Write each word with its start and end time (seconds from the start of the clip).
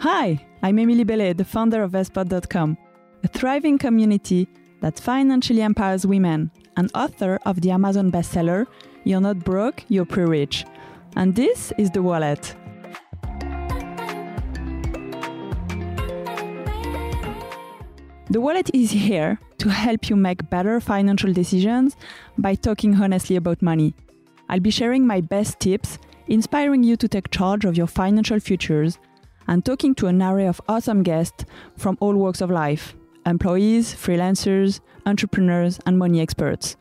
Hi, 0.00 0.38
I'm 0.62 0.78
Emilie 0.78 1.04
Bellet, 1.04 1.36
the 1.36 1.44
founder 1.44 1.82
of 1.82 1.92
Vestpod.com, 1.92 2.78
a 3.24 3.28
thriving 3.28 3.76
community 3.76 4.48
that 4.80 5.00
financially 5.00 5.62
empowers 5.62 6.06
women, 6.06 6.50
and 6.76 6.90
author 6.94 7.40
of 7.44 7.60
the 7.60 7.70
Amazon 7.70 8.12
bestseller, 8.12 8.66
You're 9.04 9.20
Not 9.20 9.40
Broke, 9.40 9.84
You're 9.88 10.04
Pre 10.04 10.24
Rich. 10.24 10.64
And 11.16 11.34
this 11.34 11.72
is 11.78 11.90
The 11.90 12.02
Wallet. 12.02 12.54
The 18.28 18.40
Wallet 18.40 18.70
is 18.74 18.90
here 18.90 19.38
to 19.58 19.68
help 19.70 20.10
you 20.10 20.16
make 20.16 20.50
better 20.50 20.80
financial 20.80 21.32
decisions 21.32 21.96
by 22.36 22.54
talking 22.54 23.00
honestly 23.00 23.36
about 23.36 23.62
money. 23.62 23.94
I'll 24.48 24.60
be 24.60 24.70
sharing 24.70 25.06
my 25.06 25.20
best 25.20 25.60
tips, 25.60 25.98
inspiring 26.28 26.82
you 26.82 26.96
to 26.96 27.08
take 27.08 27.30
charge 27.30 27.64
of 27.64 27.76
your 27.76 27.86
financial 27.86 28.40
futures 28.40 28.98
and 29.48 29.64
talking 29.64 29.94
to 29.96 30.06
an 30.06 30.22
array 30.22 30.46
of 30.46 30.60
awesome 30.68 31.02
guests 31.02 31.44
from 31.76 31.96
all 32.00 32.14
walks 32.14 32.40
of 32.40 32.50
life 32.50 32.94
employees, 33.26 33.92
freelancers, 33.92 34.78
entrepreneurs, 35.04 35.80
and 35.84 35.98
money 35.98 36.20
experts. 36.20 36.76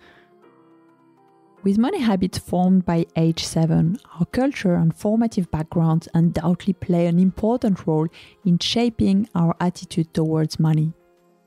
With 1.64 1.80
money 1.80 2.00
habits 2.00 2.38
formed 2.38 2.86
by 2.86 3.08
age 3.16 3.44
7, 3.44 3.98
our 4.20 4.28
culture 4.28 4.76
and 4.76 4.96
formative 4.96 5.50
backgrounds 5.50 6.08
undoubtedly 6.14 6.74
play 6.74 7.08
an 7.08 7.18
important 7.18 7.88
role 7.88 8.08
in 8.46 8.60
shaping 8.60 9.28
our 9.34 9.56
attitude 9.60 10.14
towards 10.14 10.60
money. 10.60 10.94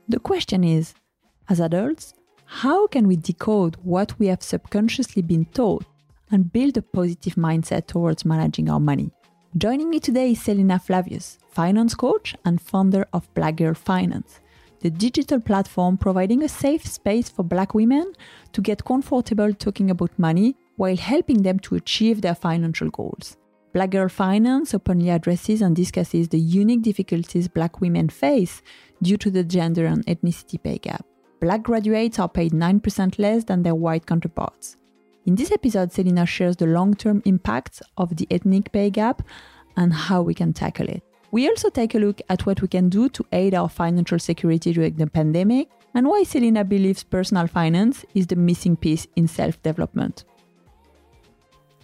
The 0.09 0.19
question 0.19 0.65
is 0.65 0.95
as 1.49 1.61
adults, 1.61 2.15
how 2.45 2.89
can 2.89 3.07
we 3.07 3.15
decode 3.15 3.77
what 3.85 4.19
we 4.19 4.27
have 4.27 4.43
subconsciously 4.43 5.23
been 5.23 5.45
taught 5.45 5.85
and 6.31 6.53
build 6.53 6.77
a 6.77 6.83
positive 6.83 7.35
mindset 7.35 7.87
towards 7.87 8.25
managing 8.25 8.71
our 8.71 8.81
money? 8.81 9.11
Joining 9.57 9.91
me 9.91 10.01
today 10.01 10.33
is 10.33 10.43
Selina 10.43 10.79
Flavius, 10.79 11.39
finance 11.51 11.95
coach 11.95 12.35
and 12.45 12.61
founder 12.61 13.07
of 13.13 13.33
Black 13.35 13.57
Girl 13.57 13.75
Finance, 13.75 14.41
the 14.81 14.91
digital 14.91 15.41
platform 15.41 15.97
providing 15.97 16.43
a 16.43 16.49
safe 16.49 16.87
space 16.87 17.29
for 17.29 17.43
Black 17.43 17.75
women 17.75 18.13
to 18.53 18.61
get 18.61 18.85
comfortable 18.85 19.53
talking 19.53 19.91
about 19.91 20.19
money 20.19 20.57
while 20.77 20.97
helping 20.97 21.43
them 21.43 21.59
to 21.61 21.75
achieve 21.75 22.21
their 22.21 22.35
financial 22.35 22.89
goals. 22.91 23.37
Black 23.73 23.91
Girl 23.91 24.09
Finance 24.09 24.73
openly 24.75 25.11
addresses 25.11 25.61
and 25.61 25.77
discusses 25.77 26.29
the 26.29 26.39
unique 26.39 26.83
difficulties 26.83 27.49
Black 27.49 27.81
women 27.81 28.09
face 28.09 28.63
due 29.03 29.19
to 29.19 29.31
the 29.31 29.45
gender 29.45 29.85
and 29.85 30.07
ethnicity 30.07 30.63
pay 30.63 30.79
gap. 30.79 31.05
Black 31.41 31.63
graduates 31.63 32.19
are 32.19 32.29
paid 32.29 32.53
9% 32.53 33.19
less 33.19 33.45
than 33.45 33.63
their 33.63 33.75
white 33.75 34.07
counterparts. 34.07 34.78
In 35.29 35.35
this 35.35 35.53
episode, 35.53 35.93
Selina 35.93 36.25
shares 36.25 36.57
the 36.57 36.67
long 36.67 36.95
term 36.95 37.21
impacts 37.27 37.83
of 37.99 38.17
the 38.17 38.27
ethnic 38.31 38.73
pay 38.73 38.89
gap 38.89 39.21
and 39.77 39.93
how 39.93 40.23
we 40.23 40.33
can 40.33 40.55
tackle 40.55 40.89
it. 40.89 41.03
We 41.33 41.47
also 41.51 41.69
take 41.69 41.95
a 41.95 41.99
look 41.99 42.23
at 42.31 42.47
what 42.47 42.63
we 42.63 42.69
can 42.69 42.89
do 42.89 43.11
to 43.11 43.27
aid 43.31 43.53
our 43.53 43.69
financial 43.69 44.19
security 44.19 44.73
during 44.73 44.95
the 44.95 45.07
pandemic 45.07 45.69
and 45.93 46.09
why 46.09 46.23
Selina 46.23 46.65
believes 46.65 47.03
personal 47.03 47.47
finance 47.47 48.07
is 48.15 48.29
the 48.29 48.37
missing 48.37 48.75
piece 48.75 49.07
in 49.17 49.29
self 49.29 49.63
development. 49.63 50.25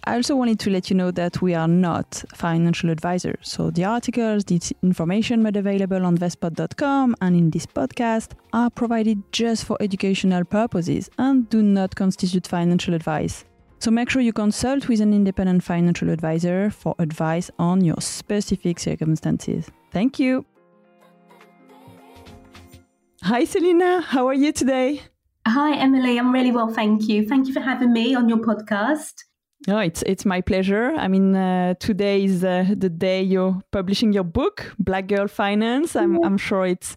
I 0.07 0.15
also 0.15 0.35
wanted 0.35 0.59
to 0.59 0.69
let 0.69 0.91
you 0.91 0.95
know 0.95 1.09
that 1.11 1.41
we 1.41 1.55
are 1.55 1.67
not 1.67 2.23
financial 2.35 2.91
advisors. 2.91 3.39
So 3.41 3.71
the 3.71 3.85
articles, 3.85 4.43
the 4.45 4.61
information 4.83 5.41
made 5.41 5.57
available 5.57 6.05
on 6.05 6.15
vestpod.com 6.15 7.15
and 7.21 7.35
in 7.35 7.49
this 7.49 7.65
podcast 7.65 8.33
are 8.53 8.69
provided 8.69 9.23
just 9.31 9.65
for 9.65 9.77
educational 9.81 10.45
purposes 10.45 11.09
and 11.17 11.49
do 11.49 11.63
not 11.63 11.95
constitute 11.95 12.45
financial 12.45 12.93
advice. 12.93 13.45
So 13.79 13.89
make 13.89 14.09
sure 14.11 14.21
you 14.21 14.31
consult 14.31 14.87
with 14.87 15.01
an 15.01 15.11
independent 15.11 15.63
financial 15.63 16.11
advisor 16.11 16.69
for 16.69 16.93
advice 16.99 17.49
on 17.57 17.83
your 17.83 17.99
specific 17.99 18.79
circumstances. 18.79 19.69
Thank 19.91 20.19
you. 20.19 20.45
Hi, 23.23 23.43
Selina. 23.43 24.01
How 24.01 24.27
are 24.27 24.35
you 24.35 24.51
today? 24.51 25.01
Hi, 25.47 25.75
Emily. 25.77 26.19
I'm 26.19 26.31
really 26.31 26.51
well, 26.51 26.71
thank 26.71 27.07
you. 27.07 27.27
Thank 27.27 27.47
you 27.47 27.53
for 27.53 27.59
having 27.59 27.91
me 27.91 28.13
on 28.13 28.29
your 28.29 28.37
podcast. 28.37 29.23
No, 29.67 29.79
it's 29.79 30.03
it's 30.03 30.25
my 30.25 30.41
pleasure. 30.41 30.93
I 30.95 31.07
mean, 31.07 31.35
uh, 31.35 31.73
today 31.79 32.23
is 32.23 32.43
uh, 32.43 32.65
the 32.75 32.89
day 32.89 33.23
you're 33.23 33.61
publishing 33.71 34.13
your 34.13 34.23
book, 34.23 34.73
Black 34.77 35.07
Girl 35.07 35.27
Finance. 35.27 35.95
I'm 35.95 36.23
I'm 36.23 36.37
sure 36.37 36.65
it's 36.65 36.95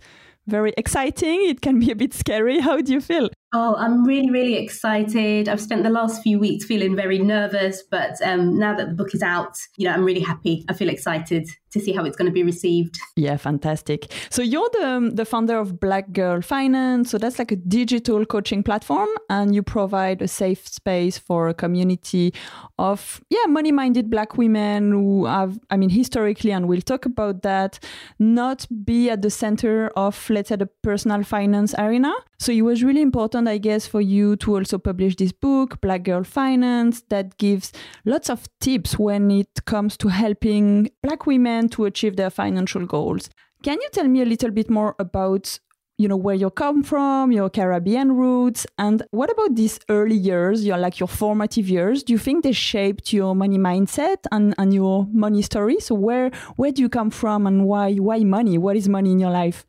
very 0.48 0.72
exciting. 0.76 1.48
It 1.48 1.60
can 1.60 1.78
be 1.78 1.90
a 1.90 1.96
bit 1.96 2.14
scary. 2.14 2.60
How 2.60 2.80
do 2.80 2.92
you 2.92 3.00
feel? 3.00 3.28
Oh, 3.52 3.76
I'm 3.76 4.04
really, 4.04 4.30
really 4.30 4.56
excited. 4.56 5.48
I've 5.48 5.60
spent 5.60 5.82
the 5.82 5.90
last 5.90 6.22
few 6.22 6.38
weeks 6.38 6.66
feeling 6.66 6.96
very 6.96 7.18
nervous, 7.18 7.82
but 7.90 8.16
um, 8.24 8.58
now 8.58 8.74
that 8.74 8.88
the 8.88 8.94
book 8.94 9.14
is 9.14 9.22
out, 9.22 9.56
you 9.76 9.86
know, 9.86 9.94
I'm 9.94 10.04
really 10.04 10.20
happy. 10.20 10.64
I 10.68 10.74
feel 10.74 10.88
excited 10.88 11.48
to 11.78 11.84
see 11.84 11.92
how 11.92 12.04
it's 12.04 12.16
going 12.16 12.26
to 12.26 12.32
be 12.32 12.42
received. 12.42 12.98
Yeah, 13.16 13.36
fantastic. 13.36 14.12
So 14.30 14.42
you're 14.42 14.68
the 14.72 14.86
um, 14.86 15.10
the 15.10 15.24
founder 15.24 15.58
of 15.58 15.80
Black 15.80 16.12
Girl 16.12 16.40
Finance. 16.40 17.10
So 17.10 17.18
that's 17.18 17.38
like 17.38 17.52
a 17.52 17.56
digital 17.56 18.24
coaching 18.26 18.62
platform, 18.62 19.08
and 19.28 19.54
you 19.54 19.62
provide 19.62 20.22
a 20.22 20.28
safe 20.28 20.66
space 20.66 21.18
for 21.18 21.48
a 21.48 21.54
community 21.54 22.32
of 22.78 23.20
yeah 23.30 23.46
money-minded 23.46 24.10
Black 24.10 24.36
women 24.36 24.92
who 24.92 25.26
have, 25.26 25.58
I 25.70 25.76
mean, 25.76 25.90
historically, 25.90 26.52
and 26.52 26.68
we'll 26.68 26.80
talk 26.80 27.06
about 27.06 27.42
that, 27.42 27.78
not 28.18 28.66
be 28.84 29.10
at 29.10 29.22
the 29.22 29.30
center 29.30 29.88
of 29.96 30.30
let's 30.30 30.48
say 30.48 30.56
the 30.56 30.66
personal 30.82 31.22
finance 31.22 31.74
arena. 31.78 32.12
So 32.40 32.52
it 32.52 32.62
was 32.62 32.84
really 32.84 33.02
important, 33.02 33.48
I 33.48 33.58
guess, 33.58 33.86
for 33.86 34.00
you 34.00 34.36
to 34.36 34.58
also 34.58 34.78
publish 34.78 35.16
this 35.16 35.32
book, 35.32 35.80
Black 35.80 36.04
Girl 36.04 36.22
Finance, 36.22 37.02
that 37.08 37.36
gives 37.38 37.72
lots 38.04 38.30
of 38.30 38.48
tips 38.60 38.96
when 38.96 39.30
it 39.30 39.64
comes 39.64 39.96
to 39.96 40.08
helping 40.08 40.88
Black 41.02 41.26
women 41.26 41.67
to 41.68 41.84
achieve 41.84 42.16
their 42.16 42.30
financial 42.30 42.86
goals. 42.86 43.30
Can 43.62 43.80
you 43.80 43.88
tell 43.92 44.06
me 44.06 44.22
a 44.22 44.24
little 44.24 44.50
bit 44.50 44.70
more 44.70 44.94
about 44.98 45.58
you 46.00 46.06
know 46.06 46.16
where 46.16 46.36
you 46.36 46.48
come 46.48 46.84
from 46.84 47.32
your 47.32 47.50
caribbean 47.50 48.12
roots 48.12 48.64
and 48.78 49.02
what 49.10 49.30
about 49.30 49.56
these 49.56 49.80
early 49.88 50.14
years 50.14 50.64
your 50.64 50.78
like 50.78 51.00
your 51.00 51.08
formative 51.08 51.68
years? 51.68 52.04
Do 52.04 52.12
you 52.12 52.18
think 52.18 52.44
they 52.44 52.52
shaped 52.52 53.12
your 53.12 53.34
money 53.34 53.58
mindset 53.58 54.18
and, 54.30 54.54
and 54.58 54.72
your 54.72 55.08
money 55.12 55.42
story? 55.42 55.80
So 55.80 55.96
where 55.96 56.30
where 56.54 56.70
do 56.70 56.82
you 56.82 56.88
come 56.88 57.10
from 57.10 57.48
and 57.48 57.66
why 57.66 57.94
why 57.94 58.20
money? 58.20 58.58
What 58.58 58.76
is 58.76 58.88
money 58.88 59.10
in 59.10 59.18
your 59.18 59.32
life 59.32 59.66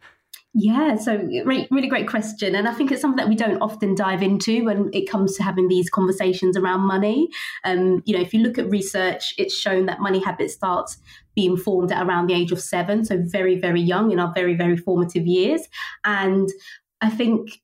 yeah, 0.53 0.95
so 0.95 1.15
really 1.45 1.87
great 1.87 2.07
question. 2.07 2.55
And 2.55 2.67
I 2.67 2.73
think 2.73 2.91
it's 2.91 3.01
something 3.01 3.17
that 3.17 3.29
we 3.29 3.35
don't 3.35 3.61
often 3.61 3.93
dive 3.93 4.23
into 4.23 4.65
when 4.65 4.89
it 4.93 5.07
comes 5.07 5.37
to 5.37 5.43
having 5.43 5.67
these 5.67 5.91
conversations 5.91 6.57
around 6.57 6.81
money. 6.81 7.29
Um, 7.63 8.01
you 8.05 8.15
know, 8.15 8.21
if 8.21 8.33
you 8.33 8.41
look 8.41 8.57
at 8.57 8.69
research, 8.69 9.35
it's 9.37 9.55
shown 9.55 9.85
that 9.85 9.99
money 9.99 10.19
habit 10.19 10.49
starts 10.49 10.97
being 11.35 11.55
formed 11.55 11.91
at 11.91 12.05
around 12.05 12.27
the 12.27 12.33
age 12.33 12.51
of 12.51 12.59
seven, 12.59 13.05
so 13.05 13.21
very, 13.21 13.59
very 13.59 13.79
young 13.79 14.11
in 14.11 14.19
our 14.19 14.33
very, 14.33 14.55
very 14.55 14.75
formative 14.75 15.27
years. 15.27 15.61
And 16.03 16.49
I 16.99 17.09
think 17.11 17.61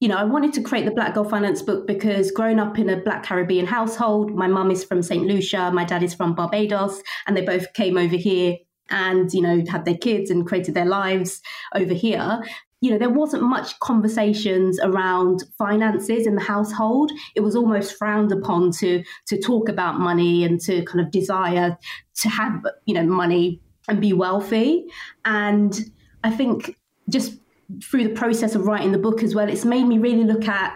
you 0.00 0.08
know, 0.08 0.16
I 0.16 0.24
wanted 0.24 0.52
to 0.54 0.62
create 0.62 0.84
the 0.84 0.90
Black 0.90 1.14
Girl 1.14 1.22
Finance 1.22 1.62
book 1.62 1.86
because 1.86 2.32
growing 2.32 2.58
up 2.58 2.76
in 2.76 2.90
a 2.90 2.96
Black 2.96 3.22
Caribbean 3.22 3.66
household, 3.66 4.34
my 4.34 4.48
mum 4.48 4.72
is 4.72 4.82
from 4.82 5.00
St. 5.00 5.24
Lucia, 5.24 5.70
my 5.72 5.84
dad 5.84 6.02
is 6.02 6.12
from 6.12 6.34
Barbados, 6.34 7.00
and 7.28 7.36
they 7.36 7.42
both 7.42 7.72
came 7.74 7.96
over 7.96 8.16
here 8.16 8.56
and 8.90 9.32
you 9.32 9.40
know 9.40 9.62
had 9.68 9.84
their 9.84 9.96
kids 9.96 10.30
and 10.30 10.46
created 10.46 10.74
their 10.74 10.86
lives 10.86 11.40
over 11.74 11.94
here 11.94 12.42
you 12.82 12.90
know 12.90 12.98
there 12.98 13.08
wasn't 13.08 13.42
much 13.42 13.78
conversations 13.78 14.78
around 14.82 15.44
finances 15.56 16.26
in 16.26 16.34
the 16.34 16.42
household. 16.42 17.12
It 17.36 17.40
was 17.40 17.54
almost 17.54 17.96
frowned 17.96 18.32
upon 18.32 18.72
to 18.72 19.04
to 19.28 19.40
talk 19.40 19.68
about 19.68 20.00
money 20.00 20.44
and 20.44 20.60
to 20.62 20.84
kind 20.84 21.00
of 21.00 21.12
desire 21.12 21.78
to 22.16 22.28
have 22.28 22.66
you 22.84 22.94
know 22.94 23.04
money 23.04 23.60
and 23.88 24.00
be 24.00 24.12
wealthy. 24.12 24.84
And 25.24 25.90
i 26.24 26.30
think 26.30 26.76
just 27.08 27.38
through 27.82 28.04
the 28.04 28.14
process 28.14 28.54
of 28.54 28.66
writing 28.66 28.92
the 28.92 28.98
book 28.98 29.22
as 29.22 29.34
well 29.34 29.48
it's 29.48 29.64
made 29.64 29.84
me 29.84 29.98
really 29.98 30.22
look 30.24 30.46
at 30.46 30.72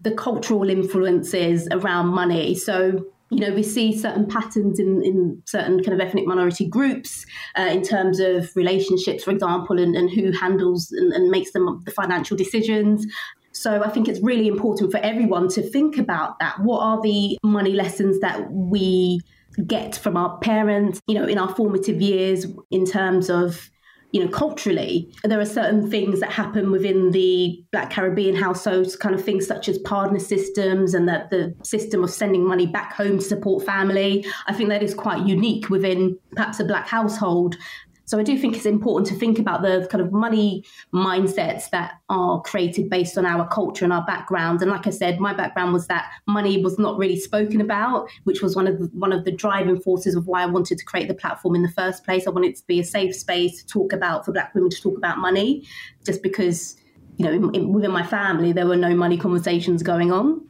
the 0.00 0.12
cultural 0.12 0.68
influences 0.70 1.66
around 1.72 2.06
money. 2.08 2.54
So 2.54 3.06
you 3.30 3.40
know, 3.40 3.52
we 3.52 3.62
see 3.62 3.96
certain 3.96 4.26
patterns 4.26 4.78
in, 4.78 5.02
in 5.02 5.42
certain 5.46 5.82
kind 5.82 6.00
of 6.00 6.06
ethnic 6.06 6.26
minority 6.26 6.68
groups 6.68 7.26
uh, 7.58 7.62
in 7.62 7.82
terms 7.82 8.20
of 8.20 8.50
relationships, 8.54 9.24
for 9.24 9.32
example, 9.32 9.80
and, 9.80 9.96
and 9.96 10.10
who 10.10 10.30
handles 10.30 10.92
and, 10.92 11.12
and 11.12 11.30
makes 11.30 11.50
them 11.52 11.82
the 11.84 11.90
financial 11.90 12.36
decisions. 12.36 13.04
So 13.52 13.82
I 13.82 13.88
think 13.88 14.06
it's 14.06 14.20
really 14.22 14.46
important 14.46 14.92
for 14.92 14.98
everyone 14.98 15.48
to 15.50 15.62
think 15.62 15.98
about 15.98 16.38
that. 16.38 16.60
What 16.60 16.80
are 16.80 17.00
the 17.02 17.38
money 17.42 17.72
lessons 17.72 18.20
that 18.20 18.52
we 18.52 19.20
get 19.66 19.96
from 19.96 20.16
our 20.16 20.38
parents, 20.38 21.00
you 21.06 21.14
know, 21.14 21.26
in 21.26 21.38
our 21.38 21.52
formative 21.54 22.00
years 22.00 22.46
in 22.70 22.84
terms 22.84 23.30
of 23.30 23.70
you 24.12 24.24
know, 24.24 24.28
culturally, 24.28 25.12
there 25.24 25.40
are 25.40 25.46
certain 25.46 25.90
things 25.90 26.20
that 26.20 26.30
happen 26.30 26.70
within 26.70 27.10
the 27.10 27.62
Black 27.72 27.90
Caribbean 27.90 28.34
households, 28.34 28.96
kind 28.96 29.14
of 29.14 29.24
things 29.24 29.46
such 29.46 29.68
as 29.68 29.78
partner 29.78 30.18
systems 30.18 30.94
and 30.94 31.08
that 31.08 31.30
the 31.30 31.54
system 31.62 32.04
of 32.04 32.10
sending 32.10 32.46
money 32.46 32.66
back 32.66 32.92
home 32.92 33.18
to 33.18 33.24
support 33.24 33.64
family. 33.64 34.24
I 34.46 34.52
think 34.52 34.68
that 34.70 34.82
is 34.82 34.94
quite 34.94 35.26
unique 35.26 35.68
within 35.68 36.18
perhaps 36.34 36.60
a 36.60 36.64
Black 36.64 36.86
household 36.86 37.56
So 38.06 38.20
I 38.20 38.22
do 38.22 38.38
think 38.38 38.56
it's 38.56 38.66
important 38.66 39.08
to 39.08 39.18
think 39.18 39.38
about 39.40 39.62
the 39.62 39.86
kind 39.90 40.00
of 40.00 40.12
money 40.12 40.64
mindsets 40.94 41.70
that 41.70 41.94
are 42.08 42.40
created 42.42 42.88
based 42.88 43.18
on 43.18 43.26
our 43.26 43.46
culture 43.48 43.84
and 43.84 43.92
our 43.92 44.06
background. 44.06 44.62
And 44.62 44.70
like 44.70 44.86
I 44.86 44.90
said, 44.90 45.18
my 45.18 45.34
background 45.34 45.72
was 45.72 45.88
that 45.88 46.12
money 46.26 46.62
was 46.62 46.78
not 46.78 46.96
really 46.98 47.18
spoken 47.18 47.60
about, 47.60 48.08
which 48.22 48.42
was 48.42 48.54
one 48.54 48.68
of 48.68 48.78
the, 48.78 48.86
one 48.92 49.12
of 49.12 49.24
the 49.24 49.32
driving 49.32 49.80
forces 49.80 50.14
of 50.14 50.28
why 50.28 50.44
I 50.44 50.46
wanted 50.46 50.78
to 50.78 50.84
create 50.84 51.08
the 51.08 51.14
platform 51.14 51.56
in 51.56 51.62
the 51.62 51.72
first 51.72 52.04
place. 52.04 52.28
I 52.28 52.30
wanted 52.30 52.50
it 52.52 52.56
to 52.58 52.66
be 52.66 52.78
a 52.78 52.84
safe 52.84 53.14
space 53.14 53.60
to 53.62 53.66
talk 53.66 53.92
about 53.92 54.24
for 54.24 54.32
Black 54.32 54.54
women 54.54 54.70
to 54.70 54.80
talk 54.80 54.96
about 54.96 55.18
money, 55.18 55.66
just 56.04 56.22
because 56.22 56.76
you 57.16 57.24
know 57.24 57.32
in, 57.32 57.54
in, 57.56 57.72
within 57.72 57.90
my 57.90 58.06
family 58.06 58.52
there 58.52 58.66
were 58.66 58.76
no 58.76 58.94
money 58.94 59.18
conversations 59.18 59.82
going 59.82 60.12
on. 60.12 60.46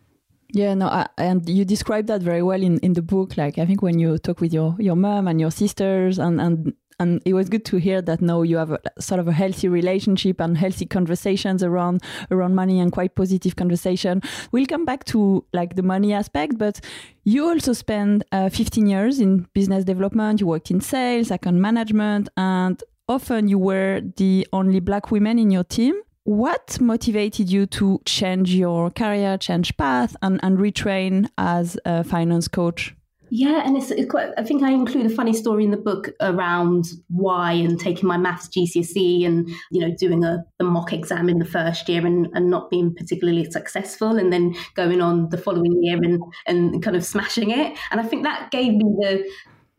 Yeah, 0.52 0.74
no, 0.74 0.86
I, 0.86 1.08
and 1.18 1.48
you 1.48 1.64
describe 1.64 2.06
that 2.06 2.22
very 2.22 2.42
well 2.42 2.62
in, 2.62 2.78
in 2.78 2.92
the 2.92 3.02
book. 3.02 3.36
Like 3.36 3.58
I 3.58 3.66
think 3.66 3.82
when 3.82 3.98
you 3.98 4.18
talk 4.18 4.40
with 4.40 4.52
your, 4.52 4.76
your 4.78 4.94
mom 4.94 5.26
and 5.26 5.40
your 5.40 5.50
sisters, 5.50 6.18
and, 6.18 6.40
and 6.40 6.74
and 6.98 7.20
it 7.24 7.34
was 7.34 7.48
good 7.48 7.64
to 7.66 7.76
hear 7.76 8.00
that 8.02 8.20
now 8.20 8.42
you 8.42 8.56
have 8.56 8.72
a, 8.72 8.80
sort 8.98 9.20
of 9.20 9.28
a 9.28 9.32
healthy 9.32 9.68
relationship 9.68 10.40
and 10.40 10.56
healthy 10.56 10.86
conversations 10.86 11.62
around 11.62 12.02
around 12.30 12.54
money 12.54 12.80
and 12.80 12.92
quite 12.92 13.14
positive 13.14 13.56
conversation. 13.56 14.22
We'll 14.52 14.66
come 14.66 14.84
back 14.84 15.04
to 15.06 15.44
like 15.52 15.76
the 15.76 15.82
money 15.82 16.12
aspect, 16.12 16.58
but 16.58 16.80
you 17.24 17.46
also 17.46 17.72
spent 17.72 18.24
uh, 18.32 18.48
15 18.48 18.86
years 18.86 19.20
in 19.20 19.46
business 19.52 19.84
development. 19.84 20.40
You 20.40 20.46
worked 20.46 20.70
in 20.70 20.80
sales, 20.80 21.30
account 21.30 21.56
management, 21.56 22.28
and 22.36 22.82
often 23.08 23.48
you 23.48 23.58
were 23.58 24.00
the 24.16 24.46
only 24.52 24.80
black 24.80 25.10
women 25.10 25.38
in 25.38 25.50
your 25.50 25.64
team. 25.64 25.94
What 26.24 26.80
motivated 26.80 27.52
you 27.52 27.66
to 27.66 28.00
change 28.04 28.52
your 28.52 28.90
career, 28.90 29.38
change 29.38 29.76
path, 29.76 30.16
and, 30.22 30.40
and 30.42 30.58
retrain 30.58 31.28
as 31.38 31.78
a 31.84 32.02
finance 32.02 32.48
coach? 32.48 32.95
Yeah, 33.30 33.62
and 33.66 33.76
it's, 33.76 33.90
it's, 33.90 34.08
quite. 34.08 34.30
I 34.38 34.44
think 34.44 34.62
I 34.62 34.70
include 34.70 35.06
a 35.06 35.14
funny 35.14 35.32
story 35.32 35.64
in 35.64 35.72
the 35.72 35.76
book 35.76 36.10
around 36.20 36.86
why 37.08 37.52
and 37.52 37.78
taking 37.78 38.08
my 38.08 38.16
maths 38.16 38.48
GCSE 38.48 39.26
and 39.26 39.48
you 39.70 39.80
know 39.80 39.94
doing 39.98 40.24
a 40.24 40.44
the 40.58 40.64
mock 40.64 40.92
exam 40.92 41.28
in 41.28 41.38
the 41.38 41.44
first 41.44 41.88
year 41.88 42.06
and, 42.06 42.28
and 42.34 42.50
not 42.50 42.70
being 42.70 42.94
particularly 42.94 43.44
successful, 43.50 44.16
and 44.16 44.32
then 44.32 44.54
going 44.74 45.00
on 45.00 45.28
the 45.30 45.38
following 45.38 45.82
year 45.82 45.96
and 45.96 46.22
and 46.46 46.82
kind 46.82 46.96
of 46.96 47.04
smashing 47.04 47.50
it. 47.50 47.76
And 47.90 48.00
I 48.00 48.04
think 48.04 48.22
that 48.22 48.50
gave 48.52 48.74
me 48.74 48.84
the 49.00 49.28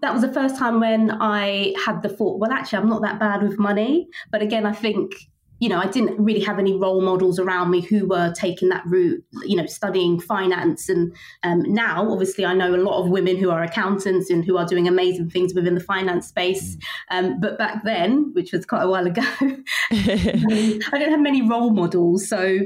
that 0.02 0.14
was 0.14 0.22
the 0.22 0.34
first 0.34 0.58
time 0.58 0.80
when 0.80 1.12
I 1.12 1.74
had 1.86 2.04
the 2.04 2.10
thought, 2.10 2.40
well, 2.40 2.52
actually, 2.52 2.80
I'm 2.80 2.90
not 2.90 3.02
that 3.02 3.20
bad 3.20 3.42
with 3.42 3.58
money. 3.58 4.08
But 4.32 4.42
again, 4.42 4.66
I 4.66 4.74
think 4.74 5.12
you 5.59 5.69
know, 5.69 5.80
I 5.80 5.88
didn't 5.88 6.24
really 6.24 6.42
have 6.42 6.59
any 6.59 6.77
role 6.77 7.01
models 7.01 7.39
around 7.39 7.71
me 7.71 7.81
who 7.81 8.07
were 8.07 8.31
taking 8.33 8.69
that 8.69 8.86
route, 8.86 9.24
you 9.44 9.56
know, 9.56 9.65
studying 9.65 10.19
finance. 10.19 10.88
And 10.88 11.15
um, 11.44 11.63
now, 11.63 12.12
obviously, 12.12 12.45
I 12.45 12.54
know 12.54 12.75
a 12.75 12.77
lot 12.77 13.01
of 13.01 13.09
women 13.09 13.38
who 13.38 13.50
are 13.50 13.63
accountants 13.63 14.30
and 14.30 14.45
who 14.45 14.57
are 14.57 14.65
doing 14.65 14.88
amazing 14.88 15.30
things 15.30 15.54
within 15.56 15.74
the 15.74 15.81
finance 15.81 16.27
space. 16.27 16.77
Um, 17.09 17.39
but 17.39 17.57
back 17.57 17.83
then, 17.83 18.31
which 18.33 18.54
was 18.54 18.65
quite 18.65 18.83
a 18.83 18.89
while 18.89 19.07
ago, 19.07 19.24
I 19.42 19.57
didn't 19.92 21.12
have 21.12 21.21
many 21.21 21.48
role 21.48 21.71
models. 21.71 22.30
So 22.30 22.60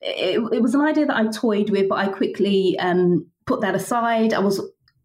it, 0.00 0.52
it, 0.52 0.62
was 0.62 0.74
an 0.74 0.82
idea 0.82 1.06
that 1.06 1.16
I 1.16 1.26
toyed 1.26 1.70
with, 1.70 1.88
but 1.88 1.98
I 1.98 2.08
quickly 2.08 2.78
um, 2.78 3.26
put 3.46 3.60
that 3.62 3.74
aside. 3.74 4.32
I 4.32 4.38
was 4.38 4.60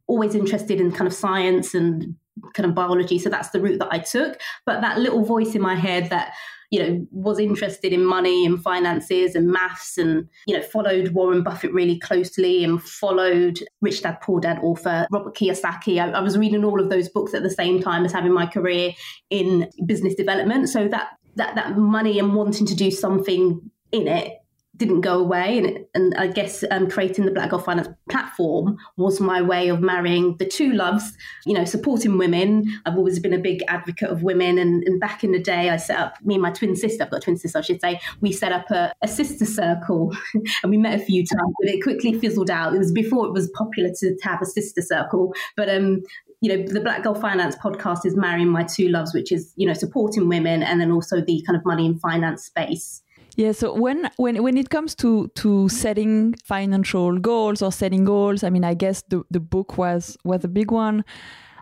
always 0.05 0.35
interested 0.35 0.79
in 0.79 0.91
kind 0.91 1.07
of 1.07 1.13
science 1.13 1.73
and 1.73 2.15
kind 2.53 2.67
of 2.67 2.75
biology. 2.75 3.17
So 3.17 3.29
that's 3.29 3.49
the 3.49 3.61
route 3.61 3.79
that 3.79 3.91
I 3.91 3.99
took. 3.99 4.39
But 4.65 4.81
that 4.81 4.99
little 4.99 5.23
voice 5.23 5.55
in 5.55 5.61
my 5.61 5.75
head 5.75 6.09
that 6.09 6.33
you 6.71 6.81
know, 6.81 7.05
was 7.11 7.37
interested 7.37 7.93
in 7.93 8.03
money 8.03 8.45
and 8.45 8.63
finances 8.63 9.35
and 9.35 9.47
maths 9.47 9.97
and, 9.97 10.27
you 10.47 10.55
know, 10.57 10.63
followed 10.63 11.09
Warren 11.09 11.43
Buffett 11.43 11.73
really 11.73 11.99
closely 11.99 12.63
and 12.63 12.81
followed 12.81 13.59
Rich 13.81 14.03
Dad 14.03 14.19
Poor 14.21 14.39
Dad 14.39 14.57
author 14.63 15.05
Robert 15.11 15.35
Kiyosaki. 15.35 15.99
I, 16.01 16.11
I 16.11 16.21
was 16.21 16.37
reading 16.37 16.63
all 16.63 16.81
of 16.81 16.89
those 16.89 17.09
books 17.09 17.33
at 17.33 17.43
the 17.43 17.49
same 17.49 17.81
time 17.81 18.05
as 18.05 18.13
having 18.13 18.33
my 18.33 18.45
career 18.45 18.93
in 19.29 19.69
business 19.85 20.15
development. 20.15 20.69
So 20.69 20.87
that 20.87 21.09
that 21.35 21.55
that 21.55 21.77
money 21.77 22.17
and 22.19 22.33
wanting 22.33 22.65
to 22.67 22.75
do 22.75 22.89
something 22.89 23.59
in 23.91 24.07
it 24.07 24.40
didn't 24.81 25.01
go 25.01 25.19
away. 25.19 25.59
And, 25.59 25.85
and 25.93 26.15
I 26.15 26.25
guess 26.25 26.63
um, 26.71 26.89
creating 26.89 27.25
the 27.25 27.31
Black 27.31 27.51
Girl 27.51 27.59
Finance 27.59 27.87
platform 28.09 28.77
was 28.97 29.21
my 29.21 29.39
way 29.39 29.69
of 29.69 29.79
marrying 29.79 30.35
the 30.37 30.45
two 30.45 30.73
loves, 30.73 31.13
you 31.45 31.53
know, 31.53 31.65
supporting 31.65 32.17
women. 32.17 32.65
I've 32.87 32.97
always 32.97 33.19
been 33.19 33.33
a 33.33 33.37
big 33.37 33.61
advocate 33.67 34.09
of 34.09 34.23
women. 34.23 34.57
And, 34.57 34.83
and 34.83 34.99
back 34.99 35.23
in 35.23 35.33
the 35.33 35.39
day, 35.39 35.69
I 35.69 35.77
set 35.77 35.99
up, 35.99 36.15
me 36.23 36.33
and 36.33 36.41
my 36.41 36.49
twin 36.49 36.75
sister, 36.75 37.03
I've 37.03 37.11
got 37.11 37.17
a 37.17 37.21
twin 37.21 37.37
sister, 37.37 37.59
I 37.59 37.61
should 37.61 37.79
say, 37.79 38.01
we 38.21 38.31
set 38.31 38.51
up 38.51 38.71
a, 38.71 38.91
a 39.03 39.07
sister 39.07 39.45
circle 39.45 40.17
and 40.63 40.71
we 40.71 40.77
met 40.77 40.99
a 40.99 41.03
few 41.03 41.23
times, 41.23 41.53
but 41.61 41.69
it 41.69 41.83
quickly 41.83 42.19
fizzled 42.19 42.49
out. 42.49 42.73
It 42.73 42.79
was 42.79 42.91
before 42.91 43.27
it 43.27 43.33
was 43.33 43.51
popular 43.51 43.91
to, 43.99 44.15
to 44.15 44.27
have 44.27 44.41
a 44.41 44.47
sister 44.47 44.81
circle. 44.81 45.35
But 45.55 45.69
um, 45.69 46.01
you 46.41 46.57
know, 46.57 46.65
the 46.65 46.81
Black 46.81 47.03
Girl 47.03 47.13
Finance 47.13 47.55
podcast 47.57 48.03
is 48.03 48.15
marrying 48.15 48.49
my 48.49 48.63
two 48.63 48.89
loves, 48.89 49.13
which 49.13 49.31
is, 49.31 49.53
you 49.57 49.67
know, 49.67 49.73
supporting 49.73 50.27
women 50.27 50.63
and 50.63 50.81
then 50.81 50.91
also 50.91 51.21
the 51.21 51.43
kind 51.45 51.55
of 51.55 51.63
money 51.65 51.85
and 51.85 52.01
finance 52.01 52.45
space. 52.45 53.03
Yeah. 53.35 53.53
So 53.53 53.73
when 53.73 54.09
when 54.17 54.43
when 54.43 54.57
it 54.57 54.69
comes 54.69 54.95
to 54.95 55.27
to 55.35 55.69
setting 55.69 56.35
financial 56.43 57.17
goals 57.17 57.61
or 57.61 57.71
setting 57.71 58.05
goals, 58.05 58.43
I 58.43 58.49
mean, 58.49 58.63
I 58.63 58.73
guess 58.73 59.03
the 59.03 59.23
the 59.31 59.39
book 59.39 59.77
was 59.77 60.17
was 60.23 60.43
a 60.43 60.49
big 60.49 60.71
one. 60.71 61.03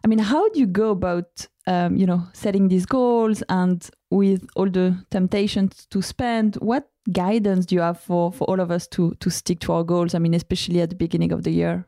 I 0.03 0.07
mean, 0.07 0.19
how 0.19 0.49
do 0.49 0.59
you 0.59 0.65
go 0.65 0.91
about 0.91 1.47
um, 1.67 1.95
you 1.95 2.05
know 2.05 2.23
setting 2.33 2.69
these 2.69 2.85
goals 2.85 3.43
and 3.49 3.87
with 4.09 4.47
all 4.55 4.69
the 4.69 5.05
temptations 5.11 5.85
to 5.91 6.01
spend? 6.01 6.55
What 6.55 6.89
guidance 7.11 7.65
do 7.65 7.75
you 7.75 7.81
have 7.81 7.99
for 7.99 8.31
for 8.31 8.45
all 8.45 8.59
of 8.59 8.71
us 8.71 8.87
to 8.87 9.13
to 9.19 9.29
stick 9.29 9.59
to 9.61 9.73
our 9.73 9.83
goals? 9.83 10.15
I 10.15 10.19
mean, 10.19 10.33
especially 10.33 10.81
at 10.81 10.89
the 10.89 10.95
beginning 10.95 11.31
of 11.31 11.43
the 11.43 11.51
year. 11.51 11.85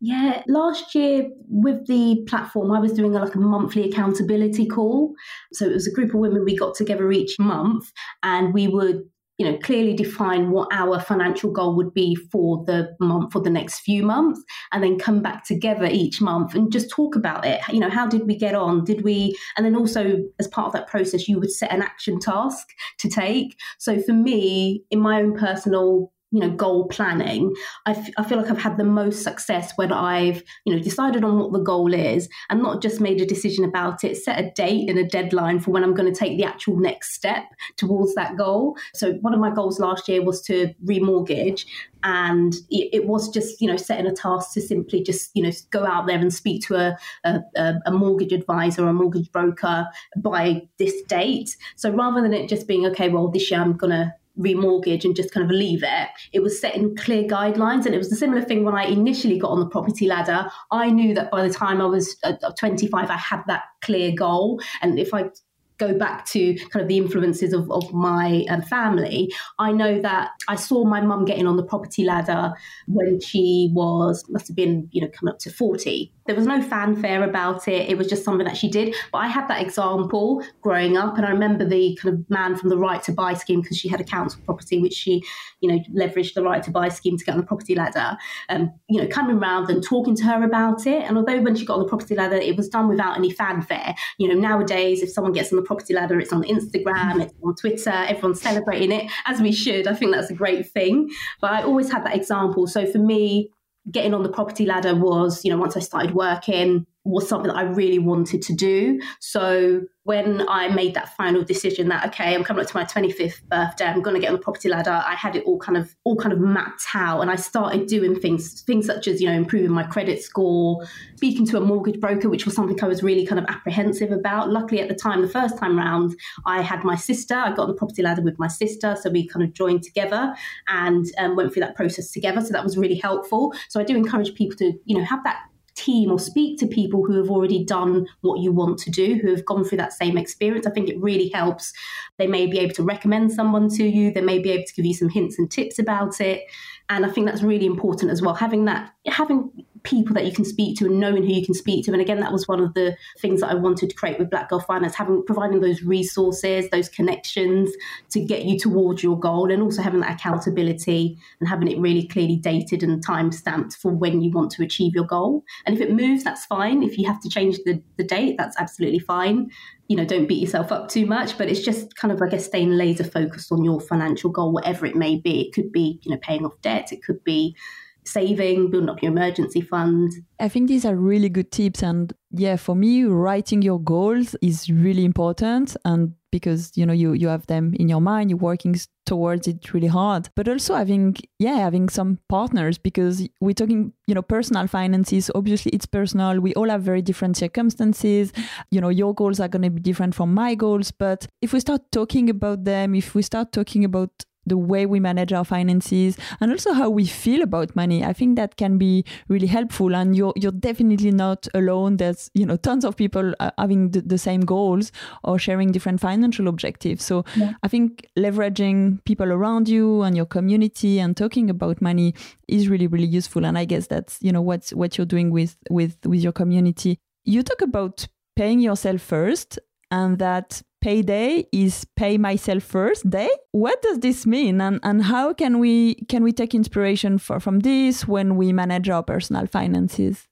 Yeah, 0.00 0.42
last 0.48 0.94
year 0.94 1.30
with 1.48 1.86
the 1.86 2.24
platform, 2.28 2.72
I 2.72 2.78
was 2.78 2.92
doing 2.92 3.16
a, 3.16 3.20
like 3.20 3.34
a 3.34 3.38
monthly 3.38 3.88
accountability 3.88 4.66
call. 4.66 5.14
So 5.52 5.64
it 5.64 5.72
was 5.72 5.86
a 5.86 5.92
group 5.92 6.12
of 6.12 6.20
women 6.20 6.44
we 6.44 6.56
got 6.56 6.74
together 6.74 7.10
each 7.10 7.38
month, 7.38 7.90
and 8.22 8.52
we 8.52 8.68
would 8.68 9.02
you 9.38 9.44
know 9.44 9.58
clearly 9.58 9.94
define 9.94 10.50
what 10.50 10.68
our 10.72 11.00
financial 11.00 11.50
goal 11.50 11.74
would 11.74 11.92
be 11.92 12.14
for 12.14 12.64
the 12.66 12.94
month 13.00 13.32
for 13.32 13.40
the 13.40 13.50
next 13.50 13.80
few 13.80 14.02
months 14.02 14.42
and 14.72 14.82
then 14.82 14.98
come 14.98 15.20
back 15.22 15.44
together 15.44 15.86
each 15.86 16.20
month 16.20 16.54
and 16.54 16.72
just 16.72 16.90
talk 16.90 17.16
about 17.16 17.44
it. 17.44 17.60
You 17.70 17.80
know 17.80 17.90
how 17.90 18.06
did 18.06 18.26
we 18.26 18.36
get 18.36 18.54
on? 18.54 18.84
Did 18.84 19.02
we 19.02 19.36
and 19.56 19.66
then 19.66 19.76
also 19.76 20.22
as 20.38 20.48
part 20.48 20.68
of 20.68 20.72
that 20.74 20.86
process 20.86 21.28
you 21.28 21.40
would 21.40 21.50
set 21.50 21.72
an 21.72 21.82
action 21.82 22.20
task 22.20 22.68
to 22.98 23.08
take. 23.08 23.58
So 23.78 24.00
for 24.00 24.12
me 24.12 24.84
in 24.90 25.00
my 25.00 25.20
own 25.20 25.36
personal 25.36 26.12
you 26.34 26.40
know 26.40 26.50
goal 26.50 26.88
planning 26.88 27.54
I, 27.86 27.92
f- 27.92 28.10
I 28.18 28.24
feel 28.24 28.38
like 28.38 28.50
i've 28.50 28.58
had 28.58 28.76
the 28.76 28.84
most 28.84 29.22
success 29.22 29.72
when 29.76 29.92
i've 29.92 30.42
you 30.64 30.74
know 30.74 30.82
decided 30.82 31.24
on 31.24 31.38
what 31.38 31.52
the 31.52 31.60
goal 31.60 31.94
is 31.94 32.28
and 32.50 32.62
not 32.62 32.82
just 32.82 33.00
made 33.00 33.20
a 33.20 33.26
decision 33.26 33.64
about 33.64 34.04
it 34.04 34.16
set 34.16 34.38
a 34.38 34.50
date 34.50 34.90
and 34.90 34.98
a 34.98 35.04
deadline 35.04 35.60
for 35.60 35.70
when 35.70 35.82
i'm 35.82 35.94
going 35.94 36.12
to 36.12 36.18
take 36.18 36.36
the 36.36 36.44
actual 36.44 36.76
next 36.76 37.14
step 37.14 37.44
towards 37.76 38.14
that 38.14 38.36
goal. 38.36 38.76
So 38.94 39.12
one 39.14 39.34
of 39.34 39.40
my 39.40 39.50
goals 39.50 39.80
last 39.80 40.08
year 40.08 40.22
was 40.22 40.42
to 40.42 40.74
remortgage 40.84 41.66
and 42.02 42.54
it, 42.70 43.06
was 43.06 43.28
just 43.30 43.60
you 43.60 43.68
know 43.68 43.76
setting 43.76 44.06
a 44.06 44.14
task 44.14 44.52
to 44.52 44.60
simply 44.60 45.02
just 45.02 45.30
you 45.34 45.42
know 45.42 45.50
go 45.70 45.86
out 45.86 46.06
there 46.06 46.18
and 46.18 46.32
speak 46.32 46.62
to 46.66 46.74
a, 46.74 46.98
a, 47.24 47.74
a 47.86 47.90
mortgage 47.90 48.32
advisor 48.32 48.84
or 48.84 48.88
a 48.88 48.94
mortgage 48.94 49.30
broker 49.32 49.86
by 50.16 50.62
this 50.78 51.02
date. 51.02 51.56
So 51.76 51.90
rather 51.90 52.20
than 52.20 52.34
it 52.34 52.48
just 52.48 52.66
being 52.66 52.86
okay 52.86 53.08
well 53.08 53.28
this 53.28 53.50
year 53.50 53.60
i'm 53.60 53.76
going 53.76 53.90
to 53.90 54.14
remortgage 54.38 55.04
and 55.04 55.14
just 55.14 55.32
kind 55.32 55.44
of 55.44 55.50
leave 55.50 55.82
it. 55.82 56.08
It 56.32 56.40
was 56.40 56.60
setting 56.60 56.96
clear 56.96 57.24
guidelines. 57.24 57.86
And 57.86 57.94
it 57.94 57.98
was 57.98 58.12
a 58.12 58.16
similar 58.16 58.42
thing 58.42 58.64
when 58.64 58.74
I 58.74 58.84
initially 58.84 59.38
got 59.38 59.50
on 59.50 59.60
the 59.60 59.66
property 59.66 60.06
ladder. 60.06 60.50
I 60.70 60.90
knew 60.90 61.14
that 61.14 61.30
by 61.30 61.46
the 61.46 61.52
time 61.52 61.80
I 61.80 61.86
was 61.86 62.16
uh, 62.24 62.32
25, 62.58 63.10
I 63.10 63.16
had 63.16 63.42
that 63.46 63.64
clear 63.82 64.12
goal. 64.12 64.60
And 64.82 64.98
if 64.98 65.14
I 65.14 65.30
go 65.78 65.96
back 65.96 66.24
to 66.26 66.54
kind 66.70 66.82
of 66.82 66.88
the 66.88 66.98
influences 66.98 67.52
of, 67.52 67.70
of 67.70 67.92
my 67.92 68.44
um, 68.48 68.62
family, 68.62 69.32
I 69.58 69.72
know 69.72 70.00
that 70.00 70.30
I 70.48 70.56
saw 70.56 70.84
my 70.84 71.00
mum 71.00 71.24
getting 71.24 71.46
on 71.46 71.56
the 71.56 71.64
property 71.64 72.04
ladder 72.04 72.52
when 72.86 73.20
she 73.20 73.70
was, 73.72 74.24
must 74.28 74.48
have 74.48 74.56
been, 74.56 74.88
you 74.92 75.02
know, 75.02 75.08
coming 75.08 75.32
up 75.32 75.40
to 75.40 75.50
40. 75.50 76.12
There 76.26 76.34
was 76.34 76.46
no 76.46 76.62
fanfare 76.62 77.22
about 77.22 77.68
it. 77.68 77.88
It 77.88 77.98
was 77.98 78.08
just 78.08 78.24
something 78.24 78.46
that 78.46 78.56
she 78.56 78.68
did. 78.70 78.94
But 79.12 79.18
I 79.18 79.28
had 79.28 79.46
that 79.48 79.62
example 79.62 80.42
growing 80.62 80.96
up. 80.96 81.16
And 81.16 81.26
I 81.26 81.30
remember 81.30 81.64
the 81.64 81.98
kind 82.00 82.14
of 82.14 82.30
man 82.30 82.56
from 82.56 82.70
the 82.70 82.78
right 82.78 83.02
to 83.04 83.12
buy 83.12 83.34
scheme 83.34 83.60
because 83.60 83.76
she 83.76 83.88
had 83.88 84.00
a 84.00 84.04
council 84.04 84.40
property, 84.44 84.80
which 84.80 84.94
she, 84.94 85.22
you 85.60 85.70
know, 85.70 85.78
leveraged 85.94 86.34
the 86.34 86.42
right 86.42 86.62
to 86.62 86.70
buy 86.70 86.88
scheme 86.88 87.18
to 87.18 87.24
get 87.24 87.32
on 87.32 87.40
the 87.40 87.46
property 87.46 87.74
ladder. 87.74 88.16
Um, 88.48 88.72
you 88.88 89.00
know, 89.00 89.08
coming 89.08 89.36
around 89.38 89.70
and 89.70 89.82
talking 89.82 90.16
to 90.16 90.24
her 90.24 90.42
about 90.42 90.86
it. 90.86 91.02
And 91.02 91.16
although 91.16 91.40
when 91.40 91.56
she 91.56 91.64
got 91.64 91.74
on 91.74 91.82
the 91.82 91.88
property 91.88 92.14
ladder, 92.14 92.36
it 92.36 92.56
was 92.56 92.68
done 92.68 92.88
without 92.88 93.16
any 93.16 93.30
fanfare. 93.30 93.94
You 94.18 94.28
know, 94.28 94.34
nowadays, 94.34 95.02
if 95.02 95.10
someone 95.10 95.32
gets 95.32 95.52
on 95.52 95.56
the 95.56 95.62
property 95.62 95.94
ladder, 95.94 96.18
it's 96.18 96.32
on 96.32 96.42
Instagram, 96.44 97.22
it's 97.22 97.34
on 97.42 97.54
Twitter, 97.54 97.90
everyone's 97.90 98.40
celebrating 98.40 98.92
it, 98.92 99.10
as 99.26 99.40
we 99.40 99.52
should. 99.52 99.86
I 99.86 99.94
think 99.94 100.12
that's 100.12 100.30
a 100.30 100.34
great 100.34 100.70
thing. 100.70 101.10
But 101.40 101.52
I 101.52 101.62
always 101.62 101.90
had 101.90 102.04
that 102.06 102.16
example. 102.16 102.66
So 102.66 102.86
for 102.86 102.98
me, 102.98 103.50
getting 103.90 104.14
on 104.14 104.22
the 104.22 104.28
property 104.28 104.66
ladder 104.66 104.94
was, 104.94 105.44
you 105.44 105.50
know, 105.50 105.58
once 105.58 105.76
I 105.76 105.80
started 105.80 106.14
working, 106.14 106.86
was 107.04 107.28
something 107.28 107.48
that 107.48 107.56
I 107.56 107.62
really 107.62 107.98
wanted 107.98 108.40
to 108.42 108.54
do. 108.54 109.00
So 109.20 109.82
when 110.04 110.46
I 110.48 110.68
made 110.68 110.94
that 110.94 111.14
final 111.16 111.42
decision 111.42 111.88
that 111.88 112.06
okay, 112.08 112.34
I'm 112.34 112.44
coming 112.44 112.62
up 112.62 112.70
to 112.70 112.76
my 112.76 112.84
25th 112.84 113.42
birthday, 113.48 113.86
I'm 113.86 114.02
going 114.02 114.14
to 114.14 114.20
get 114.20 114.28
on 114.28 114.34
the 114.34 114.40
property 114.40 114.68
ladder. 114.68 115.02
I 115.04 115.14
had 115.14 115.36
it 115.36 115.44
all 115.44 115.58
kind 115.58 115.76
of 115.76 115.94
all 116.04 116.16
kind 116.16 116.32
of 116.32 116.40
mapped 116.40 116.84
out, 116.94 117.20
and 117.20 117.30
I 117.30 117.36
started 117.36 117.86
doing 117.86 118.18
things 118.18 118.62
things 118.62 118.86
such 118.86 119.06
as 119.06 119.20
you 119.20 119.28
know 119.28 119.34
improving 119.34 119.70
my 119.70 119.82
credit 119.82 120.22
score, 120.22 120.86
speaking 121.16 121.46
to 121.46 121.58
a 121.58 121.60
mortgage 121.60 122.00
broker, 122.00 122.28
which 122.30 122.46
was 122.46 122.54
something 122.54 122.82
I 122.82 122.86
was 122.86 123.02
really 123.02 123.26
kind 123.26 123.38
of 123.38 123.46
apprehensive 123.46 124.10
about. 124.10 124.50
Luckily, 124.50 124.80
at 124.80 124.88
the 124.88 124.94
time, 124.94 125.20
the 125.22 125.28
first 125.28 125.58
time 125.58 125.76
round, 125.76 126.14
I 126.46 126.62
had 126.62 126.84
my 126.84 126.96
sister. 126.96 127.34
I 127.34 127.50
got 127.50 127.60
on 127.60 127.68
the 127.68 127.74
property 127.74 128.02
ladder 128.02 128.22
with 128.22 128.38
my 128.38 128.48
sister, 128.48 128.96
so 129.00 129.10
we 129.10 129.26
kind 129.26 129.44
of 129.44 129.52
joined 129.52 129.82
together 129.82 130.34
and 130.68 131.06
um, 131.18 131.36
went 131.36 131.52
through 131.52 131.60
that 131.60 131.76
process 131.76 132.10
together. 132.10 132.40
So 132.40 132.52
that 132.52 132.64
was 132.64 132.78
really 132.78 132.96
helpful. 132.96 133.54
So 133.68 133.78
I 133.78 133.84
do 133.84 133.94
encourage 133.94 134.34
people 134.34 134.56
to 134.58 134.72
you 134.84 134.96
know 134.96 135.04
have 135.04 135.22
that 135.24 135.42
team 135.74 136.10
or 136.10 136.18
speak 136.18 136.58
to 136.58 136.66
people 136.66 137.04
who 137.04 137.16
have 137.16 137.30
already 137.30 137.64
done 137.64 138.06
what 138.20 138.40
you 138.40 138.52
want 138.52 138.78
to 138.78 138.90
do, 138.90 139.18
who 139.22 139.30
have 139.30 139.44
gone 139.44 139.64
through 139.64 139.78
that 139.78 139.92
same 139.92 140.16
experience. 140.16 140.66
I 140.66 140.70
think 140.70 140.88
it 140.88 141.00
really 141.00 141.28
helps. 141.28 141.72
They 142.18 142.26
may 142.26 142.46
be 142.46 142.58
able 142.58 142.74
to 142.74 142.82
recommend 142.82 143.32
someone 143.32 143.68
to 143.70 143.84
you, 143.84 144.12
they 144.12 144.20
may 144.20 144.38
be 144.38 144.50
able 144.50 144.64
to 144.64 144.74
give 144.74 144.84
you 144.84 144.94
some 144.94 145.08
hints 145.08 145.38
and 145.38 145.50
tips 145.50 145.78
about 145.78 146.20
it. 146.20 146.44
And 146.88 147.04
I 147.04 147.08
think 147.08 147.26
that's 147.26 147.42
really 147.42 147.66
important 147.66 148.10
as 148.10 148.22
well. 148.22 148.34
Having 148.34 148.66
that, 148.66 148.92
having 149.06 149.50
people 149.84 150.14
that 150.14 150.24
you 150.24 150.32
can 150.32 150.44
speak 150.44 150.78
to 150.78 150.86
and 150.86 150.98
knowing 150.98 151.22
who 151.22 151.32
you 151.32 151.44
can 151.44 151.54
speak 151.54 151.84
to. 151.84 151.92
And 151.92 152.00
again, 152.00 152.20
that 152.20 152.32
was 152.32 152.48
one 152.48 152.60
of 152.60 152.74
the 152.74 152.96
things 153.20 153.40
that 153.40 153.50
I 153.50 153.54
wanted 153.54 153.90
to 153.90 153.94
create 153.94 154.18
with 154.18 154.30
Black 154.30 154.48
Girl 154.48 154.60
Finance, 154.60 154.94
having 154.94 155.22
providing 155.24 155.60
those 155.60 155.82
resources, 155.82 156.68
those 156.70 156.88
connections 156.88 157.70
to 158.10 158.24
get 158.24 158.44
you 158.44 158.58
towards 158.58 159.02
your 159.02 159.18
goal, 159.18 159.52
and 159.52 159.62
also 159.62 159.82
having 159.82 160.00
that 160.00 160.14
accountability 160.14 161.18
and 161.38 161.48
having 161.48 161.68
it 161.68 161.78
really 161.78 162.06
clearly 162.08 162.36
dated 162.36 162.82
and 162.82 163.04
time 163.04 163.30
stamped 163.30 163.76
for 163.76 163.92
when 163.92 164.22
you 164.22 164.30
want 164.30 164.50
to 164.52 164.62
achieve 164.62 164.94
your 164.94 165.06
goal. 165.06 165.44
And 165.66 165.76
if 165.76 165.82
it 165.82 165.92
moves, 165.92 166.24
that's 166.24 166.46
fine. 166.46 166.82
If 166.82 166.98
you 166.98 167.06
have 167.06 167.20
to 167.20 167.28
change 167.28 167.58
the, 167.64 167.82
the 167.96 168.04
date, 168.04 168.36
that's 168.38 168.56
absolutely 168.58 169.00
fine 169.00 169.50
you 169.88 169.96
know, 169.96 170.04
don't 170.06 170.26
beat 170.26 170.40
yourself 170.40 170.72
up 170.72 170.88
too 170.88 171.04
much, 171.04 171.36
but 171.36 171.48
it's 171.48 171.60
just 171.60 171.94
kind 171.94 172.10
of, 172.10 172.22
I 172.22 172.28
guess, 172.28 172.46
staying 172.46 172.70
laser 172.70 173.04
focused 173.04 173.52
on 173.52 173.62
your 173.62 173.80
financial 173.80 174.30
goal, 174.30 174.50
whatever 174.50 174.86
it 174.86 174.96
may 174.96 175.16
be. 175.18 175.42
It 175.42 175.52
could 175.52 175.72
be, 175.72 176.00
you 176.02 176.10
know, 176.10 176.16
paying 176.22 176.46
off 176.46 176.58
debt. 176.62 176.90
It 176.90 177.02
could 177.02 177.22
be 177.22 177.54
saving, 178.04 178.70
building 178.70 178.88
up 178.88 179.02
your 179.02 179.12
emergency 179.12 179.60
fund. 179.60 180.12
I 180.38 180.48
think 180.48 180.68
these 180.68 180.84
are 180.84 180.94
really 180.94 181.28
good 181.28 181.50
tips. 181.50 181.82
And 181.82 182.12
yeah, 182.30 182.56
for 182.56 182.74
me, 182.74 183.04
writing 183.04 183.62
your 183.62 183.80
goals 183.80 184.36
is 184.42 184.68
really 184.68 185.04
important. 185.04 185.76
And 185.84 186.14
because, 186.30 186.72
you 186.76 186.84
know, 186.84 186.92
you, 186.92 187.12
you 187.12 187.28
have 187.28 187.46
them 187.46 187.74
in 187.74 187.88
your 187.88 188.00
mind, 188.00 188.28
you're 188.28 188.38
working 188.38 188.74
towards 189.06 189.46
it 189.46 189.72
really 189.72 189.86
hard. 189.86 190.28
But 190.34 190.48
also 190.48 190.74
having, 190.74 191.16
yeah, 191.38 191.58
having 191.58 191.88
some 191.88 192.18
partners 192.28 192.76
because 192.76 193.26
we're 193.40 193.54
talking, 193.54 193.92
you 194.06 194.14
know, 194.14 194.22
personal 194.22 194.66
finances. 194.66 195.30
Obviously, 195.34 195.70
it's 195.72 195.86
personal. 195.86 196.40
We 196.40 196.52
all 196.54 196.68
have 196.70 196.82
very 196.82 197.02
different 197.02 197.36
circumstances. 197.36 198.32
You 198.70 198.80
know, 198.80 198.88
your 198.88 199.14
goals 199.14 199.38
are 199.40 199.48
going 199.48 199.62
to 199.62 199.70
be 199.70 199.80
different 199.80 200.14
from 200.14 200.34
my 200.34 200.56
goals. 200.56 200.90
But 200.90 201.26
if 201.40 201.52
we 201.52 201.60
start 201.60 201.82
talking 201.92 202.28
about 202.28 202.64
them, 202.64 202.94
if 202.94 203.14
we 203.14 203.22
start 203.22 203.52
talking 203.52 203.84
about 203.84 204.10
the 204.46 204.56
way 204.56 204.86
we 204.86 205.00
manage 205.00 205.32
our 205.32 205.44
finances 205.44 206.16
and 206.40 206.50
also 206.50 206.72
how 206.72 206.90
we 206.90 207.06
feel 207.06 207.42
about 207.42 207.74
money. 207.76 208.04
I 208.04 208.12
think 208.12 208.36
that 208.36 208.56
can 208.56 208.78
be 208.78 209.04
really 209.28 209.46
helpful. 209.46 209.94
And 209.94 210.16
you're 210.16 210.32
you're 210.36 210.52
definitely 210.52 211.10
not 211.10 211.46
alone. 211.54 211.96
There's 211.96 212.30
you 212.34 212.46
know 212.46 212.56
tons 212.56 212.84
of 212.84 212.96
people 212.96 213.34
uh, 213.40 213.50
having 213.58 213.90
the, 213.90 214.00
the, 214.00 214.18
same 214.18 214.42
goals 214.42 214.90
or 215.22 215.38
sharing 215.38 215.72
different 215.72 216.00
financial 216.00 216.48
objectives. 216.48 217.04
So 217.04 217.24
yeah. 217.36 217.52
i 217.62 217.68
think 217.68 218.06
leveraging 218.18 219.04
people 219.04 219.30
around 219.32 219.68
you 219.68 220.02
and 220.02 220.16
your 220.16 220.26
community 220.26 220.98
and 220.98 221.16
talking 221.16 221.50
about 221.50 221.82
money 221.82 222.14
is 222.48 222.68
really 222.68 222.86
really 222.86 223.06
useful. 223.06 223.44
And 223.44 223.58
i 223.58 223.64
guess 223.64 223.86
that's 223.86 224.18
you 224.20 224.32
know 224.32 224.42
what's 224.42 224.72
what 224.72 224.96
you're 224.96 225.06
doing 225.06 225.30
with 225.30 225.56
with 225.70 225.96
with 226.06 226.20
your 226.20 226.32
community. 226.32 226.98
You 227.24 227.42
talk 227.42 227.60
about 227.60 228.06
paying 228.36 228.60
yourself 228.60 229.00
first 229.00 229.58
and 229.90 230.18
that 230.18 230.62
payday 230.84 231.46
is 231.50 231.86
pay 231.96 232.18
myself 232.18 232.62
first. 232.62 233.08
Day 233.08 233.30
what 233.52 233.80
does 233.80 234.00
this 234.00 234.26
mean? 234.26 234.60
And, 234.60 234.80
and 234.82 235.02
how 235.04 235.32
can 235.32 235.58
we 235.58 235.94
can 236.10 236.22
we 236.22 236.32
take 236.32 236.54
inspiration 236.54 237.16
for, 237.16 237.40
from 237.40 237.60
this 237.60 238.06
when 238.06 238.36
we 238.36 238.52
manage 238.52 238.90
our 238.90 239.02
personal 239.02 239.46
finances? 239.46 240.28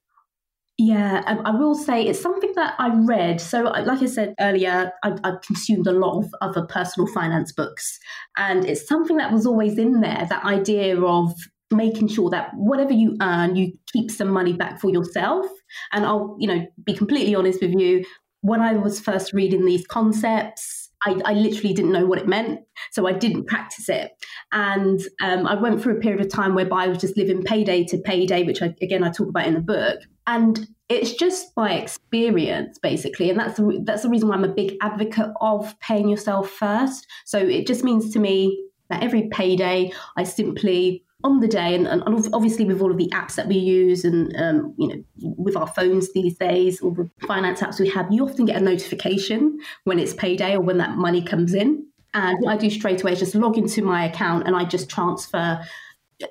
Yeah, 0.77 1.23
um, 1.27 1.41
I 1.47 1.53
will 1.53 1.75
say 1.75 2.05
it's 2.05 2.21
something 2.21 2.53
that 2.57 2.75
I 2.79 2.89
read. 2.95 3.41
So, 3.41 3.63
like 3.63 4.03
I 4.03 4.07
said 4.07 4.35
earlier, 4.41 4.93
I, 5.03 5.17
I 5.25 5.33
consumed 5.47 5.87
a 5.87 5.93
lot 5.93 6.19
of 6.19 6.35
other 6.43 6.67
personal 6.67 7.07
finance 7.07 7.53
books, 7.53 7.99
and 8.37 8.65
it's 8.65 8.87
something 8.87 9.17
that 9.19 9.33
was 9.33 9.47
always 9.47 9.79
in 9.79 10.01
there 10.01 10.27
that 10.29 10.45
idea 10.45 11.01
of 11.01 11.33
making 11.71 12.09
sure 12.09 12.31
that 12.31 12.51
whatever 12.55 12.93
you 12.93 13.17
earn, 13.23 13.57
you 13.57 13.73
keep 13.93 14.11
some 14.11 14.29
money 14.29 14.53
back 14.53 14.81
for 14.81 14.91
yourself. 14.91 15.47
And 15.93 16.05
I'll, 16.05 16.37
you 16.39 16.47
know, 16.47 16.67
be 16.85 16.95
completely 16.95 17.35
honest 17.35 17.61
with 17.63 17.73
you, 17.73 18.05
when 18.43 18.61
I 18.61 18.75
was 18.75 19.01
first 19.01 19.33
reading 19.33 19.65
these 19.65 19.87
concepts, 19.87 20.91
I, 21.05 21.21
I, 21.25 21.33
literally 21.33 21.75
didn't 21.75 21.93
know 21.93 22.07
what 22.07 22.19
it 22.19 22.29
meant. 22.29 22.61
So 22.93 23.07
I 23.09 23.13
didn't 23.13 23.47
practice 23.47 23.89
it. 23.89 24.13
And 24.53 25.01
um, 25.21 25.47
I 25.47 25.55
went 25.55 25.83
through 25.83 25.97
a 25.97 26.01
period 26.01 26.21
of 26.21 26.31
time 26.31 26.55
whereby 26.55 26.85
I 26.85 26.89
was 26.89 26.99
just 26.99 27.17
living 27.17 27.43
payday 27.43 27.85
to 27.85 27.99
payday, 27.99 28.45
which 28.45 28.63
I, 28.63 28.75
again, 28.81 29.03
I 29.03 29.11
talk 29.11 29.29
about 29.29 29.47
in 29.47 29.55
the 29.55 29.61
book. 29.61 30.01
And 30.27 30.69
it's 30.89 31.15
just 31.15 31.55
by 31.55 31.73
experience, 31.73 32.79
basically. 32.79 33.31
And 33.31 33.39
that's 33.39 33.57
the, 33.57 33.81
that's 33.85 34.03
the 34.03 34.11
reason 34.11 34.29
why 34.29 34.35
I'm 34.35 34.45
a 34.45 34.49
big 34.49 34.77
advocate 34.81 35.31
of 35.41 35.79
paying 35.81 36.09
yourself 36.09 36.51
first. 36.51 37.07
So 37.25 37.39
it 37.39 37.67
just 37.67 37.83
means 37.83 38.13
to 38.13 38.21
me 38.21 38.65
that 38.91 39.03
every 39.03 39.29
payday, 39.29 39.93
I 40.17 40.25
simply 40.25 41.05
on 41.25 41.41
the 41.41 41.49
day, 41.49 41.75
and, 41.75 41.87
and, 41.87 42.29
obviously 42.33 42.65
with 42.65 42.81
all 42.81 42.91
of 42.91 42.99
the 42.99 43.09
apps 43.13 43.35
that 43.37 43.47
we 43.47 43.57
use, 43.57 44.05
and 44.05 44.35
um, 44.37 44.75
you 44.79 44.89
know, 44.89 45.05
with 45.37 45.57
our 45.57 45.67
phones 45.67 46.13
these 46.13 46.37
days, 46.37 46.81
all 46.81 46.93
the 46.93 47.09
finance 47.27 47.61
apps 47.61 47.81
we 47.81 47.89
have, 47.91 48.11
you 48.11 48.27
often 48.29 48.45
get 48.45 48.57
a 48.57 48.65
notification 48.65 49.59
when 49.85 49.99
it's 49.99 50.15
payday 50.15 50.55
or 50.55 50.61
when 50.61 50.79
that 50.79 50.97
money 50.97 51.23
comes 51.23 51.55
in. 51.55 51.87
And 52.15 52.39
what 52.41 52.53
I 52.53 52.57
do 52.57 52.69
straight 52.69 53.03
away 53.03 53.13
is 53.13 53.21
just 53.21 53.35
log 53.35 53.57
into 53.57 53.83
my 53.83 54.05
account 54.05 54.47
and 54.47 54.55
I 54.55 54.65
just 54.65 54.91
transfer 54.91 55.61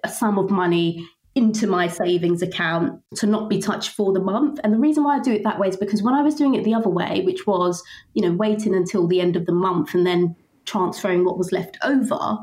a 0.03 0.09
sum 0.09 0.37
of 0.37 0.51
money 0.51 1.07
into 1.33 1.65
my 1.65 1.87
savings 1.87 2.41
account 2.41 3.01
to 3.15 3.25
not 3.25 3.49
be 3.49 3.59
touched 3.59 3.91
for 3.91 4.11
the 4.11 4.19
month. 4.19 4.59
And 4.63 4.73
the 4.73 4.77
reason 4.77 5.03
why 5.03 5.17
I 5.17 5.21
do 5.21 5.31
it 5.31 5.43
that 5.43 5.59
way 5.59 5.69
is 5.69 5.77
because 5.77 6.03
when 6.03 6.13
I 6.13 6.21
was 6.21 6.35
doing 6.35 6.55
it 6.55 6.63
the 6.63 6.73
other 6.73 6.89
way, 6.89 7.21
which 7.25 7.47
was, 7.47 7.81
you 8.13 8.21
know, 8.21 8.35
waiting 8.35 8.75
until 8.75 9.07
the 9.07 9.21
end 9.21 9.35
of 9.35 9.45
the 9.45 9.53
month 9.53 9.93
and 9.93 10.05
then 10.05 10.35
transferring 10.65 11.23
what 11.23 11.37
was 11.37 11.51
left 11.51 11.77
over, 11.83 12.37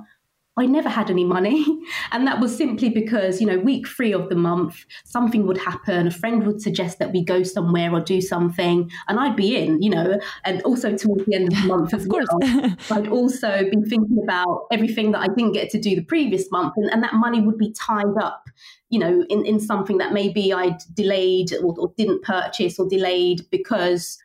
I 0.59 0.67
never 0.67 0.89
had 0.89 1.11
any 1.11 1.25
money. 1.25 1.65
And 2.11 2.27
that 2.27 2.41
was 2.41 2.57
simply 2.57 2.89
because, 2.89 3.41
you 3.41 3.47
know, 3.47 3.59
week 3.59 3.87
three 3.87 4.13
of 4.13 4.29
the 4.29 4.35
month, 4.35 4.85
something 5.05 5.47
would 5.47 5.59
happen. 5.59 6.07
A 6.07 6.11
friend 6.11 6.47
would 6.47 6.63
suggest 6.63 6.99
that 6.99 7.13
we 7.13 7.23
go 7.23 7.43
somewhere 7.43 7.93
or 7.93 8.01
do 8.01 8.21
something, 8.21 8.91
and 9.09 9.21
I'd 9.21 9.37
be 9.37 9.57
in, 9.57 9.83
you 9.83 9.91
know, 9.91 10.19
and 10.45 10.63
also 10.63 10.97
towards 10.97 11.27
the 11.27 11.35
end 11.35 11.53
of 11.53 11.61
the 11.61 11.67
month 11.75 11.93
as 11.93 12.07
well. 12.07 12.27
I'd 12.91 13.09
also 13.09 13.69
be 13.71 13.89
thinking 13.89 14.21
about 14.23 14.67
everything 14.71 15.13
that 15.13 15.21
I 15.21 15.27
didn't 15.29 15.53
get 15.53 15.71
to 15.71 15.81
do 15.81 15.95
the 15.97 16.03
previous 16.03 16.51
month, 16.51 16.75
and, 16.77 16.91
and 16.93 17.03
that 17.03 17.15
money 17.15 17.41
would 17.41 17.59
be 17.59 17.73
tied 17.73 18.17
up, 18.21 18.49
you 18.89 18.99
know, 18.99 19.25
in, 19.29 19.45
in 19.45 19.61
something 19.61 19.99
that 19.99 20.13
maybe 20.13 20.53
I'd 20.53 20.79
delayed 20.95 21.53
or, 21.63 21.75
or 21.79 21.93
didn't 21.97 22.23
purchase 22.23 22.79
or 22.79 22.89
delayed 22.89 23.43
because 23.51 24.19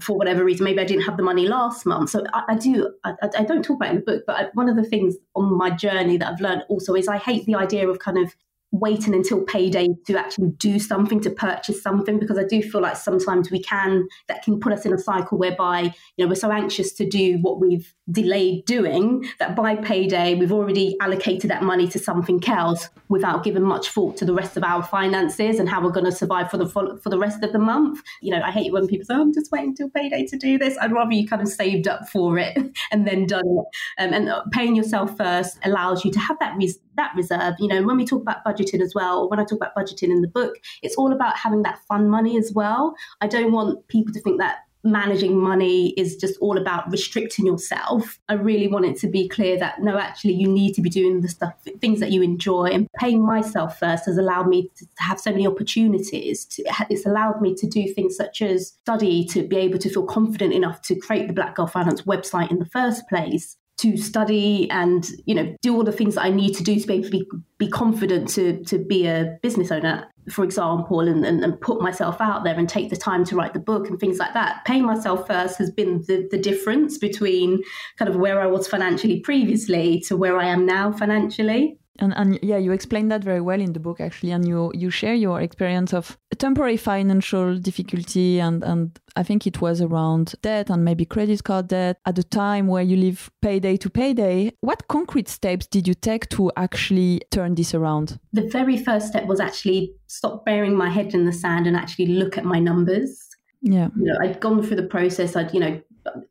for 0.00 0.16
whatever 0.16 0.44
reason, 0.44 0.64
maybe 0.64 0.80
I 0.80 0.84
didn't 0.84 1.04
have 1.04 1.16
the 1.16 1.22
money 1.22 1.48
last 1.48 1.84
month. 1.84 2.10
So 2.10 2.24
I, 2.32 2.44
I 2.50 2.54
do, 2.56 2.94
I, 3.04 3.14
I, 3.36 3.44
don't 3.44 3.64
talk 3.64 3.76
about 3.76 3.88
it 3.88 3.90
in 3.90 3.96
the 3.96 4.02
book, 4.02 4.24
but 4.26 4.36
I, 4.36 4.46
one 4.54 4.68
of 4.68 4.76
the 4.76 4.84
things 4.84 5.16
on 5.34 5.56
my 5.56 5.70
journey 5.70 6.16
that 6.16 6.32
I've 6.32 6.40
learned 6.40 6.62
also 6.68 6.94
is 6.94 7.08
I 7.08 7.18
hate 7.18 7.44
the 7.46 7.56
idea 7.56 7.88
of 7.88 7.98
kind 7.98 8.18
of 8.18 8.34
waiting 8.72 9.14
until 9.14 9.42
payday 9.42 9.88
to 10.06 10.16
actually 10.18 10.50
do 10.58 10.78
something 10.78 11.20
to 11.20 11.30
purchase 11.30 11.82
something 11.82 12.20
because 12.20 12.38
I 12.38 12.44
do 12.44 12.62
feel 12.62 12.80
like 12.80 12.96
sometimes 12.96 13.50
we 13.50 13.60
can 13.60 14.06
that 14.28 14.44
can 14.44 14.60
put 14.60 14.72
us 14.72 14.86
in 14.86 14.92
a 14.92 14.98
cycle 14.98 15.38
whereby 15.38 15.82
you 15.82 15.92
know 16.24 16.28
we're 16.28 16.36
so 16.36 16.52
anxious 16.52 16.92
to 16.92 17.08
do 17.08 17.38
what 17.40 17.60
we've 17.60 17.92
delayed 18.10 18.64
doing 18.64 19.24
that 19.38 19.54
by 19.54 19.76
payday 19.76 20.34
we've 20.34 20.52
already 20.52 20.96
allocated 21.00 21.50
that 21.50 21.62
money 21.62 21.86
to 21.88 21.98
something 21.98 22.42
else 22.48 22.88
without 23.08 23.42
giving 23.44 23.62
much 23.62 23.88
thought 23.88 24.16
to 24.16 24.24
the 24.24 24.34
rest 24.34 24.56
of 24.56 24.64
our 24.64 24.82
finances 24.82 25.58
and 25.58 25.68
how 25.68 25.82
we're 25.82 25.90
going 25.90 26.06
to 26.06 26.12
survive 26.12 26.50
for 26.50 26.56
the 26.56 26.66
for 26.66 27.10
the 27.10 27.18
rest 27.18 27.42
of 27.42 27.52
the 27.52 27.58
month 27.58 28.00
you 28.20 28.30
know 28.30 28.42
I 28.42 28.50
hate 28.50 28.72
when 28.72 28.86
people 28.86 29.04
say 29.04 29.14
oh, 29.14 29.22
I'm 29.22 29.34
just 29.34 29.50
waiting 29.50 29.70
until 29.70 29.90
payday 29.90 30.26
to 30.26 30.36
do 30.36 30.58
this 30.58 30.76
I'd 30.78 30.92
rather 30.92 31.12
you 31.12 31.26
kind 31.26 31.42
of 31.42 31.48
saved 31.48 31.88
up 31.88 32.08
for 32.08 32.38
it 32.38 32.56
and 32.92 33.06
then 33.06 33.26
done 33.26 33.42
it 33.44 34.02
um, 34.02 34.12
and 34.12 34.30
paying 34.52 34.76
yourself 34.76 35.16
first 35.16 35.58
allows 35.64 36.04
you 36.04 36.10
to 36.12 36.18
have 36.18 36.38
that 36.40 36.56
res- 36.56 36.80
that 36.96 37.12
reserve 37.16 37.54
you 37.58 37.68
know 37.68 37.82
when 37.82 37.96
we 37.96 38.04
talk 38.04 38.22
about 38.22 38.44
budgeting 38.44 38.80
as 38.80 38.94
well. 38.94 39.22
or 39.22 39.28
When 39.28 39.40
I 39.40 39.44
talk 39.44 39.56
about 39.56 39.74
budgeting 39.74 40.10
in 40.10 40.20
the 40.20 40.28
book, 40.28 40.54
it's 40.82 40.96
all 40.96 41.12
about 41.12 41.36
having 41.36 41.62
that 41.62 41.78
fun 41.86 42.08
money 42.08 42.36
as 42.36 42.52
well. 42.52 42.94
I 43.20 43.26
don't 43.26 43.52
want 43.52 43.86
people 43.88 44.12
to 44.12 44.20
think 44.20 44.38
that 44.40 44.58
managing 44.82 45.36
money 45.36 45.90
is 45.90 46.16
just 46.16 46.38
all 46.40 46.58
about 46.58 46.90
restricting 46.90 47.46
yourself. 47.46 48.18
I 48.28 48.34
really 48.34 48.68
want 48.68 48.86
it 48.86 48.98
to 49.00 49.08
be 49.08 49.28
clear 49.28 49.58
that 49.58 49.80
no, 49.80 49.98
actually, 49.98 50.34
you 50.34 50.48
need 50.48 50.74
to 50.74 50.82
be 50.82 50.90
doing 50.90 51.20
the 51.20 51.28
stuff, 51.28 51.54
things 51.80 52.00
that 52.00 52.12
you 52.12 52.22
enjoy. 52.22 52.66
And 52.66 52.88
paying 52.98 53.24
myself 53.24 53.78
first 53.78 54.06
has 54.06 54.16
allowed 54.16 54.48
me 54.48 54.70
to 54.76 54.86
have 54.98 55.20
so 55.20 55.30
many 55.30 55.46
opportunities. 55.46 56.44
To, 56.46 56.64
it's 56.88 57.06
allowed 57.06 57.40
me 57.40 57.54
to 57.56 57.66
do 57.66 57.92
things 57.92 58.16
such 58.16 58.42
as 58.42 58.72
study, 58.82 59.24
to 59.26 59.46
be 59.46 59.56
able 59.56 59.78
to 59.78 59.90
feel 59.90 60.04
confident 60.04 60.52
enough 60.54 60.82
to 60.82 60.94
create 60.96 61.28
the 61.28 61.34
Black 61.34 61.54
Girl 61.54 61.66
Finance 61.66 62.02
website 62.02 62.50
in 62.50 62.58
the 62.58 62.66
first 62.66 63.08
place 63.08 63.56
to 63.80 63.96
study 63.96 64.70
and 64.70 65.08
you 65.24 65.34
know 65.34 65.56
do 65.62 65.74
all 65.74 65.84
the 65.84 65.92
things 65.92 66.14
that 66.14 66.24
I 66.24 66.30
need 66.30 66.54
to 66.56 66.62
do 66.62 66.78
to 66.78 66.86
be 66.86 66.94
able 66.94 67.04
to 67.04 67.10
be, 67.10 67.26
be 67.58 67.68
confident 67.68 68.28
to 68.30 68.62
to 68.64 68.78
be 68.78 69.06
a 69.06 69.38
business 69.42 69.70
owner, 69.70 70.06
for 70.30 70.44
example, 70.44 71.00
and, 71.00 71.24
and, 71.24 71.42
and, 71.42 71.60
put 71.60 71.80
myself 71.80 72.20
out 72.20 72.44
there 72.44 72.58
and 72.58 72.68
take 72.68 72.90
the 72.90 72.96
time 72.96 73.24
to 73.24 73.36
write 73.36 73.54
the 73.54 73.60
book 73.60 73.88
and 73.88 73.98
things 73.98 74.18
like 74.18 74.34
that. 74.34 74.64
Paying 74.66 74.84
myself 74.84 75.26
first 75.26 75.58
has 75.58 75.70
been 75.70 76.02
the, 76.06 76.28
the 76.30 76.38
difference 76.38 76.98
between 76.98 77.62
kind 77.98 78.08
of 78.08 78.16
where 78.16 78.40
I 78.40 78.46
was 78.46 78.68
financially 78.68 79.20
previously 79.20 80.00
to 80.06 80.16
where 80.16 80.38
I 80.38 80.46
am 80.46 80.66
now 80.66 80.92
financially. 80.92 81.79
And, 82.00 82.14
and 82.16 82.38
yeah, 82.42 82.56
you 82.56 82.72
explain 82.72 83.08
that 83.08 83.22
very 83.22 83.40
well 83.40 83.60
in 83.60 83.72
the 83.72 83.80
book 83.80 84.00
actually, 84.00 84.32
and 84.32 84.48
you 84.48 84.72
you 84.74 84.90
share 84.90 85.14
your 85.14 85.40
experience 85.40 85.92
of 85.92 86.18
temporary 86.38 86.78
financial 86.78 87.58
difficulty, 87.58 88.40
and 88.40 88.64
and 88.64 88.98
I 89.16 89.22
think 89.22 89.46
it 89.46 89.60
was 89.60 89.82
around 89.82 90.34
debt 90.42 90.70
and 90.70 90.84
maybe 90.84 91.04
credit 91.04 91.44
card 91.44 91.68
debt 91.68 91.98
at 92.06 92.16
the 92.16 92.22
time 92.22 92.66
where 92.68 92.82
you 92.82 92.96
live 92.96 93.30
payday 93.42 93.76
to 93.76 93.90
payday. 93.90 94.52
What 94.60 94.88
concrete 94.88 95.28
steps 95.28 95.66
did 95.66 95.86
you 95.86 95.94
take 95.94 96.28
to 96.30 96.50
actually 96.56 97.20
turn 97.30 97.54
this 97.54 97.74
around? 97.74 98.18
The 98.32 98.48
very 98.48 98.78
first 98.78 99.08
step 99.08 99.26
was 99.26 99.40
actually 99.40 99.92
stop 100.06 100.44
burying 100.46 100.76
my 100.76 100.88
head 100.88 101.12
in 101.14 101.26
the 101.26 101.32
sand 101.32 101.66
and 101.66 101.76
actually 101.76 102.06
look 102.06 102.38
at 102.38 102.44
my 102.44 102.58
numbers. 102.58 103.28
Yeah, 103.60 103.88
you 103.94 104.06
know, 104.06 104.18
I'd 104.22 104.40
gone 104.40 104.62
through 104.62 104.76
the 104.76 104.88
process. 104.88 105.36
I'd 105.36 105.52
you 105.52 105.60
know 105.60 105.80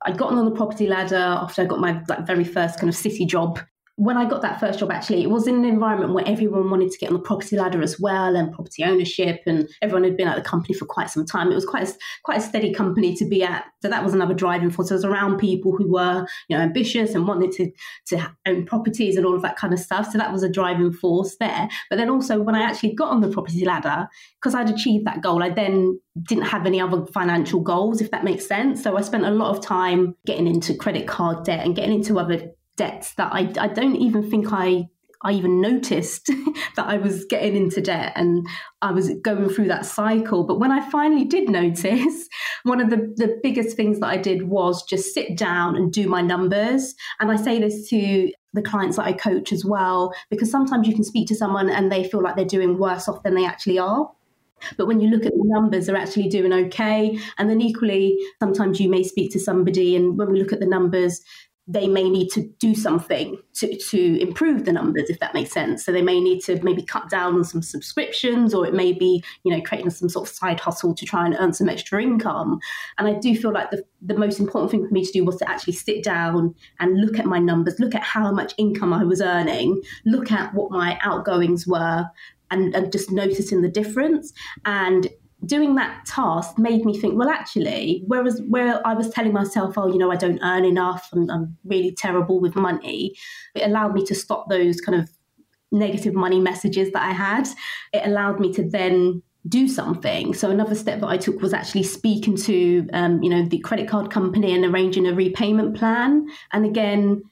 I'd 0.06 0.18
gotten 0.18 0.40
on 0.40 0.46
the 0.46 0.56
property 0.56 0.88
ladder 0.88 1.16
after 1.16 1.62
I 1.62 1.66
got 1.66 1.80
my 1.80 2.02
like 2.08 2.26
very 2.26 2.44
first 2.44 2.80
kind 2.80 2.90
of 2.90 2.96
city 2.96 3.26
job 3.26 3.60
when 4.00 4.16
I 4.16 4.24
got 4.24 4.42
that 4.44 4.62
first 4.62 4.80
job, 4.80 4.92
actually, 4.92 5.24
it 5.24 5.30
was 5.30 5.46
in 5.46 5.56
an 5.56 5.66
environment 5.66 6.14
where 6.14 6.26
everyone 6.26 6.70
wanted 6.70 6.90
to 6.90 6.98
get 6.98 7.10
on 7.10 7.16
the 7.16 7.20
property 7.20 7.58
ladder 7.58 7.82
as 7.82 8.00
well, 8.00 8.34
and 8.34 8.54
property 8.54 8.86
ownership, 8.86 9.42
and 9.46 9.68
everyone 9.82 10.06
had 10.06 10.16
been 10.16 10.30
at 10.30 10.38
the 10.38 10.50
company 10.50 10.74
for 10.74 10.86
quite 10.86 11.10
some 11.10 11.26
time. 11.26 11.52
It 11.52 11.56
was 11.56 11.66
quite 11.66 11.90
a, 11.90 11.94
quite 12.24 12.38
a 12.38 12.42
steady 12.42 12.74
company 12.74 13.14
to 13.18 13.26
be 13.26 13.44
at, 13.44 13.66
so 13.82 13.90
that 13.90 14.02
was 14.02 14.14
another 14.14 14.34
driving 14.34 14.72
force. 14.72 14.90
I 14.90 14.96
was 14.96 15.04
around 15.04 15.38
people 15.38 15.76
who 15.76 15.92
were, 15.92 16.26
you 16.48 16.56
know, 16.56 16.64
ambitious 16.64 17.14
and 17.14 17.28
wanted 17.28 17.52
to 17.52 17.72
to 18.08 18.32
own 18.48 18.66
properties 18.66 19.18
and 19.18 19.26
all 19.26 19.36
of 19.36 19.42
that 19.42 19.58
kind 19.58 19.74
of 19.74 19.80
stuff. 19.82 20.10
So 20.14 20.18
that 20.18 20.32
was 20.32 20.44
a 20.44 20.50
driving 20.50 20.94
force 20.94 21.36
there. 21.38 21.68
But 21.90 21.98
then 21.98 22.10
also, 22.10 22.40
when 22.42 22.56
I 22.56 22.62
actually 22.62 22.96
got 22.96 23.10
on 23.10 23.20
the 23.20 23.30
property 23.30 23.66
ladder, 23.66 24.08
because 24.42 24.56
I'd 24.56 24.70
achieved 24.70 25.08
that 25.08 25.22
goal, 25.22 25.44
I 25.44 25.50
then 25.50 26.00
didn't 26.24 26.46
have 26.46 26.66
any 26.66 26.80
other 26.80 27.06
financial 27.08 27.60
goals, 27.60 28.00
if 28.00 28.12
that 28.12 28.24
makes 28.24 28.48
sense. 28.48 28.82
So 28.82 28.96
I 28.96 29.02
spent 29.02 29.26
a 29.26 29.32
lot 29.32 29.54
of 29.54 29.62
time 29.62 30.16
getting 30.26 30.48
into 30.48 30.74
credit 30.74 31.06
card 31.06 31.44
debt 31.44 31.66
and 31.66 31.76
getting 31.76 31.96
into 31.96 32.18
other 32.18 32.54
debts 32.80 33.14
that 33.16 33.34
I, 33.34 33.52
I 33.60 33.68
don't 33.68 33.98
even 33.98 34.32
think 34.32 34.48
I 34.52 34.88
I 35.22 35.34
even 35.34 35.60
noticed 35.60 36.28
that 36.78 36.86
I 36.86 36.96
was 36.96 37.26
getting 37.26 37.58
into 37.58 37.82
debt 37.82 38.14
and 38.16 38.48
I 38.82 38.94
was 38.94 39.14
going 39.22 39.50
through 39.50 39.68
that 39.68 39.86
cycle. 39.86 40.46
But 40.46 40.60
when 40.60 40.72
I 40.72 40.90
finally 40.90 41.26
did 41.26 41.50
notice, 41.50 42.30
one 42.64 42.80
of 42.80 42.90
the, 42.90 43.14
the 43.18 43.38
biggest 43.44 43.76
things 43.76 44.00
that 44.00 44.08
I 44.08 44.16
did 44.16 44.44
was 44.44 44.82
just 44.84 45.14
sit 45.14 45.38
down 45.38 45.76
and 45.76 45.92
do 45.92 46.08
my 46.08 46.22
numbers. 46.22 46.96
And 47.20 47.30
I 47.30 47.36
say 47.36 47.60
this 47.60 47.90
to 47.90 48.32
the 48.54 48.62
clients 48.62 48.96
that 48.96 49.08
I 49.08 49.12
coach 49.12 49.52
as 49.52 49.66
well, 49.66 50.14
because 50.30 50.50
sometimes 50.50 50.88
you 50.88 50.96
can 50.96 51.04
speak 51.04 51.28
to 51.28 51.36
someone 51.36 51.70
and 51.70 51.92
they 51.92 52.08
feel 52.08 52.24
like 52.24 52.38
they're 52.38 52.46
doing 52.46 52.78
worse 52.78 53.10
off 53.10 53.22
than 53.24 53.36
they 53.36 53.46
actually 53.46 53.78
are. 53.78 54.10
But 54.78 54.88
when 54.88 55.00
you 55.00 55.10
look 55.10 55.26
at 55.26 55.34
the 55.34 55.44
numbers, 55.44 55.86
they're 55.86 55.96
actually 55.96 56.30
doing 56.30 56.54
okay. 56.54 57.18
And 57.38 57.50
then 57.50 57.62
equally, 57.62 58.18
sometimes 58.40 58.80
you 58.80 58.90
may 58.90 59.04
speak 59.04 59.32
to 59.34 59.40
somebody, 59.40 59.96
and 59.96 60.18
when 60.18 60.32
we 60.32 60.40
look 60.40 60.54
at 60.54 60.60
the 60.60 60.66
numbers, 60.66 61.22
they 61.72 61.88
may 61.88 62.10
need 62.10 62.30
to 62.30 62.42
do 62.60 62.74
something 62.74 63.38
to, 63.54 63.78
to 63.78 64.20
improve 64.20 64.66
the 64.66 64.74
numbers, 64.74 65.08
if 65.08 65.20
that 65.20 65.36
makes 65.36 65.52
sense. 65.52 65.86
So 65.86 65.92
they 65.92 66.02
may 66.02 66.20
need 66.20 66.42
to 66.46 66.60
maybe 66.64 66.82
cut 66.82 67.12
down 67.12 67.36
on 67.36 67.44
some 67.44 67.62
subscriptions, 67.62 68.56
or 68.56 68.66
it 68.66 68.74
may 68.74 68.92
be, 68.92 69.24
you 69.44 69.56
know, 69.56 69.62
creating 69.62 69.92
some 69.92 70.10
sort 70.10 70.28
of 70.28 70.34
side 70.34 70.60
hustle 70.60 70.96
to 70.96 71.06
try 71.06 71.28
and 71.28 71.36
earn 71.40 71.54
some 71.54 71.70
extra 71.70 72.02
income. 72.02 72.60
And 72.98 73.08
I 73.08 73.20
do 73.20 73.36
feel 73.36 73.54
like 73.54 73.70
the, 73.70 73.84
the 74.02 74.18
most 74.18 74.40
important 74.40 74.72
thing 74.72 74.88
for 74.88 74.92
me 74.92 75.06
to 75.06 75.12
do 75.12 75.24
was 75.24 75.38
to 75.38 75.50
actually 75.50 75.74
sit 75.74 76.04
down 76.04 76.56
and 76.80 77.00
look 77.00 77.20
at 77.20 77.28
my 77.28 77.38
numbers, 77.38 77.80
look 77.80 77.94
at 77.94 78.02
how 78.02 78.32
much 78.32 78.56
income 78.58 78.92
I 78.92 79.04
was 79.04 79.22
earning, 79.22 79.80
look 80.06 80.32
at 80.32 80.56
what 80.56 80.72
my 80.72 80.98
outgoings 81.04 81.68
were, 81.68 82.06
and, 82.50 82.74
and 82.74 82.92
just 82.92 83.12
noticing 83.12 83.62
the 83.62 83.70
difference. 83.70 84.34
And 84.66 85.08
doing 85.46 85.76
that 85.76 86.06
task 86.06 86.58
made 86.58 86.86
me 86.86 86.98
think, 86.98 87.18
well, 87.18 87.30
actually, 87.30 88.04
whereas 88.08 88.42
where 88.48 88.86
I 88.86 88.94
was 88.94 89.10
telling 89.10 89.34
myself, 89.34 89.78
oh, 89.78 89.88
you 89.88 89.98
know, 89.98 90.12
I 90.12 90.16
don't 90.16 90.40
earn 90.44 90.66
enough 90.66 91.10
and 91.14 91.32
I'm 91.32 91.58
really 91.64 91.92
terrible 91.92 92.40
with 92.40 92.56
money, 92.56 93.16
it 93.56 93.64
allowed 93.64 93.94
me 93.94 94.06
to 94.06 94.16
stop 94.16 94.50
those 94.50 94.82
kind 94.82 95.00
of 95.00 95.10
negative 95.72 96.14
money 96.14 96.40
messages 96.40 96.92
that 96.92 97.04
I 97.04 97.12
had. 97.12 97.48
It 97.94 98.06
allowed 98.06 98.40
me 98.40 98.52
to 98.54 98.68
then 98.68 99.22
do 99.48 99.68
something. 99.68 100.34
So 100.34 100.50
another 100.50 100.76
step 100.76 101.00
that 101.00 101.08
I 101.08 101.18
took 101.18 101.42
was 101.42 101.54
actually 101.54 101.84
speaking 101.84 102.36
to, 102.38 102.88
um, 102.92 103.24
you 103.24 103.30
know, 103.30 103.46
the 103.46 103.60
credit 103.60 103.88
card 103.88 104.12
company 104.12 104.54
and 104.54 104.66
arranging 104.66 105.08
a 105.08 105.14
repayment 105.14 105.78
plan. 105.78 106.28
And 106.52 106.66
again, 106.66 107.24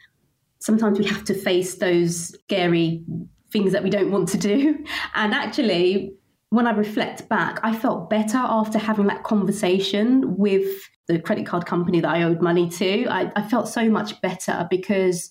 sometimes 0.59 0.97
we 0.97 1.05
have 1.05 1.25
to 1.25 1.33
face 1.33 1.75
those 1.75 2.29
scary 2.43 3.03
things 3.51 3.73
that 3.73 3.83
we 3.83 3.89
don't 3.89 4.11
want 4.11 4.29
to 4.29 4.37
do. 4.37 4.83
And 5.15 5.33
actually, 5.33 6.13
when 6.49 6.67
I 6.67 6.71
reflect 6.71 7.27
back, 7.27 7.59
I 7.63 7.75
felt 7.75 8.09
better 8.09 8.37
after 8.37 8.77
having 8.77 9.07
that 9.07 9.23
conversation 9.23 10.37
with 10.37 10.65
the 11.07 11.19
credit 11.19 11.45
card 11.45 11.65
company 11.65 11.99
that 11.99 12.09
I 12.09 12.23
owed 12.23 12.41
money 12.41 12.69
to. 12.69 13.05
I, 13.07 13.31
I 13.35 13.47
felt 13.47 13.67
so 13.67 13.89
much 13.89 14.21
better 14.21 14.67
because 14.69 15.29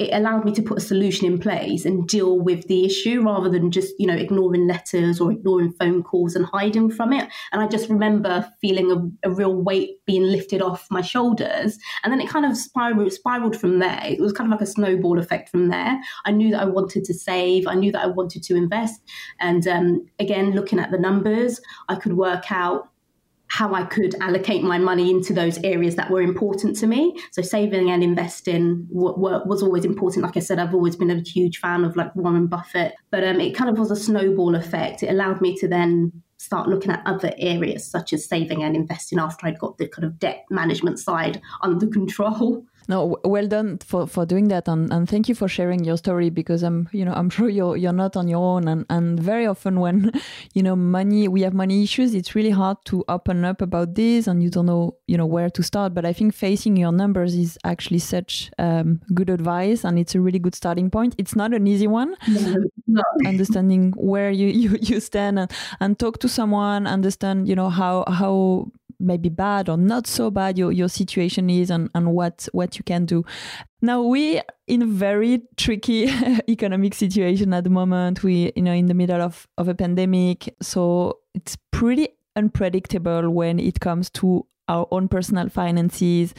it 0.00 0.14
allowed 0.14 0.46
me 0.46 0.52
to 0.52 0.62
put 0.62 0.78
a 0.78 0.80
solution 0.80 1.26
in 1.26 1.38
place 1.38 1.84
and 1.84 2.08
deal 2.08 2.40
with 2.40 2.66
the 2.68 2.86
issue 2.86 3.22
rather 3.22 3.50
than 3.50 3.70
just 3.70 3.92
you 3.98 4.06
know 4.06 4.14
ignoring 4.14 4.66
letters 4.66 5.20
or 5.20 5.30
ignoring 5.30 5.72
phone 5.72 6.02
calls 6.02 6.34
and 6.34 6.46
hiding 6.46 6.90
from 6.90 7.12
it. 7.12 7.28
And 7.52 7.60
i 7.60 7.68
just 7.68 7.90
remember 7.90 8.50
feeling 8.62 8.90
a, 8.90 9.28
a 9.28 9.30
real 9.30 9.54
weight 9.54 10.04
being 10.06 10.22
lifted 10.22 10.62
off 10.62 10.86
my 10.90 11.02
shoulders. 11.02 11.78
And 12.02 12.10
then 12.10 12.20
it 12.20 12.30
kind 12.30 12.46
of 12.46 12.56
spiraled, 12.56 13.12
spiraled 13.12 13.60
from 13.60 13.78
there. 13.78 14.00
It 14.04 14.20
was 14.20 14.32
kind 14.32 14.50
of 14.50 14.58
like 14.58 14.66
a 14.66 14.70
snowball 14.70 15.18
effect 15.18 15.50
from 15.50 15.68
there. 15.68 16.00
I 16.24 16.30
knew 16.30 16.52
that 16.52 16.62
i 16.62 16.64
wanted 16.64 17.04
to 17.04 17.14
save. 17.14 17.66
I 17.66 17.74
knew 17.74 17.92
that 17.92 18.02
i 18.02 18.06
wanted 18.06 18.42
to 18.44 18.56
invest. 18.56 19.02
And 19.38 19.68
um, 19.68 20.06
again 20.18 20.52
looking 20.52 20.78
at 20.78 20.90
the 20.90 20.98
numbers 20.98 21.60
i 21.88 21.94
could 21.94 22.14
work 22.14 22.50
out 22.50 22.89
how 23.50 23.74
I 23.74 23.82
could 23.84 24.14
allocate 24.20 24.62
my 24.62 24.78
money 24.78 25.10
into 25.10 25.32
those 25.32 25.58
areas 25.64 25.96
that 25.96 26.08
were 26.08 26.22
important 26.22 26.76
to 26.78 26.86
me. 26.86 27.16
So 27.32 27.42
saving 27.42 27.90
and 27.90 28.02
investing 28.02 28.86
was 28.90 29.60
always 29.60 29.84
important. 29.84 30.24
Like 30.24 30.36
I 30.36 30.40
said, 30.40 30.60
I've 30.60 30.72
always 30.72 30.94
been 30.94 31.10
a 31.10 31.20
huge 31.20 31.58
fan 31.58 31.84
of 31.84 31.96
like 31.96 32.14
Warren 32.14 32.46
Buffett, 32.46 32.94
but 33.10 33.24
um, 33.24 33.40
it 33.40 33.56
kind 33.56 33.68
of 33.68 33.76
was 33.76 33.90
a 33.90 33.96
snowball 33.96 34.54
effect. 34.54 35.02
It 35.02 35.08
allowed 35.08 35.40
me 35.40 35.56
to 35.58 35.66
then 35.66 36.12
start 36.38 36.68
looking 36.68 36.92
at 36.92 37.02
other 37.06 37.32
areas 37.38 37.84
such 37.84 38.12
as 38.12 38.26
saving 38.26 38.62
and 38.62 38.76
investing 38.76 39.18
after 39.18 39.46
I'd 39.46 39.58
got 39.58 39.78
the 39.78 39.88
kind 39.88 40.04
of 40.04 40.18
debt 40.20 40.44
management 40.48 41.00
side 41.00 41.42
under 41.60 41.88
control. 41.88 42.64
No, 42.90 43.20
well 43.24 43.46
done 43.46 43.78
for, 43.78 44.08
for 44.08 44.26
doing 44.26 44.48
that, 44.48 44.66
and, 44.66 44.92
and 44.92 45.08
thank 45.08 45.28
you 45.28 45.36
for 45.36 45.46
sharing 45.46 45.84
your 45.84 45.96
story 45.96 46.28
because 46.28 46.64
I'm 46.64 46.88
you 46.90 47.04
know 47.04 47.12
I'm 47.12 47.30
sure 47.30 47.48
you're 47.48 47.76
you're 47.76 47.92
not 47.92 48.16
on 48.16 48.26
your 48.26 48.40
own, 48.40 48.66
and, 48.66 48.84
and 48.90 49.20
very 49.20 49.46
often 49.46 49.78
when 49.78 50.10
you 50.54 50.62
know 50.64 50.74
money 50.74 51.28
we 51.28 51.42
have 51.42 51.54
money 51.54 51.84
issues, 51.84 52.14
it's 52.14 52.34
really 52.34 52.50
hard 52.50 52.78
to 52.86 53.04
open 53.06 53.44
up 53.44 53.62
about 53.62 53.94
this, 53.94 54.26
and 54.26 54.42
you 54.42 54.50
don't 54.50 54.66
know 54.66 54.96
you 55.06 55.16
know 55.16 55.24
where 55.24 55.48
to 55.50 55.62
start. 55.62 55.94
But 55.94 56.04
I 56.04 56.12
think 56.12 56.34
facing 56.34 56.76
your 56.76 56.90
numbers 56.90 57.36
is 57.36 57.56
actually 57.62 58.00
such 58.00 58.50
um, 58.58 59.00
good 59.14 59.30
advice, 59.30 59.84
and 59.84 59.96
it's 59.96 60.16
a 60.16 60.20
really 60.20 60.40
good 60.40 60.56
starting 60.56 60.90
point. 60.90 61.14
It's 61.16 61.36
not 61.36 61.54
an 61.54 61.68
easy 61.68 61.86
one, 61.86 62.16
no, 62.26 62.56
no. 62.88 63.02
understanding 63.24 63.94
where 63.98 64.32
you, 64.32 64.48
you, 64.62 64.78
you 64.80 64.98
stand 64.98 65.38
and, 65.38 65.52
and 65.78 65.96
talk 65.96 66.18
to 66.18 66.28
someone, 66.28 66.88
understand 66.88 67.46
you 67.46 67.54
know 67.54 67.70
how 67.70 68.02
how 68.08 68.66
maybe 69.00 69.28
bad 69.28 69.68
or 69.68 69.76
not 69.76 70.06
so 70.06 70.30
bad 70.30 70.58
your, 70.58 70.70
your 70.72 70.88
situation 70.88 71.50
is 71.50 71.70
and, 71.70 71.90
and 71.94 72.12
what 72.12 72.48
what 72.52 72.76
you 72.76 72.84
can 72.84 73.06
do. 73.06 73.24
Now 73.82 74.02
we 74.02 74.40
in 74.66 74.82
a 74.82 74.86
very 74.86 75.42
tricky 75.56 76.04
economic 76.48 76.94
situation 76.94 77.52
at 77.54 77.64
the 77.64 77.70
moment. 77.70 78.22
We 78.22 78.52
you 78.54 78.62
know 78.62 78.72
in 78.72 78.86
the 78.86 78.94
middle 78.94 79.20
of, 79.20 79.48
of 79.58 79.68
a 79.68 79.74
pandemic. 79.74 80.54
So 80.60 81.18
it's 81.34 81.56
pretty 81.70 82.08
unpredictable 82.36 83.30
when 83.30 83.58
it 83.58 83.80
comes 83.80 84.10
to 84.10 84.46
our 84.68 84.86
own 84.92 85.08
personal 85.08 85.48
finances 85.48 86.32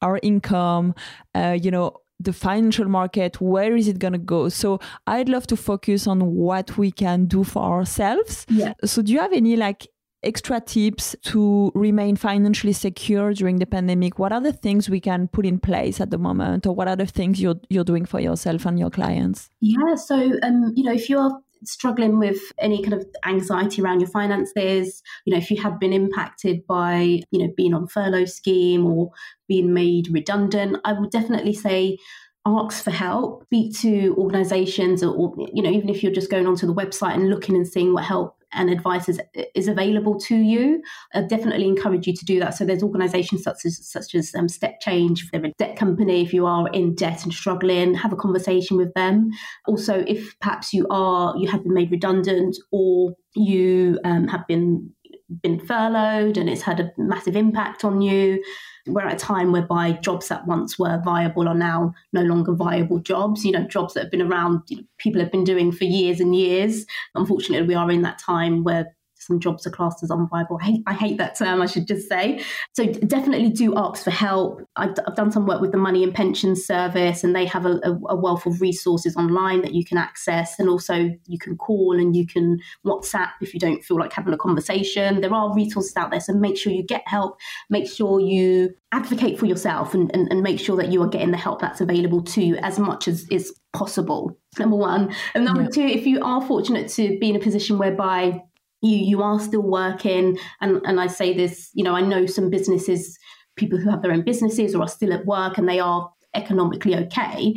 our 0.00 0.18
income 0.22 0.94
uh, 1.34 1.56
you 1.60 1.70
know 1.70 1.96
the 2.20 2.32
financial 2.32 2.88
market 2.88 3.40
where 3.40 3.76
is 3.76 3.88
it 3.88 3.98
going 3.98 4.12
to 4.12 4.18
go? 4.18 4.48
So 4.48 4.78
i'd 5.06 5.28
love 5.28 5.46
to 5.48 5.56
focus 5.56 6.06
on 6.06 6.34
what 6.34 6.78
we 6.78 6.90
can 6.90 7.26
do 7.26 7.44
for 7.44 7.62
ourselves. 7.62 8.46
Yeah. 8.48 8.74
so 8.84 9.02
do 9.02 9.12
you 9.12 9.20
have 9.20 9.32
any 9.32 9.56
like 9.56 9.88
extra 10.26 10.60
tips 10.60 11.14
to 11.22 11.70
remain 11.74 12.16
financially 12.16 12.72
secure 12.72 13.32
during 13.32 13.58
the 13.58 13.66
pandemic? 13.66 14.18
What 14.18 14.32
are 14.32 14.40
the 14.40 14.52
things 14.52 14.88
we 14.88 15.00
can 15.00 15.28
put 15.28 15.46
in 15.46 15.58
place 15.58 16.00
at 16.00 16.10
the 16.10 16.18
moment, 16.18 16.66
or 16.66 16.74
what 16.74 16.88
are 16.88 16.96
the 16.96 17.06
things 17.06 17.40
you're 17.40 17.60
you're 17.68 17.84
doing 17.84 18.04
for 18.04 18.20
yourself 18.20 18.66
and 18.66 18.78
your 18.78 18.90
clients? 18.90 19.50
Yeah, 19.60 19.94
so 19.94 20.16
um, 20.42 20.72
you 20.76 20.84
know, 20.84 20.92
if 20.92 21.08
you're 21.08 21.40
struggling 21.66 22.18
with 22.18 22.40
any 22.58 22.82
kind 22.82 22.94
of 22.94 23.06
anxiety 23.26 23.82
around 23.82 24.00
your 24.00 24.10
finances, 24.10 25.02
you 25.24 25.32
know, 25.32 25.38
if 25.38 25.50
you 25.50 25.60
have 25.62 25.80
been 25.80 25.92
impacted 25.92 26.66
by, 26.66 27.20
you 27.30 27.38
know, 27.38 27.52
being 27.56 27.74
on 27.74 27.86
furlough 27.86 28.26
scheme 28.26 28.86
or 28.86 29.10
being 29.48 29.72
made 29.72 30.08
redundant, 30.12 30.76
I 30.84 30.92
would 30.92 31.10
definitely 31.10 31.54
say 31.54 31.98
ask 32.46 32.84
for 32.84 32.90
help, 32.90 33.44
speak 33.44 33.74
to 33.78 34.14
organizations 34.18 35.02
or, 35.02 35.34
you 35.52 35.62
know, 35.62 35.70
even 35.70 35.88
if 35.88 36.02
you're 36.02 36.12
just 36.12 36.30
going 36.30 36.46
onto 36.46 36.66
the 36.66 36.74
website 36.74 37.14
and 37.14 37.30
looking 37.30 37.56
and 37.56 37.66
seeing 37.66 37.94
what 37.94 38.04
help 38.04 38.36
and 38.54 38.70
advice 38.70 39.08
is, 39.08 39.20
is 39.54 39.68
available 39.68 40.18
to 40.20 40.36
you. 40.36 40.82
I 41.12 41.22
definitely 41.22 41.66
encourage 41.66 42.06
you 42.06 42.14
to 42.14 42.24
do 42.24 42.38
that. 42.40 42.54
So 42.54 42.64
there's 42.64 42.82
organisations 42.82 43.42
such 43.42 43.64
as 43.64 43.86
such 43.86 44.14
as 44.14 44.34
um, 44.34 44.46
StepChange, 44.46 45.20
if 45.24 45.30
they're 45.32 45.44
a 45.44 45.52
debt 45.58 45.76
company, 45.76 46.22
if 46.22 46.32
you 46.32 46.46
are 46.46 46.68
in 46.68 46.94
debt 46.94 47.24
and 47.24 47.32
struggling, 47.32 47.94
have 47.94 48.12
a 48.12 48.16
conversation 48.16 48.76
with 48.76 48.92
them. 48.94 49.30
Also, 49.66 50.04
if 50.06 50.38
perhaps 50.40 50.72
you 50.72 50.86
are 50.90 51.36
you 51.36 51.48
have 51.48 51.62
been 51.62 51.74
made 51.74 51.90
redundant 51.90 52.56
or 52.70 53.14
you 53.34 53.98
um, 54.04 54.28
have 54.28 54.46
been 54.46 54.93
been 55.42 55.58
furloughed 55.58 56.36
and 56.36 56.48
it's 56.48 56.62
had 56.62 56.80
a 56.80 56.92
massive 56.98 57.36
impact 57.36 57.84
on 57.84 58.00
you. 58.00 58.42
We're 58.86 59.06
at 59.06 59.14
a 59.14 59.24
time 59.24 59.52
whereby 59.52 59.92
jobs 59.92 60.28
that 60.28 60.46
once 60.46 60.78
were 60.78 61.00
viable 61.04 61.48
are 61.48 61.54
now 61.54 61.94
no 62.12 62.22
longer 62.22 62.52
viable 62.52 62.98
jobs. 62.98 63.44
You 63.44 63.52
know, 63.52 63.64
jobs 63.64 63.94
that 63.94 64.04
have 64.04 64.10
been 64.10 64.22
around, 64.22 64.62
you 64.68 64.78
know, 64.78 64.82
people 64.98 65.20
have 65.20 65.32
been 65.32 65.44
doing 65.44 65.72
for 65.72 65.84
years 65.84 66.20
and 66.20 66.34
years. 66.34 66.84
Unfortunately, 67.14 67.66
we 67.66 67.74
are 67.74 67.90
in 67.90 68.02
that 68.02 68.18
time 68.18 68.64
where 68.64 68.94
some 69.26 69.40
jobs 69.40 69.66
are 69.66 69.70
classed 69.70 70.02
as 70.02 70.10
unviable. 70.10 70.58
I 70.60 70.64
hate, 70.64 70.82
I 70.86 70.94
hate 70.94 71.18
that 71.18 71.36
term, 71.36 71.62
I 71.62 71.66
should 71.66 71.86
just 71.86 72.08
say. 72.08 72.42
So 72.72 72.86
definitely 72.86 73.50
do 73.50 73.76
ask 73.76 74.04
for 74.04 74.10
help. 74.10 74.62
I've, 74.76 74.94
I've 75.06 75.16
done 75.16 75.32
some 75.32 75.46
work 75.46 75.60
with 75.60 75.72
the 75.72 75.78
Money 75.78 76.02
and 76.02 76.14
Pension 76.14 76.54
Service, 76.56 77.24
and 77.24 77.34
they 77.34 77.46
have 77.46 77.66
a, 77.66 77.80
a, 78.08 78.14
wealth 78.14 78.46
of 78.46 78.60
resources 78.60 79.16
online 79.16 79.62
that 79.62 79.74
you 79.74 79.84
can 79.84 79.98
access. 79.98 80.58
And 80.58 80.68
also, 80.68 81.10
you 81.26 81.38
can 81.38 81.56
call 81.56 81.98
and 81.98 82.14
you 82.14 82.26
can 82.26 82.58
WhatsApp 82.86 83.30
if 83.40 83.54
you 83.54 83.60
don't 83.60 83.82
feel 83.84 83.98
like 83.98 84.12
having 84.12 84.34
a 84.34 84.38
conversation. 84.38 85.20
There 85.20 85.32
are 85.32 85.54
resources 85.54 85.96
out 85.96 86.10
there, 86.10 86.20
so 86.20 86.32
make 86.32 86.56
sure 86.56 86.72
you 86.72 86.82
get 86.82 87.02
help. 87.06 87.38
Make 87.70 87.88
sure 87.88 88.20
you 88.20 88.74
advocate 88.92 89.38
for 89.38 89.46
yourself 89.46 89.92
and, 89.94 90.14
and, 90.14 90.30
and 90.30 90.42
make 90.42 90.60
sure 90.60 90.76
that 90.76 90.92
you 90.92 91.02
are 91.02 91.08
getting 91.08 91.32
the 91.32 91.36
help 91.36 91.60
that's 91.60 91.80
available 91.80 92.22
to 92.22 92.42
you 92.42 92.56
as 92.56 92.78
much 92.78 93.08
as 93.08 93.28
is 93.28 93.52
possible. 93.72 94.38
Number 94.58 94.76
one. 94.76 95.12
And 95.34 95.44
number 95.44 95.62
yeah. 95.62 95.68
two, 95.68 95.82
if 95.82 96.06
you 96.06 96.22
are 96.22 96.40
fortunate 96.46 96.88
to 96.90 97.18
be 97.18 97.30
in 97.30 97.36
a 97.36 97.40
position 97.40 97.76
whereby 97.76 98.42
you 98.84 98.96
you 98.96 99.22
are 99.22 99.40
still 99.40 99.62
working 99.62 100.38
and 100.60 100.80
and 100.84 101.00
I 101.00 101.06
say 101.06 101.32
this 101.34 101.70
you 101.74 101.84
know 101.84 101.94
I 101.94 102.02
know 102.02 102.26
some 102.26 102.50
businesses 102.50 103.18
people 103.56 103.78
who 103.78 103.90
have 103.90 104.02
their 104.02 104.12
own 104.12 104.22
businesses 104.22 104.74
or 104.74 104.82
are 104.82 104.88
still 104.88 105.12
at 105.12 105.26
work 105.26 105.58
and 105.58 105.68
they 105.68 105.80
are 105.80 106.10
economically 106.34 106.96
okay 106.96 107.54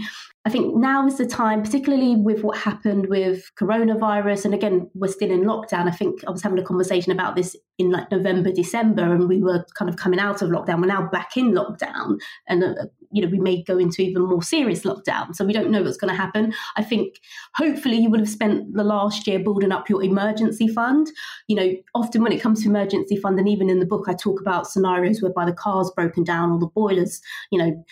I 0.47 0.49
think 0.49 0.77
now 0.77 1.05
is 1.05 1.17
the 1.17 1.25
time, 1.25 1.61
particularly 1.61 2.15
with 2.15 2.41
what 2.41 2.57
happened 2.57 3.07
with 3.09 3.51
coronavirus. 3.59 4.45
And 4.45 4.53
again, 4.53 4.89
we're 4.93 5.09
still 5.09 5.29
in 5.29 5.41
lockdown. 5.41 5.89
I 5.89 5.91
think 5.91 6.23
I 6.25 6.31
was 6.31 6.41
having 6.41 6.57
a 6.57 6.63
conversation 6.63 7.11
about 7.11 7.35
this 7.35 7.53
in 7.77 7.91
like 7.91 8.09
November, 8.11 8.53
December, 8.53 9.13
and 9.13 9.27
we 9.27 9.43
were 9.43 9.65
kind 9.77 9.89
of 9.89 9.97
coming 9.97 10.21
out 10.21 10.41
of 10.41 10.49
lockdown. 10.49 10.79
We're 10.79 10.87
now 10.87 11.09
back 11.09 11.35
in 11.35 11.51
lockdown. 11.51 12.19
And, 12.47 12.63
uh, 12.63 12.85
you 13.11 13.21
know, 13.21 13.29
we 13.29 13.39
may 13.39 13.63
go 13.63 13.77
into 13.77 14.01
even 14.01 14.23
more 14.23 14.43
serious 14.43 14.81
lockdown. 14.81 15.35
So 15.35 15.45
we 15.45 15.53
don't 15.53 15.71
know 15.71 15.83
what's 15.83 15.97
going 15.97 16.13
to 16.13 16.19
happen. 16.19 16.53
I 16.75 16.83
think 16.83 17.19
hopefully 17.55 17.97
you 17.97 18.09
would 18.09 18.19
have 18.19 18.29
spent 18.29 18.73
the 18.73 18.83
last 18.83 19.27
year 19.27 19.39
building 19.39 19.71
up 19.71 19.89
your 19.89 20.03
emergency 20.03 20.67
fund. 20.67 21.07
You 21.47 21.55
know, 21.55 21.73
often 21.95 22.21
when 22.21 22.31
it 22.31 22.41
comes 22.41 22.63
to 22.63 22.69
emergency 22.69 23.17
fund, 23.17 23.39
and 23.39 23.49
even 23.49 23.69
in 23.69 23.79
the 23.79 23.85
book, 23.85 24.05
I 24.07 24.13
talk 24.13 24.41
about 24.41 24.67
scenarios 24.67 25.21
whereby 25.21 25.45
the 25.45 25.53
car's 25.53 25.91
broken 25.91 26.23
down 26.23 26.51
or 26.51 26.59
the 26.59 26.67
boilers, 26.67 27.21
you 27.51 27.59
know, 27.59 27.83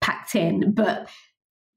packed 0.00 0.34
in. 0.34 0.72
But 0.72 1.08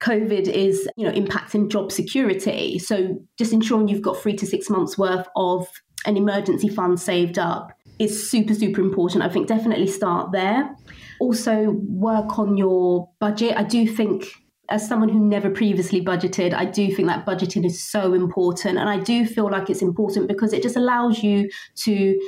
COVID 0.02 0.48
is, 0.48 0.90
you 0.98 1.06
know, 1.06 1.14
impacting 1.14 1.70
job 1.70 1.92
security. 1.92 2.80
So 2.80 3.20
just 3.38 3.54
ensuring 3.54 3.88
you've 3.88 4.02
got 4.02 4.18
three 4.18 4.36
to 4.36 4.46
six 4.46 4.70
months 4.70 4.98
worth 4.98 5.28
of 5.36 5.68
an 6.06 6.18
emergency 6.18 6.68
fund 6.68 7.00
saved 7.00 7.38
up 7.38 7.72
is 8.00 8.30
super, 8.30 8.56
super 8.56 8.82
important. 8.82 9.24
I 9.24 9.30
think 9.30 9.48
definitely 9.48 9.88
start 9.88 10.32
there. 10.32 10.76
Also 11.22 11.70
work 11.88 12.40
on 12.40 12.58
your 12.58 13.10
budget. 13.20 13.56
I 13.56 13.64
do 13.64 13.88
think 13.88 14.26
as 14.70 14.88
someone 14.88 15.10
who 15.10 15.20
never 15.20 15.50
previously 15.50 16.04
budgeted, 16.04 16.54
I 16.54 16.66
do 16.66 16.94
think 16.96 17.08
that 17.10 17.26
budgeting 17.26 17.66
is 17.66 17.84
so 17.84 18.14
important. 18.14 18.78
And 18.78 18.90
I 18.90 18.98
do 18.98 19.26
feel 19.26 19.50
like 19.50 19.70
it's 19.70 19.82
important 19.82 20.28
because 20.28 20.54
it 20.54 20.64
just 20.64 20.78
allows 20.78 21.22
you 21.22 21.50
to 21.84 22.20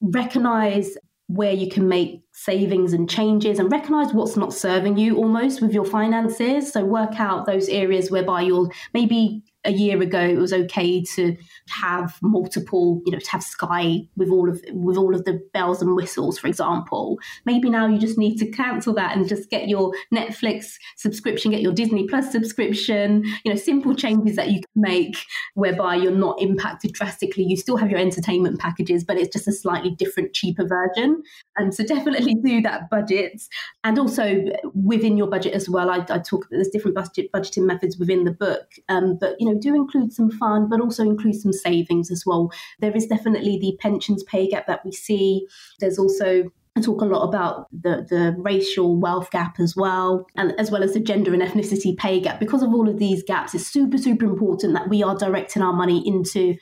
recognize 0.00 0.96
where 1.26 1.52
you 1.52 1.68
can 1.68 1.88
make 1.88 2.22
savings 2.32 2.92
and 2.92 3.08
changes 3.08 3.58
and 3.58 3.70
recognize 3.70 4.12
what's 4.12 4.36
not 4.36 4.52
serving 4.52 4.98
you 4.98 5.16
almost 5.16 5.62
with 5.62 5.72
your 5.72 5.84
finances. 5.84 6.72
So 6.72 6.84
work 6.84 7.18
out 7.18 7.46
those 7.46 7.68
areas 7.68 8.10
whereby 8.10 8.42
you'll 8.42 8.70
maybe 8.94 9.42
a 9.64 9.72
year 9.72 10.00
ago 10.00 10.20
it 10.20 10.38
was 10.38 10.52
okay 10.52 11.02
to 11.02 11.36
have 11.68 12.18
multiple 12.22 13.02
you 13.04 13.12
know 13.12 13.18
to 13.18 13.30
have 13.30 13.42
sky 13.42 14.00
with 14.16 14.30
all 14.30 14.48
of 14.48 14.62
with 14.72 14.96
all 14.96 15.14
of 15.14 15.24
the 15.24 15.40
bells 15.52 15.82
and 15.82 15.94
whistles 15.94 16.38
for 16.38 16.46
example. 16.46 17.18
Maybe 17.44 17.68
now 17.68 17.86
you 17.86 17.98
just 17.98 18.18
need 18.18 18.38
to 18.38 18.50
cancel 18.50 18.94
that 18.94 19.16
and 19.16 19.28
just 19.28 19.50
get 19.50 19.68
your 19.68 19.92
netflix 20.12 20.74
subscription 20.96 21.50
get 21.50 21.60
your 21.60 21.72
disney 21.72 22.06
plus 22.08 22.32
subscription. 22.32 23.24
You 23.44 23.52
know 23.52 23.56
simple 23.56 23.94
changes 23.94 24.36
that 24.36 24.50
you 24.50 24.60
can 24.60 24.82
make 24.82 25.16
whereby 25.54 25.96
you're 25.96 26.12
not 26.12 26.40
impacted 26.40 26.92
drastically. 26.92 27.44
You 27.44 27.56
still 27.56 27.76
have 27.76 27.90
your 27.90 28.00
entertainment 28.00 28.60
packages 28.60 29.04
but 29.04 29.18
it's 29.18 29.32
just 29.32 29.48
a 29.48 29.52
slightly 29.52 29.90
different 29.90 30.32
cheaper 30.32 30.66
version. 30.66 31.22
And 31.56 31.74
so 31.74 31.84
definitely 31.84 32.34
do 32.42 32.62
that 32.62 32.88
budget. 32.88 33.42
And 33.84 33.98
also 33.98 34.44
within 34.74 35.18
your 35.18 35.26
budget 35.26 35.52
as 35.52 35.68
well 35.68 35.90
i, 35.90 35.98
I 36.08 36.18
talk 36.18 36.46
there's 36.50 36.68
different 36.68 36.94
budget 36.94 37.30
budgeting 37.32 37.66
methods 37.66 37.98
within 37.98 38.24
the 38.24 38.32
book. 38.32 38.66
Um, 38.88 39.18
but 39.20 39.36
you 39.38 39.46
know 39.46 39.49
know, 39.52 39.60
do 39.60 39.74
include 39.74 40.12
some 40.12 40.30
fun, 40.30 40.68
but 40.68 40.80
also 40.80 41.02
include 41.02 41.36
some 41.36 41.52
savings 41.52 42.10
as 42.10 42.24
well. 42.26 42.50
There 42.80 42.96
is 42.96 43.06
definitely 43.06 43.58
the 43.58 43.76
pensions 43.80 44.22
pay 44.24 44.48
gap 44.48 44.66
that 44.66 44.84
we 44.84 44.92
see. 44.92 45.46
There's 45.78 45.98
also 45.98 46.44
I 46.76 46.80
talk 46.80 47.00
a 47.02 47.04
lot 47.04 47.28
about 47.28 47.66
the, 47.72 48.06
the 48.08 48.36
racial 48.38 48.96
wealth 48.96 49.30
gap 49.32 49.58
as 49.58 49.74
well, 49.74 50.26
and 50.36 50.58
as 50.58 50.70
well 50.70 50.84
as 50.84 50.94
the 50.94 51.00
gender 51.00 51.34
and 51.34 51.42
ethnicity 51.42 51.96
pay 51.96 52.20
gap. 52.20 52.38
Because 52.38 52.62
of 52.62 52.72
all 52.72 52.88
of 52.88 52.98
these 52.98 53.24
gaps, 53.24 53.54
it's 53.54 53.66
super, 53.66 53.98
super 53.98 54.24
important 54.24 54.74
that 54.74 54.88
we 54.88 55.02
are 55.02 55.16
directing 55.16 55.62
our 55.62 55.72
money 55.72 56.06
into 56.06 56.56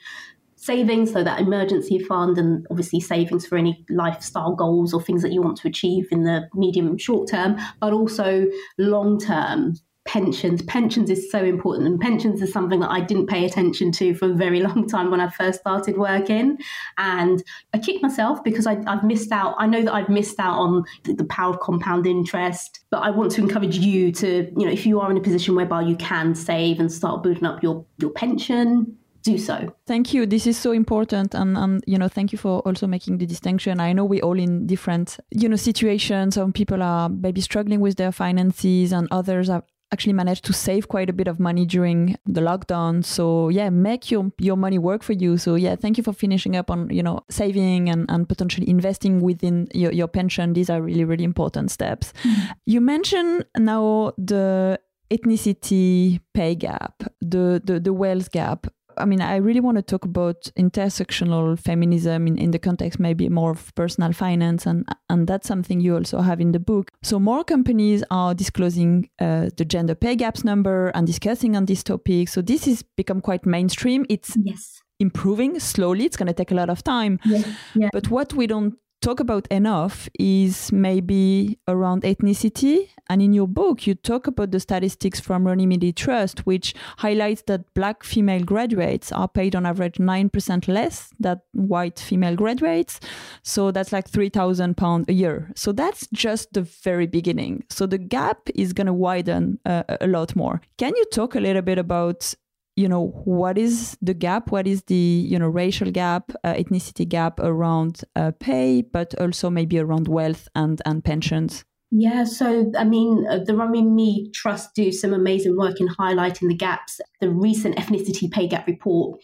savings, 0.55 1.13
so 1.13 1.23
that 1.23 1.39
emergency 1.39 1.99
fund, 1.99 2.39
and 2.39 2.65
obviously 2.71 2.99
savings 2.99 3.45
for 3.45 3.55
any 3.57 3.85
lifestyle 3.89 4.55
goals 4.55 4.93
or 4.93 5.01
things 5.01 5.21
that 5.21 5.31
you 5.31 5.41
want 5.41 5.57
to 5.57 5.67
achieve 5.67 6.07
in 6.11 6.23
the 6.23 6.49
medium 6.55 6.87
and 6.87 6.99
short 6.99 7.29
term, 7.29 7.57
but 7.79 7.93
also 7.93 8.47
long 8.79 9.19
term 9.19 9.75
pensions. 10.09 10.63
Pensions 10.63 11.11
is 11.11 11.29
so 11.29 11.43
important, 11.43 11.85
and 11.85 11.99
pensions 11.99 12.41
is 12.41 12.51
something 12.51 12.79
that 12.79 12.89
I 12.89 12.99
didn't 12.99 13.27
pay 13.27 13.45
attention 13.45 13.91
to 13.93 14.15
for 14.15 14.31
a 14.31 14.33
very 14.33 14.59
long 14.67 14.87
time 14.87 15.11
when 15.11 15.21
I 15.21 15.29
first 15.29 15.59
started 15.59 15.97
working. 15.97 16.57
And 16.97 17.43
I 17.75 17.77
kicked 17.77 18.01
myself 18.01 18.43
because 18.43 18.65
I, 18.65 18.75
have 18.87 19.03
missed 19.03 19.31
out. 19.31 19.53
I 19.59 19.67
know 19.67 19.83
that 19.83 19.93
I've 19.93 20.09
missed 20.09 20.39
out 20.39 20.57
on 20.57 20.83
the, 21.03 21.13
the 21.13 21.25
power 21.25 21.53
of 21.53 21.59
compound 21.59 22.07
interest, 22.07 22.79
but 22.89 23.03
I 23.03 23.11
want 23.11 23.31
to 23.33 23.41
encourage 23.41 23.77
you 23.77 24.11
to, 24.13 24.51
you 24.57 24.65
know, 24.65 24.71
if 24.71 24.85
you 24.85 24.99
are 24.99 25.11
in 25.11 25.17
a 25.17 25.21
position 25.21 25.53
whereby 25.53 25.83
you 25.83 25.95
can 25.97 26.33
save 26.33 26.79
and 26.79 26.91
start 26.91 27.21
building 27.21 27.45
up 27.45 27.61
your 27.61 27.85
your 27.99 28.09
pension, 28.09 28.97
do 29.21 29.37
so. 29.37 29.75
Thank 29.85 30.11
you. 30.13 30.25
This 30.25 30.47
is 30.47 30.57
so 30.57 30.71
important, 30.71 31.35
and 31.35 31.55
and 31.55 31.83
you 31.85 31.99
know, 31.99 32.07
thank 32.07 32.31
you 32.31 32.39
for 32.39 32.61
also 32.61 32.87
making 32.87 33.19
the 33.19 33.27
distinction. 33.27 33.79
I 33.79 33.93
know 33.93 34.05
we're 34.05 34.23
all 34.23 34.39
in 34.39 34.65
different 34.65 35.19
you 35.29 35.47
know 35.47 35.55
situations. 35.55 36.33
Some 36.33 36.51
people 36.51 36.81
are 36.81 37.09
maybe 37.09 37.41
struggling 37.41 37.79
with 37.79 37.97
their 37.97 38.11
finances, 38.11 38.91
and 38.91 39.07
others 39.11 39.49
are 39.51 39.63
actually 39.91 40.13
managed 40.13 40.45
to 40.45 40.53
save 40.53 40.87
quite 40.87 41.09
a 41.09 41.13
bit 41.13 41.27
of 41.27 41.39
money 41.39 41.65
during 41.65 42.17
the 42.25 42.41
lockdown. 42.41 43.03
So 43.03 43.49
yeah 43.49 43.69
make 43.69 44.11
your 44.11 44.31
your 44.37 44.57
money 44.57 44.77
work 44.77 45.03
for 45.03 45.13
you. 45.13 45.37
So 45.37 45.55
yeah 45.55 45.75
thank 45.75 45.97
you 45.97 46.03
for 46.03 46.13
finishing 46.13 46.55
up 46.55 46.69
on 46.69 46.89
you 46.89 47.03
know 47.03 47.21
saving 47.29 47.89
and, 47.89 48.05
and 48.09 48.27
potentially 48.27 48.69
investing 48.69 49.19
within 49.19 49.67
your, 49.73 49.91
your 49.91 50.07
pension. 50.07 50.53
These 50.53 50.69
are 50.69 50.81
really 50.81 51.05
really 51.05 51.23
important 51.23 51.71
steps. 51.71 52.13
Mm-hmm. 52.23 52.51
you 52.65 52.81
mentioned 52.81 53.45
now 53.57 54.13
the 54.17 54.79
ethnicity 55.11 56.19
pay 56.33 56.53
gap 56.53 57.03
the, 57.21 57.61
the 57.63 57.79
the 57.79 57.93
wealth 57.93 58.31
gap 58.31 58.67
I 58.99 59.05
mean, 59.05 59.21
I 59.21 59.37
really 59.37 59.59
want 59.59 59.77
to 59.77 59.81
talk 59.81 60.05
about 60.05 60.51
intersectional 60.57 61.57
feminism 61.57 62.27
in, 62.27 62.37
in 62.37 62.51
the 62.51 62.59
context 62.59 62.99
maybe 62.99 63.29
more 63.29 63.51
of 63.51 63.73
personal 63.75 64.13
finance, 64.13 64.65
and 64.65 64.85
and 65.09 65.27
that's 65.27 65.47
something 65.47 65.79
you 65.79 65.95
also 65.95 66.21
have 66.21 66.41
in 66.41 66.51
the 66.51 66.59
book. 66.59 66.91
So 67.01 67.19
more 67.19 67.43
companies 67.43 68.03
are 68.11 68.33
disclosing 68.33 69.09
uh, 69.19 69.49
the 69.57 69.65
gender 69.65 69.95
pay 69.95 70.15
gaps 70.15 70.43
number 70.43 70.89
and 70.89 71.07
discussing 71.07 71.55
on 71.55 71.65
this 71.65 71.83
topic. 71.83 72.29
So 72.29 72.41
this 72.41 72.65
has 72.65 72.83
become 72.83 73.21
quite 73.21 73.45
mainstream. 73.45 74.05
It's 74.09 74.37
yes. 74.43 74.81
improving 74.99 75.59
slowly. 75.59 76.05
It's 76.05 76.17
going 76.17 76.27
to 76.27 76.33
take 76.33 76.51
a 76.51 76.55
lot 76.55 76.69
of 76.69 76.83
time. 76.83 77.19
Yeah. 77.25 77.43
Yeah. 77.75 77.89
But 77.93 78.09
what 78.09 78.33
we 78.33 78.47
don't 78.47 78.75
talk 79.01 79.19
about 79.19 79.47
enough 79.47 80.09
is 80.19 80.71
maybe 80.71 81.57
around 81.67 82.03
ethnicity. 82.03 82.89
And 83.09 83.21
in 83.21 83.33
your 83.33 83.47
book, 83.47 83.87
you 83.87 83.95
talk 83.95 84.27
about 84.27 84.51
the 84.51 84.59
statistics 84.59 85.19
from 85.19 85.47
Runnymede 85.47 85.95
Trust, 85.95 86.45
which 86.45 86.75
highlights 86.97 87.43
that 87.47 87.73
black 87.73 88.03
female 88.03 88.43
graduates 88.43 89.11
are 89.11 89.27
paid 89.27 89.55
on 89.55 89.65
average 89.65 89.95
9% 89.95 90.67
less 90.67 91.09
than 91.19 91.41
white 91.53 91.99
female 91.99 92.35
graduates. 92.35 92.99
So 93.41 93.71
that's 93.71 93.91
like 93.91 94.07
3,000 94.07 94.75
pounds 94.77 95.05
a 95.07 95.13
year. 95.13 95.51
So 95.55 95.71
that's 95.71 96.07
just 96.13 96.53
the 96.53 96.61
very 96.61 97.07
beginning. 97.07 97.63
So 97.69 97.85
the 97.85 97.97
gap 97.97 98.49
is 98.53 98.73
going 98.73 98.87
to 98.87 98.93
widen 98.93 99.59
uh, 99.65 99.83
a 100.01 100.07
lot 100.07 100.35
more. 100.35 100.61
Can 100.77 100.95
you 100.95 101.05
talk 101.11 101.35
a 101.35 101.39
little 101.39 101.61
bit 101.61 101.77
about 101.77 102.33
you 102.79 102.87
know 102.87 103.07
what 103.25 103.57
is 103.57 103.97
the 104.01 104.13
gap 104.13 104.51
what 104.51 104.65
is 104.65 104.83
the 104.83 104.95
you 104.95 105.37
know 105.37 105.49
racial 105.49 105.91
gap 105.91 106.31
uh, 106.45 106.53
ethnicity 106.53 107.07
gap 107.07 107.39
around 107.39 108.01
uh, 108.15 108.31
pay 108.39 108.81
but 108.81 109.13
also 109.19 109.49
maybe 109.49 109.77
around 109.77 110.07
wealth 110.07 110.47
and 110.55 110.81
and 110.85 111.03
pensions 111.03 111.65
yeah, 111.91 112.23
so 112.23 112.71
I 112.77 112.83
mean, 112.83 113.25
uh, 113.27 113.39
the 113.39 113.55
Runnymede 113.55 114.31
Trust 114.31 114.75
do 114.75 114.91
some 114.91 115.11
amazing 115.11 115.57
work 115.57 115.79
in 115.79 115.87
highlighting 115.87 116.47
the 116.47 116.55
gaps. 116.55 117.01
The 117.19 117.31
recent 117.31 117.77
ethnicity 117.77 118.29
pay 118.29 118.47
gap 118.47 118.67
report 118.67 119.19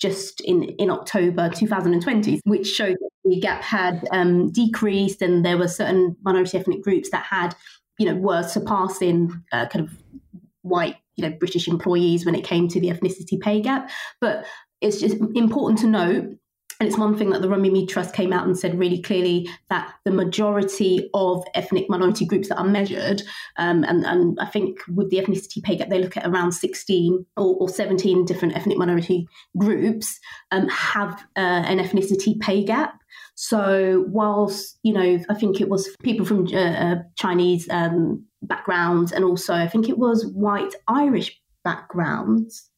just 0.00 0.42
in, 0.42 0.64
in 0.78 0.90
October 0.90 1.48
2020, 1.48 2.42
which 2.44 2.66
showed 2.66 2.96
the 3.24 3.40
gap 3.40 3.62
had 3.62 4.06
um, 4.12 4.50
decreased 4.52 5.22
and 5.22 5.44
there 5.44 5.56
were 5.56 5.68
certain 5.68 6.16
minority 6.22 6.58
ethnic 6.58 6.82
groups 6.82 7.08
that 7.10 7.24
had, 7.24 7.54
you 7.98 8.04
know, 8.06 8.14
were 8.14 8.42
surpassing 8.42 9.42
uh, 9.52 9.66
kind 9.68 9.86
of 9.86 9.96
white, 10.62 10.96
you 11.20 11.28
know, 11.28 11.36
British 11.36 11.68
employees 11.68 12.24
when 12.24 12.34
it 12.34 12.44
came 12.44 12.68
to 12.68 12.80
the 12.80 12.88
ethnicity 12.88 13.40
pay 13.40 13.60
gap. 13.60 13.90
But 14.20 14.46
it's 14.80 15.00
just 15.00 15.16
important 15.34 15.78
to 15.80 15.86
note 15.86 16.38
and 16.80 16.88
it's 16.88 16.96
one 16.96 17.16
thing 17.16 17.28
that 17.30 17.42
the 17.42 17.48
Runnymede 17.48 17.90
Trust 17.90 18.14
came 18.14 18.32
out 18.32 18.46
and 18.46 18.58
said 18.58 18.78
really 18.78 19.02
clearly 19.02 19.50
that 19.68 19.92
the 20.06 20.10
majority 20.10 21.10
of 21.12 21.44
ethnic 21.54 21.90
minority 21.90 22.24
groups 22.24 22.48
that 22.48 22.56
are 22.56 22.66
measured, 22.66 23.22
um, 23.58 23.84
and, 23.84 24.06
and, 24.06 24.38
I 24.40 24.46
think 24.46 24.78
with 24.88 25.10
the 25.10 25.18
ethnicity 25.18 25.62
pay 25.62 25.76
gap, 25.76 25.90
they 25.90 25.98
look 25.98 26.16
at 26.16 26.26
around 26.26 26.52
16 26.52 27.26
or, 27.36 27.54
or 27.56 27.68
17 27.68 28.24
different 28.24 28.56
ethnic 28.56 28.78
minority 28.78 29.28
groups 29.58 30.18
um, 30.52 30.68
have 30.68 31.22
uh, 31.36 31.40
an 31.66 31.78
ethnicity 31.78 32.40
pay 32.40 32.64
gap. 32.64 32.98
So, 33.42 34.04
whilst, 34.08 34.78
you 34.82 34.92
know, 34.92 35.18
I 35.30 35.34
think 35.34 35.62
it 35.62 35.70
was 35.70 35.88
people 36.02 36.26
from 36.26 36.46
uh, 36.48 36.58
uh, 36.58 36.96
Chinese 37.16 37.66
um, 37.70 38.26
backgrounds 38.42 39.12
and 39.12 39.24
also 39.24 39.54
I 39.54 39.66
think 39.66 39.88
it 39.88 39.96
was 39.96 40.26
white 40.26 40.74
Irish 40.88 41.40
backgrounds 41.64 42.70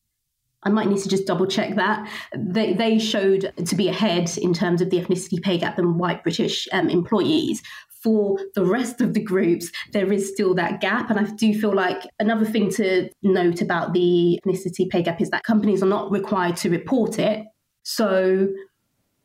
I 0.62 0.70
might 0.70 0.86
need 0.86 1.00
to 1.02 1.08
just 1.08 1.26
double 1.26 1.46
check 1.46 1.74
that. 1.74 2.08
They, 2.36 2.74
they 2.74 2.98
showed 2.98 3.52
to 3.66 3.74
be 3.74 3.88
ahead 3.88 4.30
in 4.38 4.54
terms 4.54 4.80
of 4.80 4.90
the 4.90 5.00
ethnicity 5.00 5.42
pay 5.42 5.58
gap 5.58 5.76
than 5.76 5.98
white 5.98 6.22
British 6.22 6.68
um, 6.72 6.88
employees. 6.88 7.62
For 8.02 8.38
the 8.54 8.64
rest 8.64 9.00
of 9.00 9.14
the 9.14 9.22
groups, 9.22 9.70
there 9.92 10.12
is 10.12 10.28
still 10.32 10.54
that 10.54 10.80
gap. 10.80 11.10
And 11.10 11.18
I 11.18 11.24
do 11.24 11.60
feel 11.60 11.74
like 11.74 12.02
another 12.20 12.44
thing 12.44 12.70
to 12.74 13.10
note 13.22 13.60
about 13.60 13.92
the 13.92 14.40
ethnicity 14.46 14.88
pay 14.88 15.02
gap 15.02 15.20
is 15.20 15.30
that 15.30 15.42
companies 15.42 15.82
are 15.82 15.86
not 15.86 16.12
required 16.12 16.56
to 16.58 16.70
report 16.70 17.18
it. 17.18 17.44
So 17.82 18.46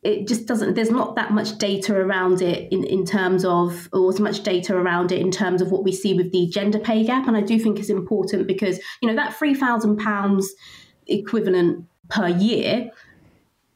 it 0.02 0.28
just 0.28 0.46
doesn't 0.46 0.74
there's 0.74 0.90
not 0.90 1.16
that 1.16 1.32
much 1.32 1.58
data 1.58 1.94
around 1.94 2.40
it 2.40 2.72
in, 2.72 2.84
in 2.84 3.04
terms 3.04 3.44
of 3.44 3.88
or 3.92 4.08
as 4.08 4.20
much 4.20 4.42
data 4.44 4.76
around 4.76 5.10
it 5.10 5.20
in 5.20 5.30
terms 5.30 5.60
of 5.60 5.72
what 5.72 5.82
we 5.82 5.92
see 5.92 6.14
with 6.14 6.30
the 6.30 6.46
gender 6.48 6.78
pay 6.78 7.04
gap 7.04 7.26
and 7.26 7.36
i 7.36 7.40
do 7.40 7.58
think 7.58 7.80
it's 7.80 7.90
important 7.90 8.46
because 8.46 8.78
you 9.02 9.08
know 9.08 9.16
that 9.16 9.36
3000 9.36 9.96
pounds 9.96 10.54
equivalent 11.08 11.86
per 12.08 12.28
year. 12.28 12.90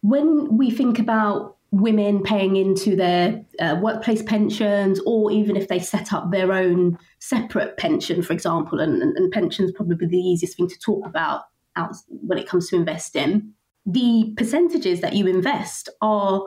When 0.03 0.57
we 0.57 0.71
think 0.71 0.99
about 0.99 1.57
women 1.71 2.23
paying 2.23 2.57
into 2.57 2.97
their 2.97 3.45
uh, 3.59 3.79
workplace 3.81 4.23
pensions, 4.23 5.01
or 5.07 5.31
even 5.31 5.57
if 5.57 5.69
they 5.69 5.79
set 5.79 6.13
up 6.13 6.31
their 6.31 6.53
own 6.53 6.99
separate 7.19 7.77
pension, 7.79 8.23
for 8.23 8.33
example, 8.33 8.81
and, 8.81 9.01
and, 9.03 9.17
and 9.17 9.33
pensions 9.33 9.73
probably 9.73 10.07
the 10.07 10.19
easiest 10.19 10.57
thing 10.57 10.69
to 10.69 10.79
talk 10.79 11.07
about 11.07 11.45
out 11.77 11.95
when 12.09 12.37
it 12.37 12.47
comes 12.47 12.69
to 12.69 12.77
investing, 12.77 13.55
the 13.87 14.33
percentages 14.37 15.01
that 15.01 15.15
you 15.15 15.27
invest 15.27 15.89
are 16.01 16.43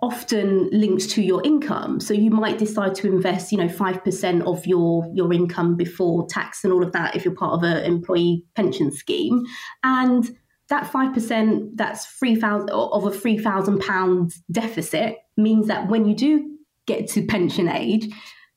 often 0.00 0.68
linked 0.72 1.08
to 1.10 1.22
your 1.22 1.40
income. 1.44 2.00
So 2.00 2.12
you 2.12 2.30
might 2.30 2.58
decide 2.58 2.94
to 2.96 3.06
invest, 3.06 3.52
you 3.52 3.58
know, 3.58 3.68
5% 3.68 4.42
of 4.46 4.66
your, 4.66 5.08
your 5.14 5.32
income 5.32 5.76
before 5.76 6.26
tax 6.26 6.64
and 6.64 6.72
all 6.72 6.82
of 6.82 6.92
that 6.92 7.14
if 7.14 7.24
you're 7.24 7.34
part 7.34 7.52
of 7.52 7.62
an 7.62 7.84
employee 7.84 8.44
pension 8.56 8.90
scheme. 8.90 9.44
And 9.84 10.28
that 10.68 10.90
5% 10.90 11.70
that's 11.74 12.06
3000 12.06 12.70
of 12.70 13.06
a 13.06 13.10
3000 13.12 13.78
pounds 13.80 14.42
deficit 14.50 15.18
means 15.36 15.68
that 15.68 15.88
when 15.88 16.06
you 16.06 16.16
do 16.16 16.56
get 16.86 17.08
to 17.10 17.24
pension 17.24 17.68
age, 17.68 18.08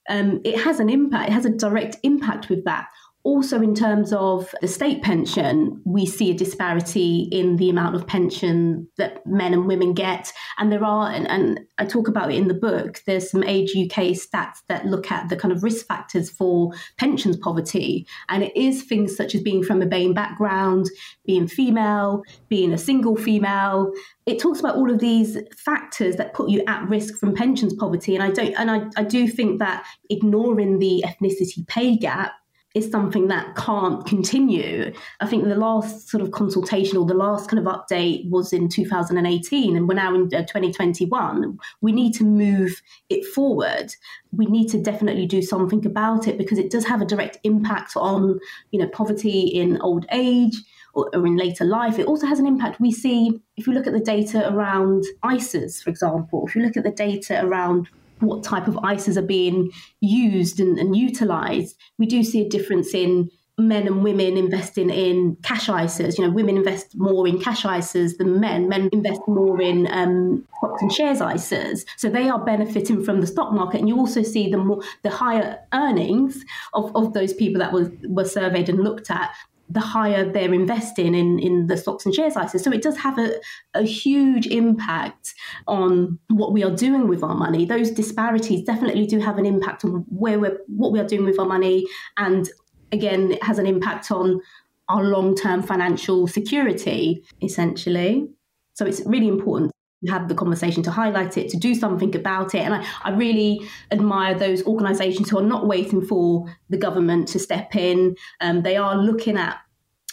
um, 0.09 0.41
it 0.43 0.59
has 0.59 0.79
an 0.79 0.89
impact, 0.89 1.29
it 1.29 1.33
has 1.33 1.45
a 1.45 1.49
direct 1.51 1.97
impact 2.03 2.49
with 2.49 2.63
that 2.65 2.87
also, 3.25 3.59
in 3.59 3.73
terms 3.73 4.13
of 4.13 4.53
the 4.61 4.67
state 4.67 5.01
pension, 5.01 5.81
we 5.83 6.05
see 6.05 6.29
a 6.29 6.33
disparity 6.35 7.27
in 7.31 7.55
the 7.55 7.71
amount 7.71 7.95
of 7.95 8.05
pension 8.05 8.87
that 8.97 9.25
men 9.25 9.51
and 9.51 9.65
women 9.65 9.95
get. 9.95 10.31
And 10.59 10.71
there 10.71 10.83
are, 10.83 11.09
and, 11.09 11.27
and, 11.27 11.59
I 11.79 11.85
talk 11.85 12.07
about 12.07 12.31
it 12.31 12.35
in 12.35 12.47
the 12.47 12.53
book, 12.53 13.01
there's 13.07 13.31
some 13.31 13.43
Age 13.43 13.71
UK 13.71 14.13
stats 14.13 14.59
that 14.69 14.85
look 14.85 15.11
at 15.11 15.27
the 15.27 15.35
kind 15.35 15.51
of 15.51 15.63
risk 15.63 15.87
factors 15.87 16.29
for 16.29 16.71
pensions 16.97 17.35
poverty. 17.35 18.07
And 18.29 18.43
it 18.43 18.55
is 18.55 18.83
things 18.83 19.17
such 19.17 19.33
as 19.33 19.41
being 19.41 19.63
from 19.63 19.81
a 19.81 19.87
BAME 19.87 20.13
background, 20.13 20.85
being 21.25 21.47
female, 21.47 22.21
being 22.47 22.71
a 22.71 22.77
single 22.77 23.17
female. 23.17 23.91
It 24.27 24.39
talks 24.39 24.59
about 24.59 24.75
all 24.75 24.91
of 24.91 24.99
these 24.99 25.39
factors 25.57 26.15
that 26.17 26.35
put 26.35 26.49
you 26.49 26.63
at 26.67 26.87
risk 26.87 27.15
from 27.17 27.33
pensions 27.33 27.73
poverty. 27.73 28.13
And 28.13 28.23
I 28.23 28.29
don't, 28.29 28.53
and 28.53 28.69
I, 28.69 28.85
I 28.95 29.03
do 29.03 29.27
think 29.27 29.57
that 29.59 29.83
ignoring 30.11 30.77
the 30.77 31.03
ethnicity 31.05 31.67
pay 31.67 31.97
gap 31.97 32.33
is 32.75 32.91
something 32.91 33.29
that 33.29 33.55
can't 33.55 34.05
continue. 34.05 34.93
I 35.21 35.27
think 35.27 35.45
the 35.45 35.55
last 35.55 36.09
sort 36.09 36.21
of 36.21 36.31
consultation 36.31 36.97
or 36.97 37.05
the 37.05 37.13
last 37.13 37.49
kind 37.49 37.65
of 37.65 37.73
update 37.73 38.29
was 38.29 38.51
in 38.51 38.67
2018, 38.67 39.77
and 39.77 39.87
we're 39.87 39.95
now 39.95 40.13
in 40.13 40.23
uh, 40.25 40.41
2021. 40.41 41.57
We 41.81 41.91
need 41.93 42.13
to 42.15 42.25
move 42.25 42.81
it 43.09 43.25
forward. 43.33 43.95
We 44.33 44.45
need 44.45 44.67
to 44.69 44.81
definitely 44.81 45.25
do 45.25 45.41
something 45.41 45.85
about 45.85 46.27
it 46.27 46.37
because 46.37 46.57
it 46.57 46.69
does 46.69 46.85
have 46.85 47.01
a 47.01 47.05
direct 47.05 47.39
impact 47.43 47.93
on, 47.95 48.39
you 48.71 48.79
know, 48.79 48.89
poverty 48.89 49.47
in 49.47 49.79
old 49.81 50.05
age 50.11 50.57
or, 50.93 51.09
or 51.13 51.25
in 51.25 51.37
later 51.37 51.63
life. 51.63 51.97
It 51.97 52.07
also 52.07 52.27
has 52.27 52.39
an 52.39 52.45
impact. 52.45 52.81
We 52.81 52.91
see 52.91 53.39
if 53.55 53.67
you 53.67 53.73
look 53.73 53.87
at 53.87 53.93
the 53.93 54.01
data 54.01 54.53
around 54.53 55.05
ISAs, 55.23 55.81
for 55.81 55.89
example, 55.89 56.45
if 56.45 56.55
you 56.55 56.61
look 56.61 56.75
at 56.75 56.83
the 56.83 56.91
data 56.91 57.41
around 57.41 57.87
what 58.25 58.43
type 58.43 58.67
of 58.67 58.75
ISAs 58.75 59.17
are 59.17 59.21
being 59.21 59.71
used 60.01 60.59
and, 60.59 60.77
and 60.77 60.95
utilized, 60.95 61.75
we 61.97 62.05
do 62.05 62.23
see 62.23 62.41
a 62.41 62.49
difference 62.49 62.93
in 62.93 63.29
men 63.57 63.87
and 63.87 64.03
women 64.03 64.35
investing 64.35 64.89
in 64.89 65.37
cash 65.41 65.67
ISAs. 65.67 66.17
You 66.17 66.25
know, 66.25 66.33
women 66.33 66.57
invest 66.57 66.95
more 66.95 67.27
in 67.27 67.39
cash 67.39 67.63
ISAs 67.63 68.17
than 68.17 68.39
men. 68.39 68.67
Men 68.67 68.89
invest 68.91 69.21
more 69.27 69.61
in 69.61 69.87
um, 69.91 70.45
stocks 70.57 70.81
and 70.81 70.91
shares 70.91 71.19
ISAs. 71.19 71.85
So 71.97 72.09
they 72.09 72.29
are 72.29 72.43
benefiting 72.43 73.03
from 73.03 73.21
the 73.21 73.27
stock 73.27 73.53
market. 73.53 73.79
And 73.79 73.87
you 73.87 73.97
also 73.97 74.23
see 74.23 74.49
the 74.49 74.57
more 74.57 74.81
the 75.03 75.09
higher 75.09 75.59
earnings 75.73 76.43
of, 76.73 76.93
of 76.95 77.13
those 77.13 77.33
people 77.33 77.59
that 77.59 77.71
were, 77.71 77.91
were 78.07 78.25
surveyed 78.25 78.69
and 78.69 78.83
looked 78.83 79.09
at 79.09 79.31
the 79.69 79.79
higher 79.79 80.31
they're 80.31 80.53
investing 80.53 81.15
in, 81.15 81.39
in 81.39 81.67
the 81.67 81.77
stocks 81.77 82.05
and 82.05 82.13
shares 82.13 82.35
ISAs. 82.35 82.61
So 82.61 82.71
it 82.71 82.81
does 82.81 82.97
have 82.97 83.17
a, 83.17 83.39
a 83.73 83.83
huge 83.83 84.47
impact 84.47 85.33
on 85.67 86.19
what 86.29 86.53
we 86.53 86.63
are 86.63 86.75
doing 86.75 87.07
with 87.07 87.23
our 87.23 87.35
money. 87.35 87.65
Those 87.65 87.91
disparities 87.91 88.63
definitely 88.63 89.07
do 89.07 89.19
have 89.19 89.37
an 89.37 89.45
impact 89.45 89.83
on 89.83 90.05
where 90.09 90.39
we're 90.39 90.59
what 90.67 90.91
we 90.91 90.99
are 90.99 91.07
doing 91.07 91.25
with 91.25 91.39
our 91.39 91.45
money. 91.45 91.85
And 92.17 92.49
again, 92.91 93.33
it 93.33 93.43
has 93.43 93.57
an 93.57 93.65
impact 93.65 94.11
on 94.11 94.41
our 94.87 95.03
long-term 95.03 95.63
financial 95.63 96.27
security, 96.27 97.23
essentially. 97.41 98.27
So 98.73 98.85
it's 98.85 99.01
really 99.05 99.27
important 99.27 99.74
have 100.07 100.27
the 100.27 100.35
conversation, 100.35 100.83
to 100.83 100.91
highlight 100.91 101.37
it, 101.37 101.49
to 101.49 101.57
do 101.57 101.73
something 101.73 102.15
about 102.15 102.53
it. 102.53 102.59
And 102.59 102.73
I, 102.73 102.85
I 103.03 103.11
really 103.11 103.61
admire 103.91 104.35
those 104.37 104.63
organisations 104.65 105.29
who 105.29 105.39
are 105.39 105.43
not 105.43 105.67
waiting 105.67 106.05
for 106.05 106.45
the 106.69 106.77
government 106.77 107.27
to 107.29 107.39
step 107.39 107.75
in. 107.75 108.15
Um, 108.41 108.61
they 108.61 108.77
are 108.77 108.97
looking 108.97 109.37
at 109.37 109.57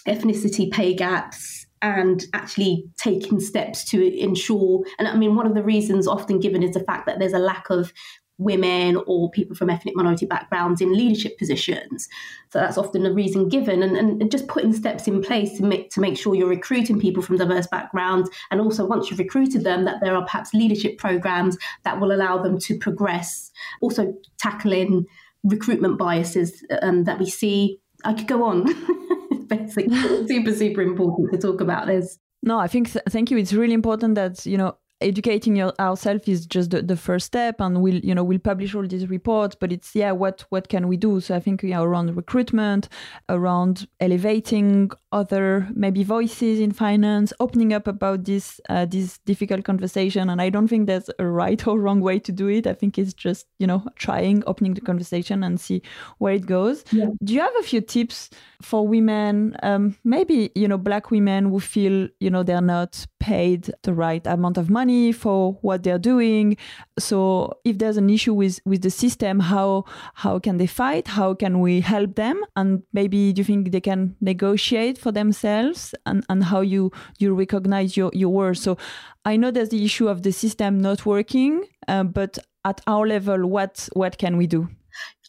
ethnicity 0.06 0.70
pay 0.70 0.94
gaps 0.94 1.66
and 1.82 2.24
actually 2.32 2.84
taking 2.96 3.40
steps 3.40 3.84
to 3.90 4.16
ensure. 4.16 4.84
And 4.98 5.08
I 5.08 5.16
mean, 5.16 5.34
one 5.34 5.46
of 5.46 5.54
the 5.54 5.64
reasons 5.64 6.06
often 6.06 6.38
given 6.38 6.62
is 6.62 6.74
the 6.74 6.80
fact 6.80 7.06
that 7.06 7.18
there's 7.18 7.32
a 7.32 7.38
lack 7.38 7.70
of 7.70 7.92
women 8.38 8.96
or 9.06 9.30
people 9.30 9.54
from 9.54 9.70
ethnic 9.70 9.94
minority 9.96 10.26
backgrounds 10.26 10.80
in 10.80 10.92
leadership 10.92 11.38
positions. 11.38 12.08
So 12.50 12.58
that's 12.58 12.78
often 12.78 13.06
a 13.06 13.12
reason 13.12 13.48
given, 13.48 13.82
and, 13.82 13.96
and, 13.96 14.30
just 14.30 14.48
putting 14.48 14.72
steps 14.72 15.06
in 15.06 15.22
place 15.22 15.56
to 15.58 15.62
make, 15.62 15.90
to 15.90 16.00
make 16.00 16.16
sure 16.16 16.34
you're 16.34 16.48
recruiting 16.48 17.00
people 17.00 17.22
from 17.22 17.36
diverse 17.36 17.66
backgrounds. 17.66 18.30
And 18.50 18.60
also, 18.60 18.84
once 18.84 19.10
you've 19.10 19.18
recruited 19.18 19.64
them, 19.64 19.84
that 19.84 20.00
there 20.00 20.16
are 20.16 20.24
perhaps 20.24 20.54
leadership 20.54 20.98
programs 20.98 21.56
that 21.84 22.00
will 22.00 22.12
allow 22.12 22.42
them 22.42 22.58
to 22.60 22.78
progress. 22.78 23.50
Also, 23.80 24.14
tackling 24.38 25.06
recruitment 25.44 25.98
biases 25.98 26.64
um, 26.82 27.04
that 27.04 27.18
we 27.18 27.28
see. 27.28 27.78
I 28.04 28.14
could 28.14 28.28
go 28.28 28.44
on. 28.44 28.66
Basically, 29.46 29.94
super, 30.26 30.52
super 30.52 30.80
important 30.80 31.32
to 31.32 31.38
talk 31.38 31.60
about 31.60 31.86
this. 31.86 32.18
No, 32.42 32.58
I 32.58 32.66
think 32.66 32.92
th- 32.92 33.04
thank 33.08 33.30
you. 33.30 33.36
It's 33.36 33.52
really 33.52 33.74
important 33.74 34.16
that 34.16 34.44
you 34.46 34.56
know 34.56 34.76
educating 35.02 35.56
your, 35.56 35.72
ourselves 35.78 36.28
is 36.28 36.46
just 36.46 36.70
the, 36.70 36.82
the 36.82 36.96
first 36.96 37.26
step 37.26 37.60
and 37.60 37.82
we'll 37.82 37.96
you 37.96 38.14
know 38.14 38.24
we'll 38.24 38.38
publish 38.38 38.74
all 38.74 38.86
these 38.86 39.08
reports 39.08 39.56
but 39.58 39.72
it's 39.72 39.94
yeah 39.94 40.12
what 40.12 40.44
what 40.50 40.68
can 40.68 40.88
we 40.88 40.96
do? 40.96 41.20
So 41.20 41.34
i 41.36 41.40
think 41.40 41.62
yeah, 41.62 41.80
around 41.80 42.16
recruitment 42.16 42.88
around 43.28 43.86
elevating 44.00 44.90
other 45.12 45.68
maybe 45.74 46.02
voices 46.04 46.60
in 46.60 46.72
finance 46.72 47.32
opening 47.40 47.72
up 47.72 47.86
about 47.86 48.24
this 48.24 48.60
uh, 48.68 48.86
this 48.86 49.18
difficult 49.18 49.64
conversation. 49.64 50.30
And 50.30 50.40
i 50.40 50.48
don't 50.48 50.68
think 50.68 50.86
there's 50.86 51.10
a 51.18 51.26
right 51.26 51.66
or 51.66 51.78
wrong 51.78 52.00
way 52.00 52.18
to 52.20 52.32
do 52.32 52.48
it. 52.48 52.66
I 52.66 52.74
think 52.74 52.98
it's 52.98 53.14
just 53.14 53.46
you 53.58 53.66
know 53.66 53.86
trying 53.96 54.42
opening 54.46 54.74
the 54.74 54.80
conversation 54.80 55.42
and 55.42 55.60
see 55.60 55.82
where 56.18 56.34
it 56.34 56.46
goes. 56.46 56.84
Yeah. 56.92 57.06
do 57.22 57.34
you 57.34 57.40
have 57.40 57.56
a 57.58 57.62
few 57.62 57.80
tips 57.80 58.30
for 58.60 58.86
women 58.86 59.56
um, 59.62 59.96
maybe 60.04 60.50
you 60.54 60.68
know 60.68 60.78
black 60.78 61.10
women 61.10 61.46
who 61.50 61.60
feel 61.60 62.08
you 62.20 62.30
know 62.30 62.42
they're 62.42 62.60
not 62.60 63.06
paid 63.22 63.70
the 63.84 63.94
right 63.94 64.26
amount 64.26 64.58
of 64.58 64.68
money 64.68 65.12
for 65.12 65.52
what 65.62 65.84
they're 65.84 66.04
doing. 66.12 66.56
So 66.98 67.56
if 67.64 67.78
there's 67.78 67.96
an 67.96 68.10
issue 68.10 68.34
with 68.34 68.58
with 68.64 68.82
the 68.82 68.90
system, 68.90 69.38
how 69.38 69.84
how 70.14 70.40
can 70.40 70.58
they 70.58 70.66
fight? 70.66 71.06
How 71.08 71.34
can 71.34 71.60
we 71.60 71.80
help 71.80 72.16
them? 72.16 72.42
And 72.56 72.82
maybe 72.92 73.32
do 73.32 73.40
you 73.40 73.44
think 73.44 73.70
they 73.70 73.80
can 73.80 74.16
negotiate 74.20 74.98
for 74.98 75.12
themselves? 75.12 75.94
And 76.04 76.24
and 76.28 76.44
how 76.44 76.62
you 76.62 76.90
you 77.18 77.34
recognize 77.34 77.96
your 77.96 78.10
your 78.12 78.30
worth? 78.30 78.58
So 78.58 78.76
I 79.24 79.36
know 79.36 79.52
there's 79.52 79.68
the 79.68 79.84
issue 79.84 80.08
of 80.08 80.22
the 80.22 80.32
system 80.32 80.80
not 80.80 81.06
working, 81.06 81.64
uh, 81.86 82.02
but 82.02 82.38
at 82.64 82.80
our 82.86 83.06
level, 83.06 83.46
what 83.46 83.88
what 83.94 84.18
can 84.18 84.36
we 84.36 84.46
do? 84.46 84.68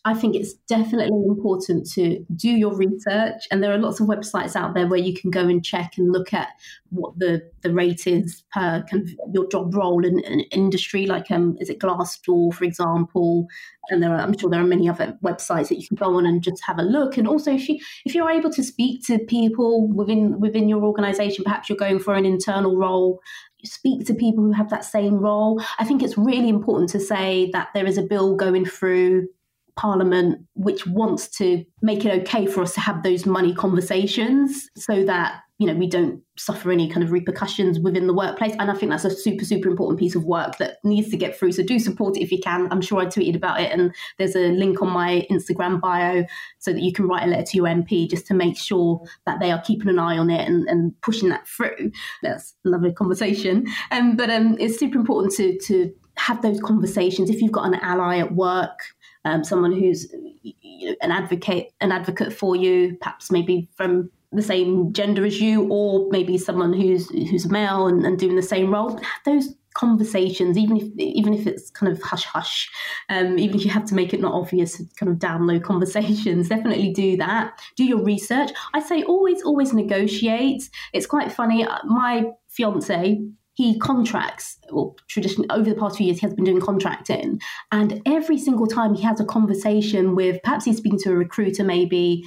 I 0.06 0.14
think 0.14 0.36
it's 0.36 0.54
definitely 0.54 1.18
important 1.28 1.90
to 1.92 2.26
do 2.36 2.50
your 2.50 2.76
research. 2.76 3.48
And 3.50 3.64
there 3.64 3.72
are 3.72 3.78
lots 3.78 4.02
of 4.02 4.08
websites 4.08 4.54
out 4.54 4.74
there 4.74 4.86
where 4.86 5.00
you 5.00 5.14
can 5.14 5.32
go 5.32 5.42
and 5.42 5.64
check 5.64 5.94
and 5.98 6.12
look 6.12 6.34
at 6.34 6.50
what 6.90 7.18
the, 7.18 7.50
the 7.62 7.74
rate 7.74 8.06
is 8.06 8.44
per 8.52 8.84
kind 8.92 9.04
of 9.04 9.10
your 9.34 9.48
job 9.48 9.74
role 9.74 10.04
in, 10.04 10.20
in 10.20 10.42
industry. 10.52 11.06
Like, 11.06 11.32
um, 11.32 11.56
is 11.62 11.70
it 11.70 11.80
Glassdoor, 11.80 12.54
for 12.54 12.66
example? 12.66 13.48
And 13.90 14.04
there 14.04 14.14
are, 14.14 14.20
I'm 14.20 14.38
sure 14.38 14.50
there 14.50 14.60
are 14.60 14.66
many 14.66 14.90
other 14.90 15.18
websites 15.24 15.70
that 15.70 15.80
you 15.80 15.88
can 15.88 15.96
go 15.96 16.18
on 16.18 16.26
and 16.26 16.44
just 16.44 16.62
have 16.66 16.80
a 16.80 16.84
look. 16.84 17.16
And 17.16 17.28
also, 17.28 17.54
if 17.54 17.70
you 17.70 17.80
if 18.04 18.14
you're 18.14 18.30
able 18.30 18.50
to 18.52 18.64
speak 18.64 19.06
to 19.06 19.20
people 19.20 19.88
within 19.88 20.38
within 20.40 20.68
your 20.68 20.84
organisation, 20.84 21.46
perhaps 21.46 21.70
you're 21.70 21.78
going 21.78 22.00
for 22.00 22.14
an 22.14 22.26
internal 22.26 22.76
role, 22.76 23.22
speak 23.64 24.06
to 24.08 24.14
people 24.14 24.44
who 24.44 24.52
have 24.52 24.70
that 24.70 24.84
same 24.84 25.16
role. 25.16 25.62
I 25.80 25.86
think 25.86 26.04
it's 26.04 26.18
really 26.18 26.50
important 26.50 26.90
to 26.92 27.00
say 27.00 27.50
that 27.54 27.70
there 27.74 27.86
is 27.86 27.98
a 27.98 28.04
bill 28.04 28.36
going 28.36 28.66
through 28.66 29.28
Parliament 29.76 30.46
which 30.54 30.86
wants 30.86 31.28
to 31.38 31.64
make 31.82 32.06
it 32.06 32.22
okay 32.22 32.46
for 32.46 32.62
us 32.62 32.74
to 32.74 32.80
have 32.80 33.04
those 33.04 33.26
money 33.26 33.54
conversations 33.54 34.70
so 34.76 35.04
that 35.04 35.42
you 35.58 35.68
know 35.68 35.74
we 35.74 35.88
don't 35.88 36.22
suffer 36.38 36.72
any 36.72 36.90
kind 36.90 37.04
of 37.04 37.12
repercussions 37.12 37.80
within 37.80 38.08
the 38.08 38.14
workplace. 38.14 38.54
And 38.60 38.70
i 38.70 38.74
think 38.74 38.92
that's 38.92 39.06
a 39.06 39.12
super 39.12 39.46
super 39.46 39.70
important 39.70 40.00
piece 40.00 40.16
of 40.16 40.26
work 40.26 40.58
that 40.58 40.78
needs 40.84 41.10
to 41.10 41.18
get 41.18 41.38
through. 41.38 41.54
So 41.54 41.64
do 41.64 41.80
support 41.80 42.18
it 42.18 42.24
if 42.24 42.32
you 42.32 42.40
can. 42.40 42.72
I'm 42.72 42.82
sure 42.82 43.00
i 43.00 43.06
tweeted 43.06 43.36
about 43.36 43.62
it 43.62 43.72
and 43.72 43.94
there's 44.18 44.36
a 44.36 44.52
link 44.52 44.82
on 44.82 44.90
my 44.90 45.26
instagram 45.32 45.80
bio 45.80 46.24
so 46.60 46.74
that 46.74 46.82
you 46.82 46.94
can 46.94 47.08
write 47.08 47.24
a 47.28 47.32
letter 47.32 47.46
to 47.46 47.58
your 47.58 47.68
mp 47.68 48.10
just 48.10 48.28
to 48.28 48.34
make 48.34 48.58
sure 48.58 49.02
that 49.26 49.40
they 49.40 49.52
are 49.52 49.62
keeping 49.62 49.90
an 49.90 50.00
eye 50.00 50.18
on 50.18 50.30
it 50.30 50.48
and, 50.48 50.68
and 50.68 50.94
pushing 51.02 51.30
that 51.30 51.48
through. 51.48 51.92
That's 52.22 52.56
lovely 52.64 52.94
conversation. 52.94 53.68
Um, 53.92 54.16
but 54.16 54.30
um, 54.30 54.58
it's 54.60 54.78
super 54.78 54.98
important 54.98 55.34
to 55.36 55.58
to 55.68 55.94
have 56.16 56.42
those 56.42 56.62
conversations. 56.62 57.30
If 57.30 57.42
you've 57.42 57.52
got 57.52 57.66
an 57.66 57.76
ally 57.76 58.18
at 58.20 58.36
work 58.36 58.80
um, 59.26 59.44
someone 59.44 59.72
who's 59.72 60.08
you 60.42 60.90
know, 60.90 60.96
an 61.02 61.12
advocate, 61.12 61.72
an 61.82 61.92
advocate 61.92 62.34
for 62.34 62.56
you, 62.56 62.98
perhaps 63.02 63.32
maybe 63.32 63.70
from 63.76 64.10
the 64.32 64.42
same 64.42 64.92
gender 64.94 65.26
as 65.26 65.40
you, 65.40 65.68
or 65.70 66.10
maybe 66.10 66.38
someone 66.38 66.74
who's 66.74 67.10
who's 67.10 67.50
male 67.50 67.88
and, 67.88 68.06
and 68.06 68.18
doing 68.20 68.36
the 68.36 68.42
same 68.42 68.74
role. 68.74 69.00
Those 69.26 69.56
conversations, 69.74 70.58
even 70.58 70.78
if 70.78 70.84
even 70.98 71.34
if 71.34 71.48
it's 71.48 71.70
kind 71.70 71.92
of 71.92 72.02
hush 72.02 72.26
hush, 72.26 72.70
um, 73.10 73.38
even 73.40 73.58
if 73.58 73.66
you 73.66 73.72
have 73.72 73.86
to 73.86 73.96
make 73.96 74.14
it 74.14 74.20
not 74.20 74.34
obvious, 74.34 74.82
kind 74.98 75.12
of 75.12 75.20
download 75.20 75.64
conversations, 75.72 76.50
definitely 76.50 76.92
do 76.92 77.18
that. 77.18 77.60
Do 77.76 77.84
your 77.84 78.04
research. 78.04 78.52
I 78.74 78.80
say 78.80 79.04
always, 79.04 79.42
always 79.44 79.74
negotiate. 79.74 80.70
It's 80.94 81.06
quite 81.06 81.32
funny. 81.32 81.66
My 81.86 82.26
fiance 82.50 83.22
he 83.56 83.78
contracts, 83.78 84.58
well, 84.72 84.96
traditionally 85.08 85.50
over 85.52 85.70
the 85.70 85.76
past 85.76 85.98
few 85.98 86.08
years, 86.08 86.20
he 86.20 86.26
has 86.26 86.34
been 86.34 86.46
doing 86.46 86.60
contracting. 86.60 87.40
And 87.72 88.02
every 88.06 88.38
single 88.38 88.66
time 88.66 88.96
he 88.96 89.04
has 89.04 89.20
a 89.20 89.26
conversation 89.26 90.16
with, 90.16 90.42
perhaps 90.44 90.66
he's 90.66 90.78
speaking 90.78 91.00
to 91.00 91.12
a 91.12 91.16
recruiter, 91.16 91.64
maybe, 91.64 92.24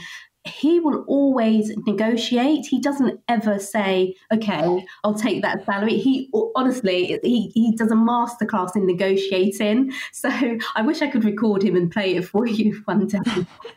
he 0.49 0.81
will 0.81 1.05
always 1.07 1.73
negotiate. 1.87 2.67
He 2.67 2.81
doesn't 2.81 3.21
ever 3.29 3.59
say, 3.59 4.15
"Okay, 4.33 4.85
I'll 5.05 5.15
take 5.15 5.43
that 5.43 5.65
salary." 5.65 5.99
He 5.99 6.31
honestly, 6.55 7.19
he 7.23 7.49
he 7.49 7.75
does 7.77 7.91
a 7.91 7.95
masterclass 7.95 8.77
in 8.77 8.87
negotiating. 8.87 9.93
So 10.13 10.31
I 10.75 10.83
wish 10.83 11.03
I 11.03 11.09
could 11.09 11.25
record 11.25 11.63
him 11.63 11.77
and 11.77 11.91
play 11.91 12.17
it 12.17 12.25
for 12.25 12.47
you 12.59 12.83
one 12.85 13.07
day. 13.07 13.19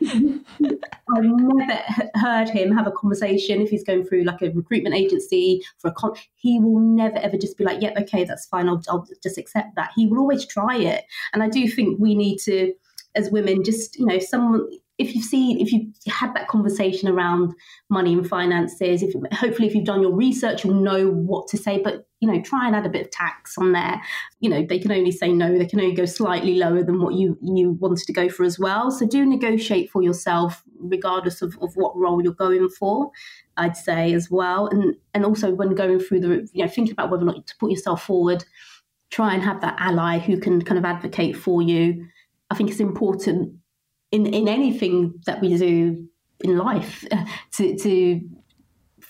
I've 0.00 1.24
never 1.24 1.82
heard 2.14 2.48
him 2.48 2.72
have 2.72 2.86
a 2.86 2.92
conversation 2.92 3.60
if 3.60 3.70
he's 3.70 3.84
going 3.84 4.04
through 4.04 4.24
like 4.24 4.42
a 4.42 4.50
recruitment 4.50 4.94
agency 4.94 5.62
for 5.78 5.88
a 5.88 5.92
con. 5.92 6.14
He 6.34 6.60
will 6.60 6.80
never 6.80 7.18
ever 7.18 7.36
just 7.36 7.58
be 7.58 7.64
like, 7.64 7.82
"Yep, 7.82 7.92
yeah, 7.96 8.02
okay, 8.02 8.24
that's 8.24 8.46
fine. 8.46 8.68
I'll, 8.68 8.82
I'll 8.88 9.06
just 9.22 9.38
accept 9.38 9.76
that." 9.76 9.90
He 9.96 10.06
will 10.06 10.18
always 10.18 10.46
try 10.46 10.76
it, 10.76 11.04
and 11.32 11.42
I 11.42 11.48
do 11.48 11.68
think 11.68 11.98
we 11.98 12.14
need 12.14 12.38
to 12.40 12.74
as 13.16 13.30
women 13.30 13.64
just 13.64 13.98
you 13.98 14.06
know 14.06 14.18
someone 14.18 14.68
if 15.00 15.14
you've 15.14 15.24
seen 15.24 15.58
if 15.60 15.72
you've 15.72 15.88
had 16.08 16.34
that 16.34 16.48
conversation 16.48 17.08
around 17.08 17.54
money 17.88 18.12
and 18.12 18.28
finances 18.28 19.02
if 19.02 19.14
hopefully 19.32 19.66
if 19.66 19.74
you've 19.74 19.84
done 19.84 20.02
your 20.02 20.14
research 20.14 20.64
you'll 20.64 20.74
know 20.74 21.08
what 21.08 21.48
to 21.48 21.56
say 21.56 21.80
but 21.82 22.06
you 22.20 22.30
know 22.30 22.40
try 22.42 22.66
and 22.66 22.76
add 22.76 22.86
a 22.86 22.90
bit 22.90 23.06
of 23.06 23.10
tax 23.10 23.56
on 23.58 23.72
there. 23.72 24.00
You 24.40 24.50
know 24.50 24.64
they 24.64 24.78
can 24.78 24.92
only 24.92 25.10
say 25.10 25.32
no 25.32 25.56
they 25.56 25.66
can 25.66 25.80
only 25.80 25.94
go 25.94 26.04
slightly 26.04 26.54
lower 26.54 26.82
than 26.82 27.00
what 27.00 27.14
you 27.14 27.38
you 27.42 27.72
wanted 27.72 28.06
to 28.06 28.12
go 28.12 28.28
for 28.28 28.44
as 28.44 28.58
well. 28.58 28.90
So 28.90 29.06
do 29.06 29.24
negotiate 29.24 29.90
for 29.90 30.02
yourself 30.02 30.62
regardless 30.78 31.42
of, 31.42 31.58
of 31.60 31.72
what 31.74 31.96
role 31.96 32.22
you're 32.22 32.32
going 32.32 32.68
for 32.68 33.10
i'd 33.56 33.76
say 33.76 34.12
as 34.12 34.30
well. 34.30 34.66
And 34.68 34.96
and 35.14 35.24
also 35.24 35.52
when 35.52 35.74
going 35.74 35.98
through 35.98 36.20
the 36.20 36.48
you 36.52 36.64
know 36.64 36.70
thinking 36.70 36.92
about 36.92 37.10
whether 37.10 37.22
or 37.22 37.26
not 37.26 37.46
to 37.46 37.56
put 37.58 37.70
yourself 37.70 38.02
forward 38.04 38.44
try 39.10 39.34
and 39.34 39.42
have 39.42 39.60
that 39.60 39.74
ally 39.78 40.18
who 40.18 40.38
can 40.38 40.62
kind 40.62 40.78
of 40.78 40.84
advocate 40.84 41.36
for 41.36 41.60
you. 41.62 42.06
I 42.50 42.54
think 42.54 42.70
it's 42.70 42.80
important 42.80 43.59
in 44.12 44.26
in 44.26 44.48
anything 44.48 45.14
that 45.26 45.40
we 45.40 45.56
do 45.56 46.06
in 46.40 46.58
life 46.58 47.04
to 47.56 47.76
to 47.76 48.20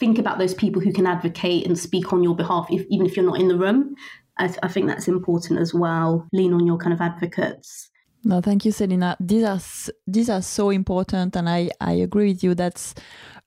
think 0.00 0.18
about 0.18 0.38
those 0.38 0.54
people 0.54 0.80
who 0.80 0.92
can 0.92 1.06
advocate 1.06 1.66
and 1.66 1.78
speak 1.78 2.12
on 2.12 2.22
your 2.22 2.34
behalf, 2.34 2.66
if, 2.70 2.86
even 2.88 3.06
if 3.06 3.16
you're 3.16 3.26
not 3.26 3.38
in 3.38 3.48
the 3.48 3.58
room. 3.58 3.94
I, 4.38 4.54
I 4.62 4.68
think 4.68 4.86
that's 4.86 5.08
important 5.08 5.60
as 5.60 5.74
well. 5.74 6.26
Lean 6.32 6.54
on 6.54 6.66
your 6.66 6.78
kind 6.78 6.94
of 6.94 7.00
advocates. 7.02 7.90
No, 8.24 8.40
thank 8.40 8.64
you, 8.64 8.72
Selina. 8.72 9.16
These 9.20 9.44
are 9.44 9.60
these 10.06 10.28
are 10.28 10.42
so 10.42 10.70
important, 10.70 11.36
and 11.36 11.48
I 11.48 11.70
I 11.80 11.92
agree 11.92 12.28
with 12.32 12.44
you. 12.44 12.54
That's 12.54 12.94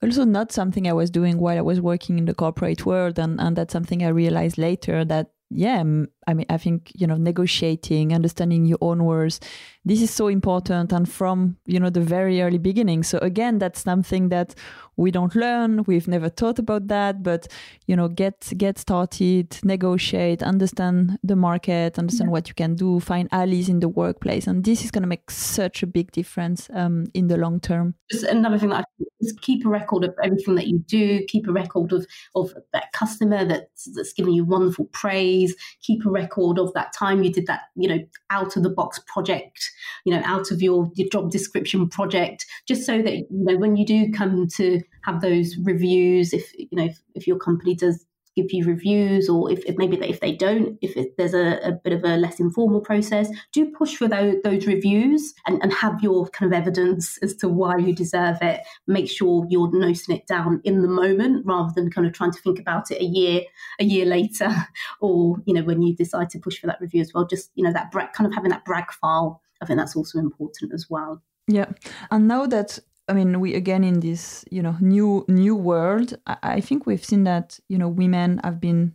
also 0.01 0.23
not 0.25 0.51
something 0.51 0.87
I 0.87 0.93
was 0.93 1.11
doing 1.11 1.37
while 1.37 1.57
I 1.57 1.61
was 1.61 1.79
working 1.79 2.17
in 2.17 2.25
the 2.25 2.33
corporate 2.33 2.85
world, 2.85 3.19
and 3.19 3.39
and 3.39 3.55
that's 3.55 3.71
something 3.71 4.03
I 4.03 4.07
realized 4.07 4.57
later 4.57 5.05
that 5.05 5.29
yeah, 5.51 5.83
I 6.27 6.33
mean, 6.33 6.45
I 6.49 6.57
think, 6.57 6.91
you 6.95 7.07
know, 7.07 7.17
negotiating, 7.17 8.13
understanding 8.13 8.65
your 8.65 8.77
own 8.81 9.03
words, 9.03 9.39
this 9.85 10.01
is 10.01 10.11
so 10.11 10.27
important. 10.27 10.93
And 10.93 11.09
from, 11.09 11.57
you 11.65 11.79
know, 11.79 11.89
the 11.89 12.01
very 12.01 12.41
early 12.41 12.57
beginning. 12.57 13.03
So 13.03 13.17
again, 13.19 13.59
that's 13.59 13.81
something 13.81 14.29
that 14.29 14.55
we 14.95 15.11
don't 15.11 15.35
learn. 15.35 15.83
We've 15.85 16.07
never 16.07 16.29
thought 16.29 16.59
about 16.59 16.87
that, 16.87 17.23
but, 17.23 17.47
you 17.87 17.95
know, 17.95 18.07
get, 18.07 18.53
get 18.57 18.77
started, 18.77 19.57
negotiate, 19.63 20.43
understand 20.43 21.17
the 21.23 21.35
market, 21.35 21.97
understand 21.97 22.29
yeah. 22.29 22.33
what 22.33 22.47
you 22.47 22.53
can 22.53 22.75
do, 22.75 22.99
find 22.99 23.27
allies 23.31 23.69
in 23.69 23.79
the 23.79 23.89
workplace. 23.89 24.45
And 24.45 24.63
this 24.63 24.83
is 24.85 24.91
going 24.91 25.01
to 25.01 25.07
make 25.07 25.31
such 25.31 25.83
a 25.83 25.87
big 25.87 26.11
difference 26.11 26.69
um, 26.73 27.07
in 27.13 27.27
the 27.27 27.37
long 27.37 27.59
term. 27.59 27.95
Just 28.11 28.25
another 28.25 28.59
thing 28.59 28.69
that 28.69 28.85
I 28.99 29.05
is 29.19 29.33
keep 29.41 29.65
a 29.65 29.69
record 29.69 30.03
of 30.03 30.13
everything 30.23 30.55
that 30.55 30.67
you 30.67 30.79
do, 30.79 31.23
keep 31.27 31.47
a 31.47 31.51
record 31.51 31.91
of, 31.91 32.05
of 32.35 32.53
that 32.71 32.91
customer 32.91 33.45
that's, 33.45 33.91
that's 33.95 34.13
giving 34.13 34.33
you 34.33 34.45
wonderful 34.45 34.85
praise, 34.93 35.55
keep 35.81 36.05
a 36.05 36.09
record 36.13 36.59
of 36.59 36.73
that 36.73 36.93
time. 36.93 37.23
You 37.23 37.31
did 37.31 37.47
that, 37.47 37.63
you 37.75 37.89
know, 37.89 37.99
out 38.29 38.55
of 38.55 38.63
the 38.63 38.69
box 38.69 38.99
project, 39.07 39.69
you 40.05 40.13
know, 40.13 40.21
out 40.23 40.51
of 40.51 40.61
your, 40.61 40.89
your 40.95 41.09
job 41.09 41.31
description 41.31 41.89
project, 41.89 42.45
just 42.67 42.85
so 42.85 43.01
that, 43.01 43.13
you 43.13 43.27
know, 43.29 43.57
when 43.57 43.75
you 43.75 43.85
do 43.85 44.11
come 44.11 44.47
to 44.55 44.81
have 45.03 45.21
those 45.21 45.57
reviews, 45.63 46.31
if, 46.33 46.53
you 46.57 46.67
know, 46.71 46.85
if, 46.85 47.01
if 47.15 47.27
your 47.27 47.37
company 47.37 47.75
does 47.75 48.05
give 48.35 48.51
you 48.51 48.65
reviews 48.65 49.29
or 49.29 49.51
if, 49.51 49.63
if 49.65 49.77
maybe 49.77 49.97
if 49.97 50.19
they 50.19 50.33
don't 50.33 50.77
if 50.81 50.95
it, 50.97 51.15
there's 51.17 51.33
a, 51.33 51.59
a, 51.63 51.71
bit 51.71 51.93
of 51.93 52.03
a 52.03 52.17
less 52.17 52.39
informal 52.39 52.81
process 52.81 53.29
do 53.51 53.69
push 53.71 53.95
for 53.95 54.07
those, 54.07 54.35
those 54.43 54.65
reviews 54.65 55.33
and, 55.45 55.61
and 55.61 55.73
have 55.73 56.01
your 56.01 56.27
kind 56.29 56.51
of 56.51 56.57
evidence 56.57 57.17
as 57.21 57.35
to 57.35 57.47
why 57.47 57.77
you 57.77 57.93
deserve 57.93 58.37
it. 58.41 58.61
Make 58.87 59.09
sure 59.09 59.45
you're 59.49 59.71
noting 59.71 60.15
it 60.15 60.27
down 60.27 60.61
in 60.63 60.81
the 60.81 60.87
moment 60.87 61.45
rather 61.45 61.71
than 61.75 61.91
kind 61.91 62.07
of 62.07 62.13
trying 62.13 62.31
to 62.31 62.41
think 62.41 62.59
about 62.59 62.91
it 62.91 63.01
a 63.01 63.05
year 63.05 63.41
a 63.79 63.83
year 63.83 64.05
later 64.05 64.53
or 65.01 65.37
you 65.45 65.53
know 65.53 65.63
when 65.63 65.81
you 65.81 65.95
decide 65.95 66.29
to 66.31 66.39
push 66.39 66.59
for 66.59 66.67
that 66.67 66.81
review 66.81 67.01
as 67.01 67.13
well. 67.13 67.25
Just 67.25 67.51
you 67.55 67.63
know 67.63 67.73
that 67.73 67.91
bra- 67.91 68.11
kind 68.11 68.27
of 68.27 68.33
having 68.33 68.51
that 68.51 68.65
brag 68.65 68.91
file 68.91 69.41
i 69.61 69.65
think 69.65 69.79
that's 69.79 69.95
also 69.95 70.19
important 70.19 70.73
as 70.73 70.87
well. 70.89 71.21
Yeah. 71.47 71.71
And 72.11 72.27
now 72.27 72.45
that 72.47 72.79
I 73.07 73.13
mean, 73.13 73.39
we 73.39 73.53
again 73.55 73.83
in 73.83 73.99
this 73.99 74.45
you 74.49 74.61
know 74.61 74.77
new 74.79 75.25
new 75.27 75.55
world. 75.55 76.15
I, 76.27 76.37
I 76.43 76.61
think 76.61 76.85
we've 76.85 77.03
seen 77.03 77.23
that 77.25 77.59
you 77.67 77.77
know 77.77 77.89
women 77.89 78.39
have 78.43 78.59
been 78.59 78.93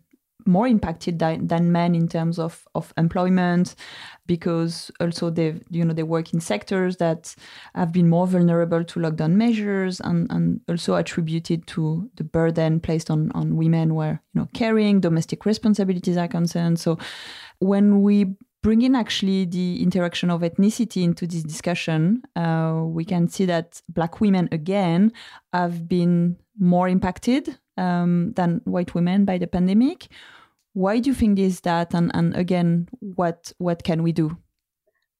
more 0.49 0.67
impacted 0.67 1.19
than, 1.19 1.47
than 1.47 1.71
men 1.71 1.95
in 1.95 2.09
terms 2.09 2.39
of, 2.39 2.67
of 2.75 2.93
employment 2.97 3.75
because 4.27 4.91
also 4.99 5.31
they 5.31 5.61
you 5.71 5.85
know 5.85 5.93
they 5.93 6.03
work 6.03 6.33
in 6.33 6.41
sectors 6.41 6.97
that 6.97 7.35
have 7.75 7.93
been 7.93 8.09
more 8.09 8.27
vulnerable 8.27 8.83
to 8.83 8.99
lockdown 8.99 9.33
measures 9.33 10.01
and, 10.01 10.31
and 10.31 10.61
also 10.69 10.95
attributed 10.95 11.67
to 11.67 12.11
the 12.17 12.25
burden 12.25 12.81
placed 12.81 13.11
on, 13.11 13.31
on 13.33 13.57
women 13.57 13.95
where 13.95 14.23
you 14.35 14.41
know 14.41 14.49
caring 14.55 15.01
domestic 15.01 15.45
responsibilities 15.45 16.17
are 16.17 16.29
concerned 16.29 16.81
so 16.81 16.99
when 17.61 18.03
we 18.03 18.35
bringing 18.63 18.95
actually 18.97 19.45
the 19.45 19.83
interaction 19.83 20.31
of 20.31 20.43
ethnicity 20.43 21.03
into 21.03 21.27
this 21.27 21.43
discussion, 21.43 22.23
uh, 22.37 22.83
we 22.85 23.05
can 23.05 23.29
see 23.29 23.45
that 23.47 23.81
Black 23.89 24.21
women 24.21 24.49
again 24.53 25.13
have 25.53 25.89
been 25.89 26.37
more 26.59 26.89
impacted 26.89 27.59
um, 27.77 28.33
than 28.35 28.61
white 28.65 28.95
women 28.95 29.25
by 29.25 29.39
the 29.39 29.47
pandemic. 29.47 30.09
Why 30.73 30.99
do 30.99 31.11
you 31.11 31.15
think 31.15 31.39
is 31.39 31.61
that? 31.63 31.95
And, 31.95 32.11
and 32.15 32.37
again, 32.37 32.89
what 33.01 33.53
what 33.59 33.85
can 33.85 34.03
we 34.03 34.13
do? 34.13 34.37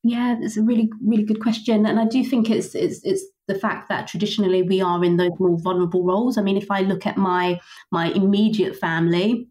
Yeah, 0.05 0.37
it's 0.41 0.57
a 0.57 0.63
really 0.63 0.91
really 1.05 1.25
good 1.25 1.41
question, 1.41 1.87
and 1.87 1.99
I 1.99 2.07
do 2.07 2.23
think 2.25 2.51
it's 2.51 2.75
it's 2.75 3.01
it's 3.05 3.25
the 3.49 3.57
fact 3.57 3.89
that 3.89 4.07
traditionally 4.07 4.63
we 4.63 4.81
are 4.81 5.03
in 5.05 5.17
those 5.17 5.33
more 5.39 5.59
vulnerable 5.59 6.05
roles. 6.05 6.39
I 6.39 6.43
mean, 6.43 6.57
if 6.57 6.71
I 6.71 6.83
look 6.83 7.07
at 7.07 7.17
my 7.17 7.61
my 7.91 8.11
immediate 8.11 8.77
family, 8.77 9.49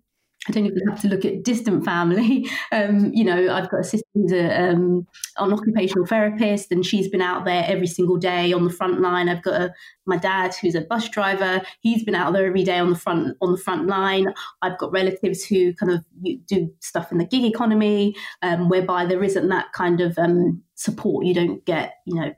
I 0.47 0.51
don't 0.51 0.65
even 0.65 0.87
have 0.87 1.01
to 1.01 1.09
look 1.09 1.25
at 1.25 1.43
distant 1.43 1.83
family. 1.85 2.49
Um, 2.69 3.11
you 3.13 3.23
know, 3.23 3.53
I've 3.53 3.69
got 3.69 3.79
a 3.79 3.83
sister 3.83 4.05
who's 4.13 4.33
a, 4.33 4.71
um, 4.71 5.07
an 5.37 5.53
occupational 5.53 6.05
therapist, 6.05 6.69
and 6.69 6.85
she's 6.85 7.07
been 7.07 7.21
out 7.21 7.45
there 7.45 7.63
every 7.65 7.87
single 7.87 8.17
day 8.17 8.51
on 8.51 8.65
the 8.65 8.73
front 8.73 8.99
line. 8.99 9.29
I've 9.29 9.41
got 9.41 9.61
a, 9.61 9.73
my 10.05 10.17
dad 10.17 10.53
who's 10.55 10.75
a 10.75 10.81
bus 10.81 11.07
driver; 11.07 11.61
he's 11.79 12.03
been 12.03 12.13
out 12.13 12.33
there 12.33 12.45
every 12.45 12.65
day 12.65 12.77
on 12.77 12.89
the 12.89 12.99
front 12.99 13.37
on 13.41 13.53
the 13.53 13.57
front 13.57 13.87
line. 13.87 14.25
I've 14.61 14.77
got 14.77 14.91
relatives 14.91 15.45
who 15.45 15.73
kind 15.75 15.93
of 15.93 16.03
do 16.45 16.69
stuff 16.81 17.11
in 17.11 17.19
the 17.19 17.25
gig 17.25 17.45
economy, 17.45 18.15
um, 18.41 18.67
whereby 18.67 19.05
there 19.05 19.23
isn't 19.23 19.47
that 19.47 19.71
kind 19.71 20.01
of 20.01 20.17
um, 20.19 20.61
support. 20.75 21.25
You 21.25 21.33
don't 21.33 21.63
get, 21.63 21.93
you 22.05 22.15
know, 22.19 22.33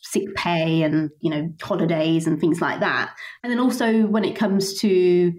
sick 0.00 0.34
pay 0.34 0.82
and 0.82 1.10
you 1.20 1.30
know 1.30 1.52
holidays 1.60 2.26
and 2.26 2.40
things 2.40 2.62
like 2.62 2.80
that. 2.80 3.14
And 3.42 3.52
then 3.52 3.60
also 3.60 4.06
when 4.06 4.24
it 4.24 4.34
comes 4.34 4.80
to 4.80 5.32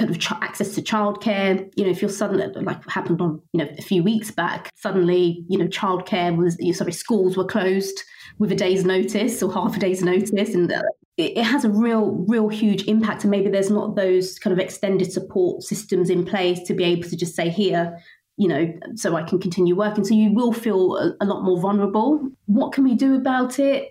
kind 0.00 0.10
of 0.10 0.18
ch- 0.18 0.32
access 0.32 0.74
to 0.74 0.82
childcare. 0.82 1.70
You 1.76 1.84
know, 1.84 1.90
if 1.90 2.00
you're 2.00 2.10
suddenly, 2.10 2.46
like 2.62 2.88
happened 2.88 3.20
on, 3.20 3.40
you 3.52 3.62
know, 3.62 3.70
a 3.78 3.82
few 3.82 4.02
weeks 4.02 4.30
back, 4.30 4.70
suddenly, 4.74 5.44
you 5.48 5.58
know, 5.58 5.66
childcare 5.66 6.34
was, 6.36 6.56
sorry, 6.76 6.92
schools 6.92 7.36
were 7.36 7.44
closed 7.44 8.02
with 8.38 8.50
a 8.50 8.56
day's 8.56 8.84
notice 8.84 9.42
or 9.42 9.52
half 9.52 9.76
a 9.76 9.78
day's 9.78 10.02
notice. 10.02 10.54
And 10.54 10.72
uh, 10.72 10.82
it, 11.18 11.36
it 11.36 11.44
has 11.44 11.64
a 11.64 11.68
real, 11.68 12.24
real 12.26 12.48
huge 12.48 12.84
impact. 12.88 13.24
And 13.24 13.30
maybe 13.30 13.50
there's 13.50 13.70
not 13.70 13.94
those 13.94 14.38
kind 14.38 14.52
of 14.52 14.58
extended 14.58 15.12
support 15.12 15.62
systems 15.62 16.08
in 16.08 16.24
place 16.24 16.60
to 16.62 16.74
be 16.74 16.84
able 16.84 17.08
to 17.10 17.16
just 17.16 17.36
say, 17.36 17.50
here, 17.50 17.98
you 18.38 18.48
know, 18.48 18.72
so 18.94 19.16
I 19.16 19.22
can 19.22 19.38
continue 19.38 19.76
working. 19.76 20.04
So 20.04 20.14
you 20.14 20.32
will 20.32 20.54
feel 20.54 20.96
a, 20.96 21.14
a 21.20 21.26
lot 21.26 21.44
more 21.44 21.60
vulnerable. 21.60 22.26
What 22.46 22.72
can 22.72 22.84
we 22.84 22.94
do 22.94 23.16
about 23.16 23.58
it? 23.58 23.90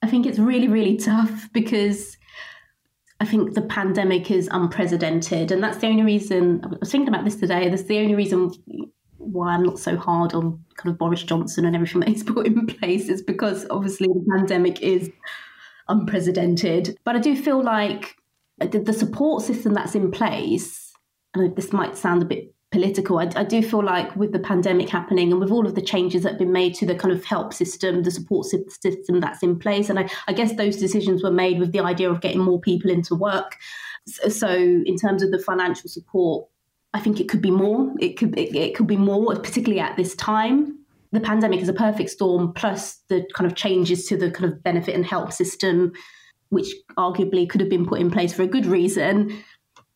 I 0.00 0.06
think 0.06 0.26
it's 0.26 0.38
really, 0.38 0.68
really 0.68 0.96
tough 0.96 1.48
because 1.52 2.16
I 3.20 3.26
think 3.26 3.54
the 3.54 3.62
pandemic 3.62 4.30
is 4.30 4.48
unprecedented. 4.50 5.52
And 5.52 5.62
that's 5.62 5.78
the 5.78 5.86
only 5.86 6.02
reason 6.02 6.62
I 6.64 6.68
was 6.80 6.90
thinking 6.90 7.08
about 7.08 7.24
this 7.24 7.36
today. 7.36 7.68
That's 7.68 7.84
the 7.84 7.98
only 7.98 8.14
reason 8.14 8.52
why 9.18 9.52
I'm 9.54 9.62
not 9.62 9.78
so 9.78 9.96
hard 9.96 10.32
on 10.32 10.64
kind 10.76 10.92
of 10.92 10.98
Boris 10.98 11.22
Johnson 11.22 11.66
and 11.66 11.76
everything 11.76 12.00
that 12.00 12.08
he's 12.08 12.24
put 12.24 12.46
in 12.46 12.66
place 12.66 13.08
is 13.08 13.22
because 13.22 13.66
obviously 13.70 14.08
the 14.08 14.24
pandemic 14.36 14.80
is 14.80 15.10
unprecedented. 15.88 16.98
But 17.04 17.16
I 17.16 17.18
do 17.18 17.36
feel 17.36 17.62
like 17.62 18.16
the 18.58 18.92
support 18.92 19.42
system 19.42 19.74
that's 19.74 19.94
in 19.94 20.10
place, 20.10 20.92
and 21.34 21.54
this 21.56 21.72
might 21.72 21.96
sound 21.96 22.22
a 22.22 22.26
bit 22.26 22.54
political. 22.72 23.18
I, 23.18 23.30
I, 23.34 23.44
do 23.44 23.62
feel 23.62 23.84
like 23.84 24.14
with 24.14 24.32
the 24.32 24.38
pandemic 24.38 24.88
happening 24.88 25.32
and 25.32 25.40
with 25.40 25.50
all 25.50 25.66
of 25.66 25.74
the 25.74 25.82
changes 25.82 26.22
that 26.22 26.30
have 26.30 26.38
been 26.38 26.52
made 26.52 26.74
to 26.74 26.86
the 26.86 26.94
kind 26.94 27.12
of 27.12 27.24
help 27.24 27.52
system, 27.52 28.02
the 28.02 28.10
support 28.10 28.46
system 28.46 29.20
that's 29.20 29.42
in 29.42 29.58
place, 29.58 29.90
and 29.90 29.98
I, 29.98 30.08
I 30.28 30.32
guess 30.32 30.54
those 30.54 30.76
decisions 30.76 31.22
were 31.22 31.32
made 31.32 31.58
with 31.58 31.72
the 31.72 31.80
idea 31.80 32.10
of 32.10 32.20
getting 32.20 32.40
more 32.40 32.60
people 32.60 32.90
into 32.90 33.14
work. 33.14 33.56
So, 34.06 34.28
so 34.28 34.48
in 34.48 34.96
terms 34.96 35.22
of 35.22 35.30
the 35.30 35.38
financial 35.38 35.90
support, 35.90 36.46
I 36.94 37.00
think 37.00 37.20
it 37.20 37.28
could 37.28 37.42
be 37.42 37.50
more. 37.50 37.92
It 37.98 38.16
could 38.16 38.36
it, 38.38 38.54
it 38.54 38.74
could 38.76 38.86
be 38.86 38.96
more, 38.96 39.34
particularly 39.36 39.80
at 39.80 39.96
this 39.96 40.14
time. 40.14 40.78
The 41.12 41.20
pandemic 41.20 41.60
is 41.60 41.68
a 41.68 41.72
perfect 41.72 42.10
storm, 42.10 42.52
plus 42.52 43.00
the 43.08 43.26
kind 43.34 43.50
of 43.50 43.56
changes 43.56 44.06
to 44.06 44.16
the 44.16 44.30
kind 44.30 44.52
of 44.52 44.62
benefit 44.62 44.94
and 44.94 45.04
help 45.04 45.32
system, 45.32 45.92
which 46.50 46.72
arguably 46.96 47.48
could 47.48 47.60
have 47.60 47.70
been 47.70 47.86
put 47.86 48.00
in 48.00 48.12
place 48.12 48.32
for 48.32 48.42
a 48.42 48.46
good 48.46 48.66
reason. 48.66 49.42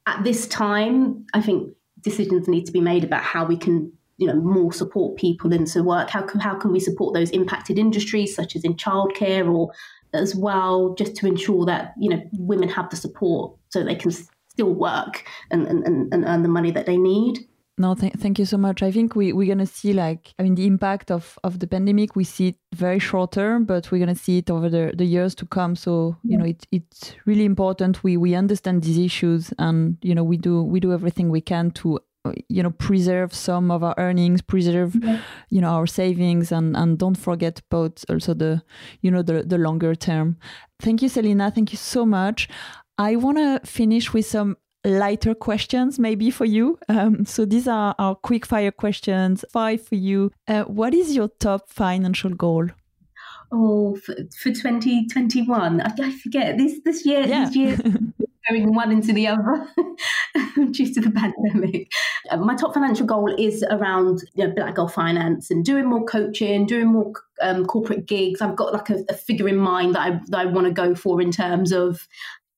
At 0.07 0.25
this 0.25 0.49
time, 0.49 1.25
I 1.33 1.41
think 1.41 1.72
decisions 2.05 2.46
need 2.46 2.66
to 2.66 2.72
be 2.72 2.80
made 2.80 3.02
about 3.02 3.22
how 3.22 3.44
we 3.44 3.57
can 3.57 3.92
you 4.16 4.26
know 4.26 4.34
more 4.34 4.72
support 4.72 5.16
people 5.16 5.52
into 5.52 5.82
work. 5.82 6.11
How 6.11 6.22
can, 6.22 6.40
how 6.40 6.55
can 6.55 6.70
we 6.70 6.78
support 6.78 7.14
those 7.14 7.30
impacted 7.30 7.78
industries 7.78 8.34
such 8.34 8.55
as 8.55 8.62
in 8.62 8.74
childcare 8.74 9.52
or 9.52 9.72
as 10.12 10.36
well 10.36 10.94
just 10.94 11.16
to 11.16 11.26
ensure 11.26 11.66
that 11.66 11.94
you 11.98 12.11
know 12.11 12.22
women 12.38 12.68
have 12.68 12.90
the 12.90 12.96
support 12.96 13.57
so 13.70 13.82
they 13.82 13.96
can 13.96 14.12
still 14.12 14.72
work 14.72 15.24
and, 15.50 15.66
and, 15.66 16.14
and 16.14 16.24
earn 16.24 16.44
the 16.44 16.48
money 16.48 16.70
that 16.70 16.86
they 16.86 16.96
need 16.96 17.40
no, 17.77 17.95
th- 17.95 18.12
thank 18.14 18.39
you 18.39 18.45
so 18.45 18.57
much. 18.57 18.83
I 18.83 18.93
think 18.93 19.16
we, 19.16 19.33
we're 19.33 19.47
going 19.47 19.59
to 19.59 19.66
see 19.66 19.93
like, 19.93 20.33
I 20.39 20.45
mean, 20.45 20.55
the 20.55 20.66
impact 20.66 21.11
of, 21.11 21.39
of 21.43 21.59
the 21.59 21.66
pandemic, 21.66 22.14
we 22.14 22.22
see 22.25 22.49
it 22.49 22.57
very 22.72 23.01
short 23.01 23.33
term, 23.33 23.64
but 23.64 23.91
we're 23.91 23.99
going 23.99 24.14
to 24.14 24.22
see 24.22 24.39
it 24.39 24.51
over 24.51 24.68
the, 24.68 24.93
the 24.95 25.05
years 25.05 25.35
to 25.37 25.47
come. 25.47 25.75
So, 25.75 26.16
you 26.22 26.39
know, 26.39 26.45
it, 26.45 26.66
it's 26.70 27.16
really 27.27 27.45
important 27.45 28.05
we, 28.05 28.16
we 28.16 28.37
understand 28.37 28.85
these 28.85 28.99
issues 28.99 29.53
and, 29.59 29.99
you 30.03 30.14
know, 30.14 30.22
we 30.22 30.37
do, 30.37 30.62
we 30.62 30.79
do 30.79 30.93
everything 30.93 31.31
we 31.31 31.41
can 31.41 31.72
to, 31.72 31.99
you 32.49 32.62
know, 32.62 32.70
preserve 32.70 33.35
some 33.35 33.70
of 33.70 33.83
our 33.83 33.95
earnings, 33.99 34.41
preserve, 34.41 34.95
yeah. 35.03 35.20
you 35.51 35.61
know, 35.61 35.70
our 35.70 35.87
savings 35.87 36.53
and, 36.53 36.77
and 36.77 36.99
don't 36.99 37.18
forget 37.18 37.61
about 37.70 38.03
also 38.09 38.35
the, 38.35 38.62
you 39.01 39.11
know, 39.11 39.22
the, 39.22 39.43
the 39.43 39.59
longer 39.59 39.95
term. 39.97 40.37
Thank 40.81 41.03
you, 41.03 41.09
Selina. 41.09 41.51
Thank 41.51 41.72
you 41.72 41.79
so 41.79 42.07
much. 42.07 42.49
I 42.97 43.16
want 43.16 43.39
to 43.39 43.61
finish 43.66 44.12
with 44.12 44.27
some 44.27 44.57
lighter 44.85 45.35
questions 45.35 45.99
maybe 45.99 46.30
for 46.30 46.45
you. 46.45 46.78
Um, 46.89 47.24
so 47.24 47.45
these 47.45 47.66
are 47.66 47.95
our 47.99 48.14
quick 48.14 48.47
fire 48.47 48.70
questions. 48.70 49.45
Five 49.51 49.87
for 49.87 49.95
you. 49.97 50.30
Uh, 50.47 50.64
what 50.64 50.95
is 50.95 51.14
your 51.14 51.28
top 51.41 51.68
financial 51.68 52.30
goal? 52.30 52.68
Oh, 53.53 53.97
for, 53.97 54.14
for 54.37 54.51
2021, 54.51 55.80
I, 55.80 55.93
I 56.03 56.12
forget 56.12 56.59
this 56.59 56.80
this 56.85 57.07
year. 57.07 57.26
Yeah. 57.26 57.47
This 57.47 57.57
year 57.57 57.78
going 58.49 58.74
one 58.74 58.93
into 58.93 59.12
the 59.12 59.26
other 59.26 59.66
due 60.70 60.93
to 60.93 61.01
the 61.01 61.11
pandemic. 61.11 61.91
Uh, 62.30 62.37
my 62.37 62.55
top 62.55 62.74
financial 62.74 63.07
goal 63.07 63.35
is 63.39 63.64
around 63.70 64.20
you 64.35 64.47
know, 64.47 64.55
Black 64.55 64.74
Girl 64.74 64.89
Finance 64.89 65.51
and 65.51 65.64
doing 65.64 65.87
more 65.87 66.05
coaching, 66.05 66.66
doing 66.66 66.89
more 66.89 67.12
um, 67.43 67.64
corporate 67.64 68.07
gigs. 68.07 68.41
I've 68.41 68.57
got 68.57 68.72
like 68.72 68.91
a, 68.91 69.05
a 69.09 69.14
figure 69.14 69.49
in 69.49 69.57
mind 69.57 69.95
that 69.95 70.01
I, 70.01 70.20
that 70.28 70.41
I 70.41 70.47
want 70.47 70.66
to 70.66 70.72
go 70.72 70.95
for 70.95 71.20
in 71.20 71.30
terms 71.30 71.72
of 71.72 72.07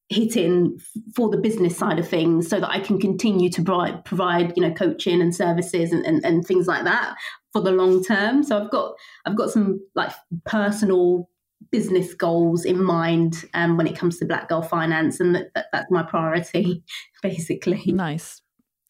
hitting 0.09 0.79
for 1.15 1.29
the 1.29 1.37
business 1.37 1.77
side 1.77 1.99
of 1.99 2.09
things 2.09 2.49
so 2.49 2.61
that 2.61 2.71
I 2.71 2.81
can 2.81 3.01
continue 3.01 3.51
to 3.51 3.63
provide, 3.63 4.05
provide 4.05 4.53
you 4.57 4.63
know 4.63 4.73
coaching 4.73 5.21
and 5.21 5.35
services 5.35 5.93
and, 5.93 6.05
and, 6.07 6.25
and 6.25 6.47
things 6.47 6.67
like 6.67 6.85
that 6.85 7.17
for 7.53 7.61
the 7.61 7.73
long 7.73 8.05
term. 8.05 8.43
So 8.43 8.63
I've 8.63 8.71
got 8.71 8.95
I've 9.25 9.37
got 9.37 9.51
some 9.51 9.81
like 9.95 10.13
personal 10.45 11.29
business 11.73 12.15
goals 12.15 12.65
in 12.65 12.83
mind 12.83 13.45
um, 13.55 13.77
when 13.77 13.87
it 13.87 13.97
comes 13.97 14.19
to 14.19 14.25
black 14.25 14.49
girl 14.49 14.63
finance 14.63 15.21
and 15.21 15.35
that, 15.35 15.47
that, 15.55 15.67
that's 15.73 15.91
my 15.91 16.03
priority 16.03 16.83
basically. 17.23 17.83
Nice. 17.87 18.43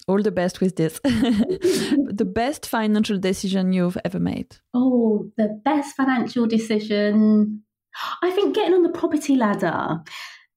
All 0.08 0.22
the 0.22 0.30
best 0.30 0.60
with 0.60 0.76
this. 0.76 1.00
The 2.16 2.24
best 2.24 2.64
financial 2.66 3.18
decision 3.18 3.74
you've 3.74 3.98
ever 4.04 4.18
made? 4.18 4.56
Oh 4.72 5.30
the 5.36 5.60
best 5.64 5.96
financial 5.96 6.46
decision. 6.46 7.62
I 8.22 8.30
think 8.30 8.54
getting 8.54 8.74
on 8.74 8.82
the 8.82 8.90
property 8.90 9.36
ladder 9.36 10.00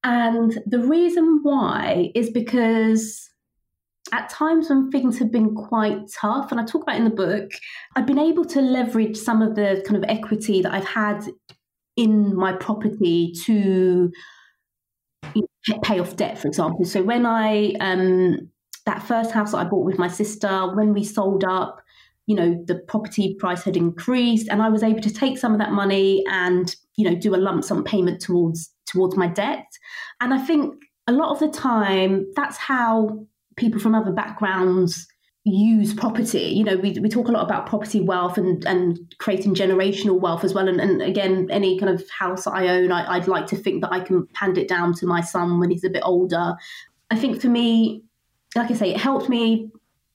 and 0.03 0.57
the 0.65 0.79
reason 0.79 1.39
why 1.43 2.11
is 2.15 2.29
because 2.29 3.29
at 4.11 4.29
times 4.29 4.69
when 4.69 4.89
things 4.89 5.19
have 5.19 5.31
been 5.31 5.53
quite 5.53 5.99
tough, 6.19 6.51
and 6.51 6.59
I 6.59 6.65
talk 6.65 6.83
about 6.83 6.95
in 6.95 7.03
the 7.03 7.09
book, 7.09 7.51
I've 7.95 8.07
been 8.07 8.19
able 8.19 8.45
to 8.45 8.61
leverage 8.61 9.17
some 9.17 9.41
of 9.41 9.55
the 9.55 9.83
kind 9.85 10.01
of 10.01 10.09
equity 10.09 10.61
that 10.61 10.73
I've 10.73 10.87
had 10.87 11.25
in 11.95 12.35
my 12.35 12.53
property 12.53 13.33
to 13.45 14.11
pay 15.83 15.99
off 15.99 16.15
debt, 16.15 16.39
for 16.39 16.47
example. 16.47 16.85
So 16.85 17.03
when 17.03 17.25
I, 17.25 17.73
um, 17.81 18.49
that 18.85 19.03
first 19.03 19.31
house 19.31 19.51
that 19.51 19.57
I 19.57 19.63
bought 19.65 19.85
with 19.85 19.99
my 19.99 20.07
sister, 20.07 20.73
when 20.75 20.93
we 20.93 21.03
sold 21.03 21.43
up, 21.43 21.81
you 22.25 22.35
know, 22.35 22.63
the 22.67 22.75
property 22.75 23.35
price 23.35 23.63
had 23.63 23.75
increased 23.75 24.47
and 24.49 24.61
I 24.61 24.69
was 24.69 24.83
able 24.83 25.01
to 25.01 25.13
take 25.13 25.37
some 25.37 25.51
of 25.51 25.59
that 25.59 25.71
money 25.71 26.23
and, 26.29 26.73
you 26.95 27.09
know, 27.09 27.15
do 27.15 27.35
a 27.35 27.37
lump 27.37 27.63
sum 27.63 27.83
payment 27.83 28.21
towards 28.21 28.71
towards 28.91 29.15
my 29.15 29.27
debt. 29.27 29.67
And 30.19 30.33
I 30.33 30.39
think 30.39 30.75
a 31.07 31.11
lot 31.11 31.31
of 31.31 31.39
the 31.39 31.49
time, 31.49 32.25
that's 32.35 32.57
how 32.57 33.25
people 33.55 33.79
from 33.79 33.95
other 33.95 34.11
backgrounds 34.11 35.07
use 35.45 35.93
property. 35.93 36.39
You 36.39 36.63
know, 36.63 36.75
we, 36.77 36.91
we 36.99 37.09
talk 37.09 37.27
a 37.27 37.31
lot 37.31 37.43
about 37.43 37.65
property 37.65 38.01
wealth 38.01 38.37
and, 38.37 38.63
and 38.65 38.99
creating 39.19 39.55
generational 39.55 40.19
wealth 40.19 40.43
as 40.43 40.53
well. 40.53 40.67
And, 40.67 40.79
and 40.79 41.01
again, 41.01 41.47
any 41.49 41.79
kind 41.79 41.93
of 41.93 42.07
house 42.09 42.45
I 42.45 42.67
own, 42.67 42.91
I, 42.91 43.15
I'd 43.15 43.27
like 43.27 43.47
to 43.47 43.55
think 43.55 43.81
that 43.81 43.91
I 43.91 44.01
can 44.01 44.27
hand 44.33 44.57
it 44.57 44.67
down 44.67 44.93
to 44.95 45.07
my 45.07 45.21
son 45.21 45.59
when 45.59 45.71
he's 45.71 45.83
a 45.83 45.89
bit 45.89 46.03
older. 46.05 46.55
I 47.09 47.15
think 47.15 47.41
for 47.41 47.47
me, 47.47 48.03
like 48.55 48.69
I 48.69 48.75
say, 48.75 48.91
it 48.91 48.99
helped 48.99 49.29
me 49.29 49.71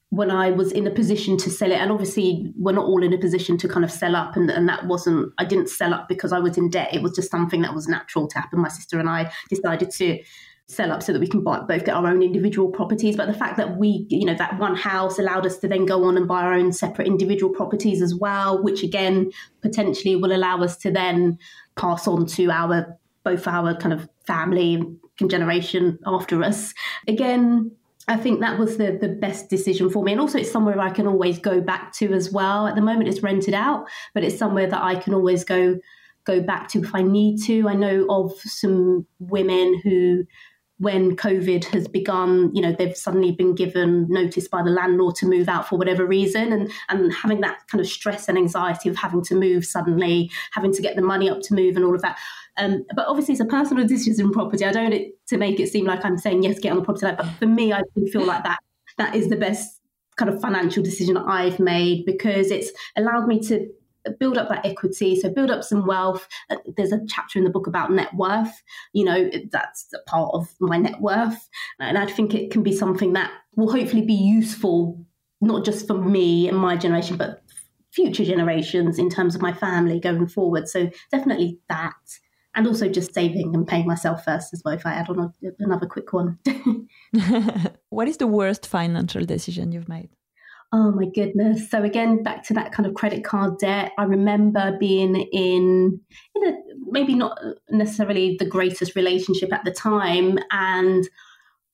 when 0.09 0.31
I 0.31 0.51
was 0.51 0.71
in 0.71 0.87
a 0.87 0.91
position 0.91 1.37
to 1.37 1.49
sell 1.49 1.71
it. 1.71 1.77
And 1.77 1.91
obviously, 1.91 2.53
we're 2.57 2.73
not 2.73 2.85
all 2.85 3.03
in 3.03 3.13
a 3.13 3.17
position 3.17 3.57
to 3.57 3.67
kind 3.67 3.83
of 3.83 3.91
sell 3.91 4.15
up. 4.15 4.35
And, 4.35 4.49
and 4.49 4.67
that 4.69 4.87
wasn't, 4.87 5.33
I 5.37 5.45
didn't 5.45 5.69
sell 5.69 5.93
up 5.93 6.07
because 6.07 6.31
I 6.31 6.39
was 6.39 6.57
in 6.57 6.69
debt. 6.69 6.93
It 6.93 7.01
was 7.01 7.15
just 7.15 7.31
something 7.31 7.61
that 7.63 7.73
was 7.73 7.87
natural 7.87 8.27
to 8.27 8.39
happen. 8.39 8.61
My 8.61 8.69
sister 8.69 8.99
and 8.99 9.09
I 9.09 9.31
decided 9.49 9.91
to 9.91 10.23
sell 10.67 10.91
up 10.91 11.03
so 11.03 11.13
that 11.13 11.19
we 11.19 11.27
can 11.27 11.43
buy, 11.43 11.59
both 11.59 11.85
get 11.85 11.95
our 11.95 12.07
own 12.07 12.23
individual 12.23 12.69
properties. 12.69 13.15
But 13.15 13.27
the 13.27 13.33
fact 13.33 13.57
that 13.57 13.77
we, 13.77 14.07
you 14.09 14.25
know, 14.25 14.33
that 14.35 14.57
one 14.57 14.75
house 14.75 15.19
allowed 15.19 15.45
us 15.45 15.57
to 15.59 15.67
then 15.67 15.85
go 15.85 16.05
on 16.05 16.17
and 16.17 16.27
buy 16.27 16.41
our 16.41 16.53
own 16.53 16.71
separate 16.71 17.07
individual 17.07 17.53
properties 17.53 18.01
as 18.01 18.15
well, 18.15 18.63
which 18.63 18.83
again 18.83 19.31
potentially 19.61 20.15
will 20.15 20.35
allow 20.35 20.61
us 20.63 20.77
to 20.77 20.91
then 20.91 21.37
pass 21.75 22.07
on 22.07 22.25
to 22.25 22.49
our 22.49 22.97
both 23.23 23.47
our 23.47 23.75
kind 23.75 23.93
of 23.93 24.07
family 24.25 24.81
generation 25.27 25.99
after 26.05 26.43
us. 26.43 26.73
Again, 27.07 27.71
I 28.07 28.17
think 28.17 28.39
that 28.39 28.59
was 28.59 28.77
the 28.77 28.97
the 28.99 29.09
best 29.09 29.49
decision 29.49 29.89
for 29.89 30.03
me, 30.03 30.11
and 30.11 30.21
also 30.21 30.37
it's 30.37 30.51
somewhere 30.51 30.79
I 30.79 30.91
can 30.91 31.07
always 31.07 31.39
go 31.39 31.59
back 31.61 31.93
to 31.93 32.13
as 32.13 32.31
well. 32.31 32.67
At 32.67 32.75
the 32.75 32.81
moment, 32.81 33.09
it's 33.09 33.23
rented 33.23 33.53
out, 33.53 33.87
but 34.13 34.23
it's 34.23 34.37
somewhere 34.37 34.67
that 34.67 34.83
I 34.83 34.95
can 34.95 35.13
always 35.13 35.43
go 35.43 35.79
go 36.25 36.41
back 36.41 36.69
to 36.69 36.81
if 36.81 36.93
I 36.93 37.01
need 37.01 37.41
to. 37.43 37.67
I 37.67 37.73
know 37.73 38.05
of 38.09 38.33
some 38.39 39.07
women 39.19 39.79
who 39.83 40.25
when 40.77 41.15
COVID 41.15 41.63
has 41.65 41.87
begun, 41.87 42.53
you 42.53 42.61
know, 42.61 42.73
they've 42.73 42.97
suddenly 42.97 43.31
been 43.31 43.55
given 43.55 44.07
notice 44.09 44.47
by 44.47 44.61
the 44.61 44.69
landlord 44.69 45.15
to 45.15 45.25
move 45.25 45.47
out 45.47 45.67
for 45.67 45.77
whatever 45.77 46.05
reason, 46.05 46.51
and 46.51 46.71
and 46.89 47.13
having 47.13 47.41
that 47.41 47.67
kind 47.67 47.81
of 47.81 47.87
stress 47.87 48.27
and 48.27 48.37
anxiety 48.37 48.89
of 48.89 48.97
having 48.97 49.23
to 49.23 49.35
move 49.35 49.65
suddenly, 49.65 50.29
having 50.51 50.73
to 50.73 50.81
get 50.81 50.95
the 50.95 51.01
money 51.01 51.29
up 51.29 51.41
to 51.43 51.55
move, 51.55 51.75
and 51.75 51.85
all 51.85 51.95
of 51.95 52.01
that. 52.01 52.19
Um, 52.57 52.85
but 52.95 53.07
obviously, 53.07 53.33
it's 53.33 53.41
a 53.41 53.45
personal 53.45 53.85
decision 53.85 54.27
in 54.27 54.31
property. 54.31 54.65
I 54.65 54.71
don't 54.71 54.83
want 54.83 54.95
it 54.95 55.27
to 55.27 55.37
make 55.37 55.59
it 55.59 55.69
seem 55.69 55.85
like 55.85 56.05
I'm 56.05 56.17
saying 56.17 56.43
yes, 56.43 56.59
get 56.59 56.71
on 56.71 56.77
the 56.77 56.83
property 56.83 57.05
line. 57.05 57.15
But 57.17 57.27
for 57.39 57.47
me, 57.47 57.73
I 57.73 57.81
feel 58.11 58.25
like 58.25 58.43
that 58.43 58.59
that 58.97 59.15
is 59.15 59.29
the 59.29 59.35
best 59.35 59.81
kind 60.17 60.33
of 60.33 60.39
financial 60.41 60.81
decision 60.83 61.17
I've 61.17 61.59
made 61.59 62.05
because 62.05 62.49
it's 62.51 62.71
allowed 62.95 63.27
me 63.27 63.39
to 63.41 63.67
build 64.19 64.37
up 64.37 64.49
that 64.49 64.65
equity. 64.65 65.19
So 65.19 65.29
build 65.29 65.51
up 65.51 65.63
some 65.63 65.85
wealth. 65.85 66.27
Uh, 66.49 66.57
there's 66.77 66.91
a 66.91 67.01
chapter 67.07 67.39
in 67.39 67.45
the 67.45 67.49
book 67.49 67.67
about 67.67 67.91
net 67.91 68.13
worth. 68.13 68.61
You 68.93 69.05
know 69.05 69.29
that's 69.51 69.87
a 69.93 70.09
part 70.09 70.31
of 70.33 70.47
my 70.59 70.77
net 70.77 71.01
worth. 71.01 71.49
And 71.79 71.97
i 71.97 72.05
think 72.05 72.33
it 72.33 72.51
can 72.51 72.63
be 72.63 72.73
something 72.73 73.13
that 73.13 73.31
will 73.55 73.71
hopefully 73.71 74.03
be 74.03 74.13
useful 74.13 75.03
not 75.41 75.65
just 75.65 75.87
for 75.87 75.95
me 75.95 76.47
and 76.47 76.57
my 76.57 76.77
generation 76.77 77.17
but 77.17 77.41
future 77.91 78.25
generations 78.25 78.99
in 78.99 79.09
terms 79.09 79.35
of 79.35 79.41
my 79.41 79.53
family 79.53 79.99
going 79.99 80.27
forward. 80.27 80.67
So 80.67 80.89
definitely 81.11 81.59
that 81.69 81.93
and 82.55 82.67
also 82.67 82.87
just 82.87 83.13
saving 83.13 83.53
and 83.53 83.67
paying 83.67 83.85
myself 83.85 84.23
first 84.23 84.53
as 84.53 84.61
well 84.63 84.73
if 84.73 84.85
i 84.85 84.93
add 84.93 85.09
on 85.09 85.19
a, 85.19 85.49
another 85.59 85.85
quick 85.85 86.13
one 86.13 86.37
what 87.89 88.07
is 88.07 88.17
the 88.17 88.27
worst 88.27 88.65
financial 88.65 89.23
decision 89.23 89.71
you've 89.71 89.89
made 89.89 90.09
Oh 90.71 90.91
my 90.91 91.05
goodness. 91.05 91.69
So 91.69 91.83
again, 91.83 92.21
back 92.21 92.43
to 92.47 92.53
that 92.55 92.73
kind 92.73 92.85
of 92.85 92.95
credit 92.95 93.23
card 93.23 93.59
debt. 93.59 93.93
I 93.97 94.03
remember 94.03 94.75
being 94.77 95.15
in 95.15 96.01
in 96.35 96.43
a 96.47 96.53
maybe 96.89 97.13
not 97.15 97.39
necessarily 97.69 98.35
the 98.37 98.45
greatest 98.45 98.95
relationship 98.95 99.53
at 99.53 99.63
the 99.63 99.71
time. 99.71 100.37
And 100.51 101.07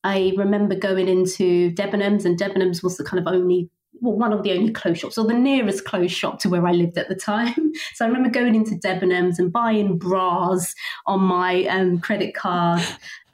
I 0.04 0.34
remember 0.38 0.76
going 0.76 1.08
into 1.08 1.72
Debenhams, 1.72 2.26
and 2.26 2.38
Debenhams 2.38 2.84
was 2.84 2.98
the 2.98 3.04
kind 3.04 3.26
of 3.26 3.34
only 3.34 3.70
well, 4.00 4.18
one 4.18 4.34
of 4.34 4.44
the 4.44 4.52
only 4.54 4.72
clothes 4.72 5.00
shops, 5.00 5.18
or 5.18 5.26
the 5.26 5.34
nearest 5.34 5.86
clothes 5.86 6.12
shop 6.12 6.40
to 6.40 6.50
where 6.50 6.66
I 6.66 6.72
lived 6.72 6.98
at 6.98 7.10
the 7.10 7.16
time. 7.16 7.54
So 7.96 8.06
I 8.06 8.08
remember 8.08 8.30
going 8.30 8.56
into 8.56 8.76
Debenhams 8.76 9.38
and 9.38 9.52
buying 9.52 9.98
bras 9.98 10.74
on 11.06 11.22
my 11.22 11.66
um, 11.66 12.00
credit 12.00 12.34
card. 12.34 12.82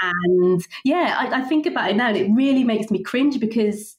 And 0.01 0.65
yeah, 0.83 1.15
I, 1.17 1.39
I 1.39 1.41
think 1.41 1.65
about 1.65 1.89
it 1.89 1.95
now, 1.95 2.07
and 2.07 2.17
it 2.17 2.31
really 2.33 2.63
makes 2.63 2.91
me 2.91 3.03
cringe 3.03 3.39
because 3.39 3.97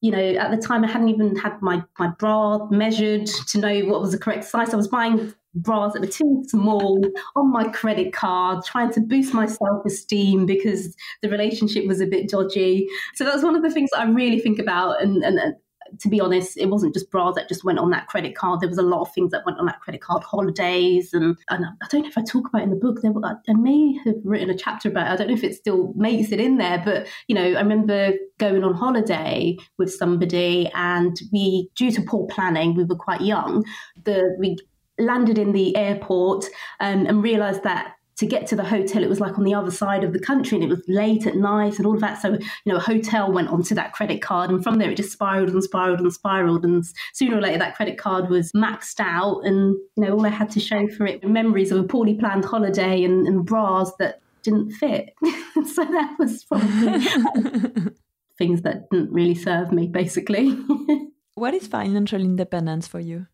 you 0.00 0.10
know, 0.10 0.18
at 0.18 0.50
the 0.50 0.56
time 0.56 0.84
I 0.84 0.90
hadn't 0.90 1.08
even 1.08 1.36
had 1.36 1.60
my, 1.60 1.82
my 1.98 2.08
bra 2.18 2.66
measured 2.70 3.26
to 3.26 3.58
know 3.58 3.80
what 3.80 4.00
was 4.00 4.12
the 4.12 4.18
correct 4.18 4.44
size. 4.44 4.72
I 4.72 4.76
was 4.76 4.88
buying 4.88 5.34
bras 5.54 5.92
that 5.92 6.00
were 6.00 6.08
too 6.08 6.42
small 6.46 7.04
on 7.36 7.52
my 7.52 7.68
credit 7.68 8.12
card, 8.12 8.64
trying 8.64 8.92
to 8.92 9.00
boost 9.00 9.34
my 9.34 9.46
self 9.46 9.84
esteem 9.84 10.46
because 10.46 10.96
the 11.22 11.28
relationship 11.28 11.86
was 11.86 12.00
a 12.00 12.06
bit 12.06 12.30
dodgy. 12.30 12.88
So 13.14 13.24
that's 13.24 13.42
one 13.42 13.56
of 13.56 13.62
the 13.62 13.70
things 13.70 13.90
that 13.92 14.00
I 14.00 14.04
really 14.04 14.40
think 14.40 14.58
about 14.58 15.02
and, 15.02 15.22
and, 15.22 15.54
to 15.98 16.08
be 16.08 16.20
honest, 16.20 16.56
it 16.56 16.66
wasn't 16.66 16.94
just 16.94 17.10
bras 17.10 17.34
that 17.34 17.48
just 17.48 17.64
went 17.64 17.78
on 17.78 17.90
that 17.90 18.06
credit 18.06 18.34
card. 18.34 18.60
There 18.60 18.68
was 18.68 18.78
a 18.78 18.82
lot 18.82 19.02
of 19.02 19.12
things 19.12 19.30
that 19.32 19.44
went 19.44 19.58
on 19.58 19.66
that 19.66 19.80
credit 19.80 20.00
card, 20.00 20.22
holidays, 20.22 21.12
and, 21.12 21.36
and 21.50 21.64
I 21.66 21.86
don't 21.90 22.02
know 22.02 22.08
if 22.08 22.18
I 22.18 22.22
talk 22.22 22.48
about 22.48 22.62
it 22.62 22.64
in 22.64 22.70
the 22.70 22.76
book. 22.76 23.00
There, 23.02 23.12
I 23.24 23.52
may 23.54 23.98
have 24.04 24.16
written 24.24 24.50
a 24.50 24.56
chapter 24.56 24.88
about 24.88 25.06
it. 25.06 25.10
I 25.10 25.16
don't 25.16 25.28
know 25.28 25.34
if 25.34 25.44
it 25.44 25.54
still 25.54 25.92
makes 25.96 26.32
it 26.32 26.40
in 26.40 26.58
there, 26.58 26.82
but 26.84 27.08
you 27.28 27.34
know, 27.34 27.44
I 27.44 27.60
remember 27.60 28.12
going 28.38 28.64
on 28.64 28.74
holiday 28.74 29.56
with 29.78 29.92
somebody, 29.92 30.70
and 30.74 31.16
we, 31.32 31.70
due 31.76 31.90
to 31.92 32.02
poor 32.02 32.26
planning, 32.28 32.74
we 32.74 32.84
were 32.84 32.96
quite 32.96 33.20
young. 33.20 33.64
The 34.04 34.36
we 34.38 34.56
landed 34.98 35.38
in 35.38 35.52
the 35.52 35.74
airport 35.76 36.44
um, 36.78 37.06
and 37.06 37.22
realized 37.22 37.62
that 37.64 37.94
to 38.20 38.26
get 38.26 38.46
to 38.46 38.54
the 38.54 38.64
hotel, 38.64 39.02
it 39.02 39.08
was 39.08 39.18
like 39.18 39.38
on 39.38 39.44
the 39.44 39.54
other 39.54 39.70
side 39.70 40.04
of 40.04 40.12
the 40.12 40.18
country 40.18 40.54
and 40.56 40.62
it 40.62 40.68
was 40.68 40.82
late 40.86 41.26
at 41.26 41.36
night 41.36 41.78
and 41.78 41.86
all 41.86 41.94
of 41.94 42.02
that. 42.02 42.20
So, 42.20 42.32
you 42.32 42.38
know, 42.66 42.76
a 42.76 42.80
hotel 42.80 43.32
went 43.32 43.48
onto 43.48 43.74
that 43.74 43.94
credit 43.94 44.20
card 44.20 44.50
and 44.50 44.62
from 44.62 44.76
there 44.76 44.90
it 44.90 44.98
just 44.98 45.10
spiraled 45.10 45.48
and 45.48 45.64
spiraled 45.64 46.00
and 46.00 46.12
spiraled. 46.12 46.66
And 46.66 46.84
sooner 47.14 47.38
or 47.38 47.40
later, 47.40 47.58
that 47.58 47.76
credit 47.76 47.96
card 47.96 48.28
was 48.28 48.52
maxed 48.52 49.00
out. 49.00 49.40
And, 49.46 49.74
you 49.96 50.04
know, 50.04 50.12
all 50.12 50.26
I 50.26 50.28
had 50.28 50.50
to 50.50 50.60
show 50.60 50.86
for 50.88 51.06
it 51.06 51.26
memories 51.26 51.72
of 51.72 51.78
a 51.78 51.82
poorly 51.82 52.12
planned 52.12 52.44
holiday 52.44 53.04
and, 53.04 53.26
and 53.26 53.42
bras 53.42 53.90
that 53.98 54.20
didn't 54.42 54.72
fit. 54.72 55.14
so 55.24 55.82
that 55.86 56.16
was 56.18 56.44
probably 56.44 57.90
things 58.36 58.60
that 58.62 58.90
didn't 58.90 59.12
really 59.12 59.34
serve 59.34 59.72
me, 59.72 59.86
basically. 59.86 60.58
what 61.36 61.54
is 61.54 61.66
financial 61.66 62.20
independence 62.20 62.86
for 62.86 63.00
you? 63.00 63.28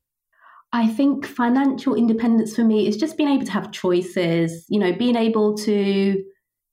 I 0.77 0.89
think 0.89 1.25
financial 1.25 1.95
independence 1.95 2.55
for 2.55 2.63
me 2.63 2.87
is 2.87 2.99
just 2.99 3.17
being 3.17 3.31
able 3.31 3.47
to 3.47 3.53
have 3.53 3.73
choices, 3.73 4.67
you 4.69 4.79
know, 4.79 4.93
being 4.93 5.17
able 5.17 5.57
to 5.57 6.23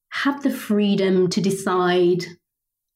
have 0.10 0.44
the 0.44 0.50
freedom 0.50 1.30
to 1.30 1.40
decide 1.40 2.26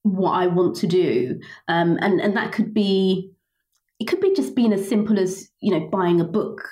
what 0.03 0.32
I 0.32 0.47
want 0.47 0.76
to 0.78 0.88
do. 0.88 1.39
Um, 1.70 1.97
and, 2.01 2.20
and 2.20 2.36
that 2.36 2.51
could 2.51 2.74
be, 2.74 3.32
it 4.01 4.10
could 4.10 4.20
be 4.20 4.36
just 4.36 4.53
being 4.53 4.74
as 4.74 4.86
simple 4.86 5.18
as, 5.18 5.49
you 5.62 5.72
know, 5.72 5.88
buying 5.88 6.20
a 6.20 6.26
book. 6.26 6.68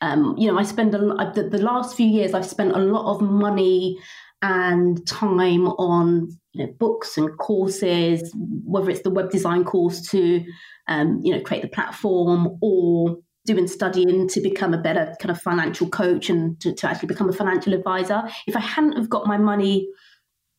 Um, 0.00 0.34
you 0.36 0.50
know, 0.50 0.58
I 0.58 0.64
spend 0.64 0.92
a 0.96 0.98
the, 1.32 1.48
the 1.48 1.62
last 1.62 1.96
few 1.96 2.08
years, 2.08 2.34
I've 2.34 2.44
spent 2.44 2.74
a 2.74 2.80
lot 2.80 3.08
of 3.08 3.20
money 3.20 3.96
and 4.42 5.06
time 5.06 5.68
on 5.68 6.36
you 6.54 6.66
know, 6.66 6.72
books 6.72 7.16
and 7.16 7.38
courses, 7.38 8.34
whether 8.64 8.90
it's 8.90 9.02
the 9.02 9.10
web 9.10 9.30
design 9.30 9.62
course 9.62 10.10
to, 10.10 10.44
um, 10.88 11.20
you 11.22 11.32
know, 11.32 11.40
create 11.40 11.62
the 11.62 11.68
platform 11.68 12.58
or 12.60 13.18
doing 13.46 13.66
studying 13.66 14.26
to 14.28 14.40
become 14.40 14.72
a 14.72 14.78
better 14.78 15.14
kind 15.20 15.30
of 15.30 15.40
financial 15.40 15.88
coach 15.88 16.30
and 16.30 16.58
to, 16.60 16.72
to 16.72 16.88
actually 16.88 17.08
become 17.08 17.28
a 17.28 17.32
financial 17.32 17.74
advisor. 17.74 18.22
If 18.46 18.56
I 18.56 18.60
hadn't 18.60 18.96
have 18.96 19.10
got 19.10 19.26
my 19.26 19.36
money 19.36 19.88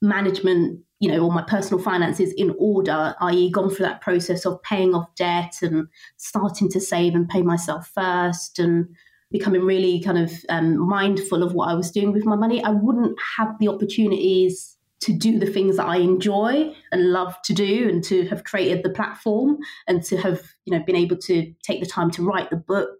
management, 0.01 0.81
you 0.99 1.11
know, 1.11 1.19
or 1.25 1.31
my 1.31 1.41
personal 1.41 1.83
finances 1.83 2.31
in 2.37 2.53
order, 2.59 3.15
i.e., 3.21 3.49
gone 3.51 3.69
through 3.69 3.85
that 3.87 4.01
process 4.01 4.45
of 4.45 4.61
paying 4.61 4.93
off 4.93 5.07
debt 5.15 5.55
and 5.61 5.87
starting 6.17 6.69
to 6.69 6.79
save 6.79 7.15
and 7.15 7.27
pay 7.27 7.41
myself 7.41 7.89
first 7.93 8.59
and 8.59 8.87
becoming 9.31 9.61
really 9.61 9.99
kind 10.01 10.17
of 10.17 10.31
um, 10.49 10.77
mindful 10.77 11.43
of 11.43 11.53
what 11.53 11.69
I 11.69 11.73
was 11.73 11.91
doing 11.91 12.13
with 12.13 12.25
my 12.25 12.35
money, 12.35 12.63
I 12.63 12.69
wouldn't 12.69 13.17
have 13.37 13.57
the 13.59 13.67
opportunities 13.67 14.74
to 15.05 15.13
do 15.13 15.37
the 15.37 15.45
things 15.45 15.77
that 15.77 15.85
I 15.85 15.97
enjoy 15.97 16.73
and 16.91 17.11
love 17.11 17.35
to 17.43 17.53
do 17.53 17.87
and 17.87 18.03
to 18.05 18.27
have 18.27 18.43
created 18.43 18.83
the 18.83 18.89
platform 18.89 19.57
and 19.87 20.03
to 20.05 20.17
have 20.17 20.41
you 20.65 20.75
know 20.75 20.83
been 20.83 20.95
able 20.95 21.17
to 21.17 21.53
take 21.63 21.79
the 21.79 21.85
time 21.85 22.09
to 22.11 22.23
write 22.23 22.49
the 22.49 22.57
book. 22.57 22.97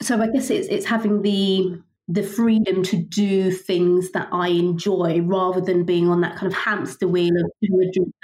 So 0.00 0.22
I 0.22 0.28
guess 0.28 0.50
it's 0.50 0.68
it's 0.68 0.86
having 0.86 1.22
the 1.22 1.82
the 2.10 2.22
freedom 2.22 2.82
to 2.82 2.96
do 2.96 3.50
things 3.50 4.12
that 4.12 4.28
I 4.32 4.48
enjoy 4.48 5.20
rather 5.20 5.60
than 5.60 5.84
being 5.84 6.08
on 6.08 6.22
that 6.22 6.36
kind 6.36 6.50
of 6.50 6.56
hamster 6.56 7.06
wheel 7.06 7.34
of 7.36 7.50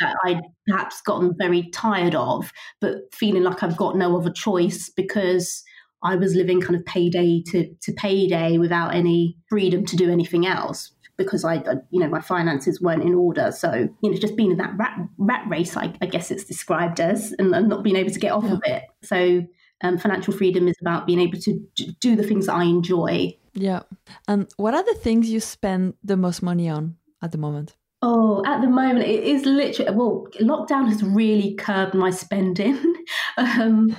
that 0.01 0.17
I'd 0.25 0.41
perhaps 0.67 1.03
gotten 1.03 1.35
very 1.37 1.69
tired 1.71 2.15
of, 2.15 2.51
but 2.81 3.13
feeling 3.13 3.43
like 3.43 3.63
I've 3.63 3.77
got 3.77 3.99
no 3.99 4.17
other 4.17 4.31
choice 4.31 4.89
because 4.89 5.63
I 6.03 6.17
was 6.17 6.35
living 6.35 6.63
kind 6.63 6.77
of 6.77 6.87
payday 6.87 7.43
to, 7.49 7.75
to 7.83 7.93
payday 7.93 8.57
without 8.57 8.95
any 8.95 9.37
freedom 9.51 9.85
to 9.85 9.97
do 9.97 10.11
anything 10.11 10.47
else 10.47 10.93
because 11.17 11.45
I, 11.45 11.63
you 11.91 12.01
know, 12.01 12.09
my 12.09 12.21
finances 12.21 12.81
weren't 12.81 13.03
in 13.03 13.15
order. 13.15 13.53
So, 13.53 13.89
you 14.03 14.11
know, 14.11 14.17
just 14.17 14.37
being 14.37 14.51
in 14.51 14.57
that 14.59 14.77
rat, 14.77 14.99
rat 15.19 15.45
race, 15.49 15.77
I, 15.77 15.95
I 16.01 16.07
guess 16.07 16.31
it's 16.31 16.45
described 16.45 17.01
as, 17.01 17.33
and, 17.39 17.55
and, 17.55 17.69
not 17.69 17.83
being 17.83 17.97
able 17.97 18.11
to 18.11 18.19
get 18.19 18.33
off 18.33 18.45
yeah. 18.45 18.53
of 18.53 18.61
it. 18.65 18.85
So, 19.03 19.47
um, 19.83 19.99
financial 19.99 20.33
freedom 20.33 20.69
is 20.69 20.77
about 20.81 21.07
being 21.07 21.21
able 21.21 21.39
to 21.41 21.61
do 22.01 22.17
the 22.17 22.23
things 22.23 22.47
that 22.47 22.55
I 22.55 22.65
enjoy. 22.65 23.37
Yeah. 23.53 23.83
And 24.27 24.51
what 24.57 24.75
are 24.75 24.83
the 24.83 24.95
things 24.95 25.31
you 25.31 25.41
spend 25.41 25.95
the 26.03 26.17
most 26.17 26.43
money 26.43 26.69
on 26.69 26.97
at 27.23 27.33
the 27.33 27.39
moment? 27.39 27.77
Oh, 28.03 28.43
at 28.45 28.61
the 28.61 28.69
moment, 28.69 29.07
it 29.07 29.25
is 29.25 29.47
literally, 29.47 29.91
well, 29.95 30.27
lockdown 30.41 30.89
has 30.89 31.03
really 31.03 31.55
curbed 31.55 31.95
my 31.95 32.11
spending. 32.11 32.79
um, 33.39 33.97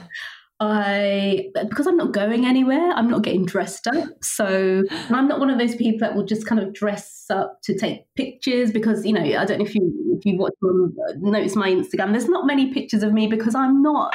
I 0.60 1.50
because 1.54 1.86
I'm 1.86 1.98
not 1.98 2.14
going 2.14 2.46
anywhere, 2.46 2.92
I'm 2.92 3.10
not 3.10 3.24
getting 3.24 3.46
dressed 3.46 3.88
up. 3.88 4.24
So 4.24 4.84
I'm 5.10 5.28
not 5.28 5.40
one 5.40 5.50
of 5.50 5.60
those 5.60 5.76
people 5.76 6.00
that 6.00 6.16
will 6.16 6.26
just 6.26 6.48
kind 6.48 6.62
of 6.62 6.74
dress 6.74 7.26
up 7.30 7.60
to 7.64 7.78
take 7.78 8.06
pictures 8.16 8.72
because 8.72 9.06
you 9.06 9.12
know 9.12 9.22
I 9.22 9.44
don't 9.44 9.60
know 9.60 9.66
if 9.66 9.76
you 9.76 10.16
if 10.18 10.26
you 10.26 10.38
watch 10.38 10.54
um, 10.64 10.96
notice 11.18 11.58
my 11.58 11.70
Instagram. 11.70 12.12
There's 12.12 12.30
not 12.30 12.46
many 12.46 12.74
pictures 12.74 13.04
of 13.04 13.12
me 13.12 13.28
because 13.28 13.54
I'm 13.54 13.82
not. 13.82 14.14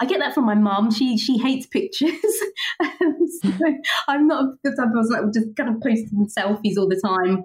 I 0.00 0.06
get 0.06 0.20
that 0.20 0.34
from 0.34 0.46
my 0.46 0.54
mum. 0.54 0.90
She 0.90 1.18
she 1.18 1.36
hates 1.36 1.66
pictures, 1.66 2.14
so 3.42 3.50
I'm 4.08 4.26
not 4.26 4.54
the 4.64 4.70
type 4.70 4.88
of 4.88 4.94
person 4.94 5.10
that 5.12 5.24
will 5.24 5.32
just 5.32 5.54
kind 5.54 5.68
of 5.68 5.82
post 5.82 6.04
selfies 6.36 6.78
all 6.78 6.88
the 6.88 7.00
time. 7.04 7.44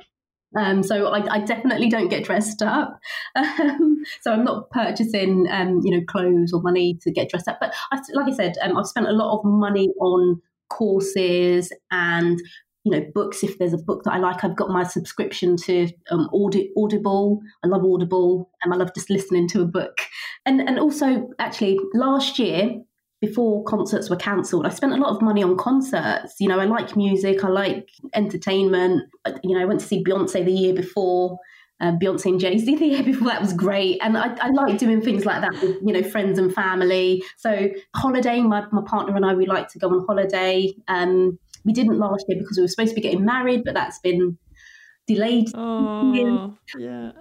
Um, 0.57 0.81
so 0.81 1.07
I, 1.07 1.35
I, 1.35 1.39
definitely 1.41 1.89
don't 1.89 2.07
get 2.07 2.23
dressed 2.23 2.63
up. 2.63 2.99
Um, 3.35 4.03
so 4.21 4.33
I'm 4.33 4.43
not 4.43 4.71
purchasing, 4.71 5.47
um, 5.51 5.81
you 5.83 5.91
know, 5.91 6.03
clothes 6.07 6.53
or 6.53 6.61
money 6.61 6.97
to 7.03 7.11
get 7.11 7.29
dressed 7.29 7.47
up. 7.47 7.59
But 7.59 7.75
I, 7.91 7.99
like 8.13 8.33
I 8.33 8.35
said, 8.35 8.55
um, 8.63 8.75
I've 8.75 8.87
spent 8.87 9.07
a 9.07 9.11
lot 9.11 9.37
of 9.37 9.45
money 9.45 9.89
on 9.99 10.41
courses 10.69 11.71
and 11.91 12.39
you 12.85 12.91
know, 12.91 13.05
books. 13.13 13.43
If 13.43 13.57
there's 13.57 13.73
a 13.73 13.77
book 13.77 14.03
that 14.03 14.13
I 14.13 14.17
like, 14.17 14.43
I've 14.43 14.55
got 14.55 14.69
my 14.69 14.83
subscription 14.83 15.57
to 15.57 15.89
um, 16.11 16.29
Audible. 16.33 17.41
I 17.63 17.67
love 17.67 17.83
Audible, 17.83 18.49
and 18.63 18.73
I 18.73 18.77
love 18.77 18.91
just 18.95 19.09
listening 19.09 19.47
to 19.49 19.61
a 19.61 19.65
book. 19.65 19.99
And 20.45 20.61
and 20.61 20.79
also, 20.79 21.29
actually, 21.39 21.77
last 21.93 22.39
year 22.39 22.81
before 23.21 23.63
concerts 23.65 24.09
were 24.09 24.15
cancelled, 24.15 24.65
I 24.65 24.69
spent 24.69 24.93
a 24.93 24.97
lot 24.97 25.15
of 25.15 25.21
money 25.21 25.43
on 25.43 25.57
concerts. 25.57 26.35
You 26.39 26.47
know, 26.47 26.59
I 26.59 26.65
like 26.65 26.95
music, 26.95 27.43
I 27.43 27.49
like 27.49 27.89
entertainment. 28.13 29.09
You 29.43 29.55
know, 29.55 29.61
I 29.61 29.65
went 29.65 29.81
to 29.81 29.85
see 29.85 30.03
Beyonce 30.03 30.43
the 30.45 30.51
year 30.51 30.73
before. 30.73 31.37
Uh, 31.81 31.93
Beyonce 31.93 32.25
and 32.25 32.39
Jay 32.41 32.57
Z 32.57 32.75
the 32.75 32.85
year 32.85 33.03
before 33.11 33.29
that 33.29 33.39
was 33.39 33.53
great, 33.53 33.99
and 34.01 34.17
I, 34.17 34.35
I, 34.35 34.49
like 34.49 34.77
doing 34.77 35.01
things 35.01 35.25
like 35.25 35.39
that 35.39 35.53
with 35.61 35.77
you 35.81 35.93
know 35.93 36.03
friends 36.03 36.37
and 36.37 36.53
family. 36.53 37.23
So 37.37 37.69
holiday, 37.95 38.41
my, 38.41 38.65
my 38.73 38.81
partner 38.85 39.15
and 39.15 39.25
I 39.25 39.33
we 39.33 39.45
like 39.45 39.69
to 39.69 39.79
go 39.79 39.89
on 39.89 40.05
holiday. 40.05 40.73
Um, 40.89 41.39
we 41.63 41.71
didn't 41.71 41.97
last 41.97 42.25
year 42.27 42.37
because 42.37 42.57
we 42.57 42.63
were 42.63 42.67
supposed 42.67 42.89
to 42.89 42.95
be 42.95 43.01
getting 43.01 43.23
married, 43.23 43.63
but 43.63 43.75
that's 43.75 43.99
been 43.99 44.37
delayed. 45.09 45.49
Oh, 45.55 46.13
yeah. 46.77 47.11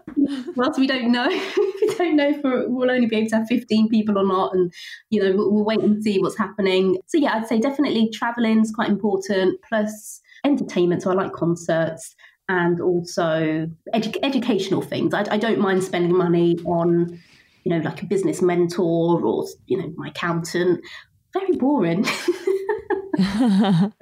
well, 0.54 0.72
we 0.76 0.86
don't 0.86 1.10
know. 1.10 1.28
we 1.56 1.94
don't 1.96 2.16
know 2.16 2.28
if 2.28 2.40
we'll 2.42 2.90
only 2.90 3.06
be 3.06 3.16
able 3.16 3.30
to 3.30 3.36
have 3.36 3.48
15 3.48 3.88
people 3.88 4.18
or 4.18 4.26
not. 4.26 4.54
And, 4.54 4.72
you 5.08 5.22
know, 5.22 5.34
we'll, 5.34 5.52
we'll 5.52 5.64
wait 5.64 5.80
and 5.80 6.02
see 6.02 6.18
what's 6.18 6.36
happening. 6.36 6.98
So, 7.06 7.16
yeah, 7.18 7.34
I'd 7.34 7.48
say 7.48 7.58
definitely 7.58 8.10
traveling 8.12 8.60
is 8.60 8.70
quite 8.70 8.90
important, 8.90 9.58
plus 9.66 10.20
entertainment. 10.44 11.02
So, 11.02 11.10
I 11.10 11.14
like 11.14 11.32
concerts 11.32 12.14
and 12.48 12.80
also 12.80 13.68
edu- 13.94 14.18
educational 14.22 14.82
things. 14.82 15.14
I, 15.14 15.24
I 15.30 15.38
don't 15.38 15.58
mind 15.58 15.82
spending 15.82 16.16
money 16.16 16.58
on, 16.66 17.18
you 17.64 17.70
know, 17.70 17.78
like 17.78 18.02
a 18.02 18.06
business 18.06 18.42
mentor 18.42 19.24
or, 19.24 19.46
you 19.66 19.78
know, 19.78 19.92
my 19.96 20.08
accountant. 20.08 20.84
Very 21.38 21.56
boring. 21.56 22.04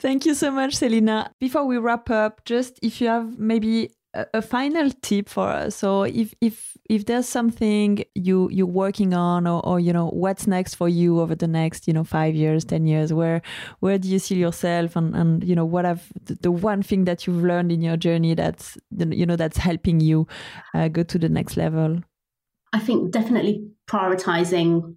Thank 0.00 0.26
you 0.26 0.34
so 0.34 0.50
much, 0.50 0.74
Selina. 0.74 1.32
Before 1.38 1.64
we 1.64 1.78
wrap 1.78 2.10
up, 2.10 2.44
just 2.44 2.78
if 2.82 3.00
you 3.00 3.08
have 3.08 3.38
maybe 3.38 3.90
a, 4.14 4.26
a 4.34 4.42
final 4.42 4.90
tip 5.02 5.28
for 5.28 5.48
us. 5.48 5.76
So 5.76 6.04
if 6.04 6.34
if 6.40 6.76
if 6.88 7.06
there's 7.06 7.28
something 7.28 8.04
you 8.14 8.48
you're 8.50 8.66
working 8.66 9.14
on 9.14 9.46
or, 9.46 9.64
or 9.66 9.80
you 9.80 9.92
know 9.92 10.08
what's 10.08 10.46
next 10.46 10.74
for 10.74 10.88
you 10.88 11.20
over 11.20 11.34
the 11.34 11.48
next 11.48 11.86
you 11.86 11.92
know 11.92 12.04
five 12.04 12.34
years 12.34 12.64
ten 12.64 12.86
years 12.86 13.12
where 13.12 13.42
where 13.80 13.98
do 13.98 14.08
you 14.08 14.18
see 14.18 14.36
yourself 14.36 14.96
and 14.96 15.14
and 15.14 15.44
you 15.44 15.54
know 15.54 15.64
what 15.64 15.84
have 15.84 16.12
the, 16.24 16.34
the 16.34 16.50
one 16.50 16.82
thing 16.82 17.04
that 17.04 17.26
you've 17.26 17.42
learned 17.42 17.72
in 17.72 17.80
your 17.82 17.96
journey 17.96 18.34
that's 18.34 18.78
you 18.96 19.26
know 19.26 19.36
that's 19.36 19.58
helping 19.58 20.00
you 20.00 20.26
uh, 20.74 20.88
go 20.88 21.02
to 21.02 21.18
the 21.18 21.28
next 21.28 21.56
level 21.56 22.00
i 22.72 22.78
think 22.78 23.10
definitely 23.10 23.66
prioritizing 23.88 24.96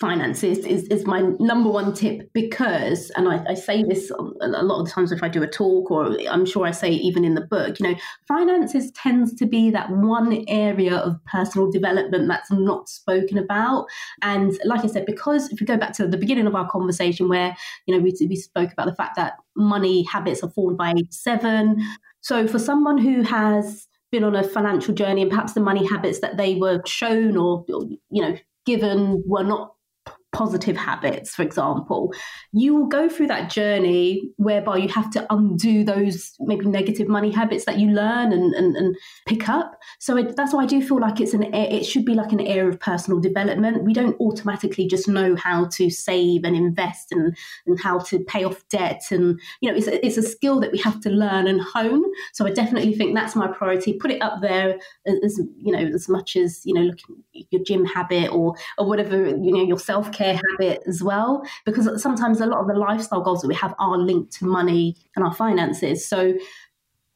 finances 0.00 0.58
is, 0.60 0.84
is 0.84 1.06
my 1.06 1.20
number 1.38 1.68
one 1.68 1.92
tip 1.92 2.32
because 2.32 3.10
and 3.16 3.28
I, 3.28 3.44
I, 3.50 3.54
say 3.54 3.84
this 3.84 4.10
a 4.10 4.48
lot 4.48 4.80
of 4.80 4.86
the 4.86 4.90
times 4.90 5.12
if 5.12 5.22
i 5.22 5.28
do 5.28 5.42
a 5.42 5.46
talk 5.46 5.90
or 5.90 6.18
i'm 6.30 6.46
sure 6.46 6.66
i 6.66 6.70
say 6.70 6.90
even 6.90 7.22
in 7.22 7.34
the 7.34 7.42
book 7.42 7.78
you 7.78 7.86
know 7.86 7.94
finances 8.26 8.90
tends 8.92 9.34
to 9.34 9.46
be 9.46 9.70
that 9.70 9.90
one 9.90 10.42
area 10.48 10.96
of 10.96 11.22
personal 11.26 11.70
development 11.70 12.28
that's 12.28 12.50
not 12.50 12.88
spoken 12.88 13.38
about. 13.38 13.86
And 14.22 14.58
like 14.64 14.84
i 14.84 14.86
said 14.86 15.06
because 15.06 15.50
if 15.52 15.60
we 15.60 15.66
go 15.66 15.76
back 15.76 15.92
to 15.94 16.06
the 16.06 16.16
beginning 16.16 16.46
of 16.46 16.54
our 16.54 16.68
conversation 16.68 17.28
where 17.28 17.56
you 17.86 17.94
know 17.94 18.02
we, 18.02 18.14
we 18.26 18.36
spoke 18.36 18.72
about 18.72 18.86
the 18.86 18.94
fact 18.94 19.16
that 19.16 19.34
money 19.56 20.04
habits 20.04 20.42
are 20.42 20.50
formed 20.50 20.78
by 20.78 20.92
age 20.92 21.08
seven. 21.10 21.80
So 22.20 22.46
for 22.46 22.58
someone 22.58 22.98
who 22.98 23.22
has 23.22 23.86
been 24.10 24.24
on 24.24 24.36
a 24.36 24.42
financial 24.42 24.94
journey 24.94 25.22
and 25.22 25.30
perhaps 25.30 25.52
the 25.52 25.60
money 25.60 25.86
habits 25.86 26.20
that 26.20 26.36
they 26.36 26.56
were 26.56 26.82
shown 26.86 27.36
or 27.36 27.64
you 27.68 28.22
know 28.22 28.36
given 28.66 29.22
were 29.26 29.44
not 29.44 29.74
positive 30.32 30.76
habits, 30.76 31.34
for 31.34 31.42
example, 31.42 32.12
you 32.52 32.74
will 32.74 32.86
go 32.86 33.08
through 33.08 33.26
that 33.26 33.50
journey 33.50 34.22
whereby 34.36 34.76
you 34.76 34.88
have 34.88 35.10
to 35.10 35.26
undo 35.30 35.82
those 35.82 36.34
maybe 36.40 36.66
negative 36.66 37.08
money 37.08 37.30
habits 37.30 37.64
that 37.64 37.78
you 37.78 37.90
learn 37.90 38.32
and, 38.32 38.54
and, 38.54 38.76
and 38.76 38.96
pick 39.26 39.48
up. 39.48 39.76
So 39.98 40.16
it, 40.16 40.36
that's 40.36 40.54
why 40.54 40.62
I 40.62 40.66
do 40.66 40.80
feel 40.86 41.00
like 41.00 41.20
it's 41.20 41.34
an 41.34 41.52
it 41.54 41.84
should 41.84 42.04
be 42.04 42.14
like 42.14 42.32
an 42.32 42.40
area 42.40 42.68
of 42.68 42.78
personal 42.78 43.20
development. 43.20 43.84
We 43.84 43.92
don't 43.92 44.18
automatically 44.20 44.86
just 44.86 45.08
know 45.08 45.34
how 45.34 45.66
to 45.66 45.90
save 45.90 46.44
and 46.44 46.54
invest 46.54 47.10
and, 47.10 47.36
and 47.66 47.80
how 47.80 47.98
to 47.98 48.20
pay 48.20 48.44
off 48.44 48.62
debt. 48.68 49.02
And, 49.10 49.40
you 49.60 49.70
know, 49.70 49.76
it's 49.76 49.88
a, 49.88 50.04
it's 50.04 50.16
a 50.16 50.22
skill 50.22 50.60
that 50.60 50.72
we 50.72 50.78
have 50.78 51.00
to 51.00 51.10
learn 51.10 51.48
and 51.48 51.60
hone. 51.60 52.04
So 52.32 52.46
I 52.46 52.50
definitely 52.50 52.94
think 52.94 53.14
that's 53.14 53.34
my 53.34 53.48
priority. 53.48 53.94
Put 53.94 54.12
it 54.12 54.22
up 54.22 54.40
there 54.42 54.78
as, 55.06 55.40
you 55.58 55.72
know, 55.72 55.94
as 55.94 56.08
much 56.08 56.36
as, 56.36 56.62
you 56.64 56.74
know, 56.74 56.82
looking 56.82 57.24
your 57.50 57.62
gym 57.64 57.84
habit 57.84 58.30
or, 58.32 58.54
or 58.78 58.86
whatever, 58.86 59.28
you 59.28 59.52
know, 59.52 59.62
your 59.62 59.78
self 59.78 60.12
care 60.12 60.19
habit 60.24 60.82
as 60.86 61.02
well, 61.02 61.42
because 61.64 62.02
sometimes 62.02 62.40
a 62.40 62.46
lot 62.46 62.60
of 62.60 62.68
the 62.68 62.74
lifestyle 62.74 63.20
goals 63.20 63.42
that 63.42 63.48
we 63.48 63.54
have 63.54 63.74
are 63.78 63.98
linked 63.98 64.32
to 64.34 64.44
money 64.46 64.96
and 65.16 65.24
our 65.24 65.34
finances. 65.34 66.06
So, 66.06 66.34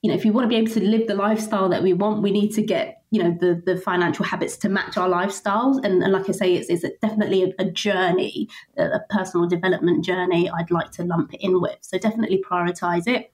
you 0.02 0.10
know, 0.10 0.14
if 0.14 0.24
you 0.24 0.32
want 0.32 0.44
to 0.44 0.48
be 0.48 0.56
able 0.56 0.72
to 0.72 0.80
live 0.80 1.06
the 1.06 1.14
lifestyle 1.14 1.68
that 1.70 1.82
we 1.82 1.92
want, 1.92 2.22
we 2.22 2.30
need 2.30 2.50
to 2.54 2.62
get, 2.62 3.02
you 3.10 3.22
know, 3.22 3.36
the, 3.40 3.62
the 3.64 3.80
financial 3.80 4.24
habits 4.24 4.56
to 4.58 4.68
match 4.68 4.96
our 4.96 5.08
lifestyles. 5.08 5.84
And, 5.84 6.02
and 6.02 6.12
like 6.12 6.28
I 6.28 6.32
say, 6.32 6.54
it's, 6.54 6.68
it's 6.68 6.98
definitely 7.00 7.44
a, 7.44 7.62
a 7.62 7.70
journey, 7.70 8.48
a, 8.76 8.84
a 8.84 9.00
personal 9.10 9.48
development 9.48 10.04
journey 10.04 10.50
I'd 10.50 10.70
like 10.70 10.90
to 10.92 11.04
lump 11.04 11.34
it 11.34 11.40
in 11.40 11.60
with. 11.60 11.78
So 11.80 11.98
definitely 11.98 12.42
prioritize 12.48 13.06
it. 13.06 13.33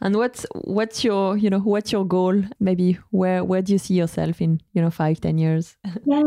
And 0.00 0.16
what's 0.16 0.46
what's 0.54 1.04
your 1.04 1.36
you 1.36 1.50
know 1.50 1.58
what's 1.58 1.92
your 1.92 2.06
goal? 2.06 2.42
Maybe 2.58 2.98
where 3.10 3.44
where 3.44 3.62
do 3.62 3.72
you 3.72 3.78
see 3.78 3.94
yourself 3.94 4.40
in 4.40 4.60
you 4.72 4.80
know 4.80 4.90
five 4.90 5.20
ten 5.20 5.38
years? 5.38 5.76
yeah, 6.06 6.22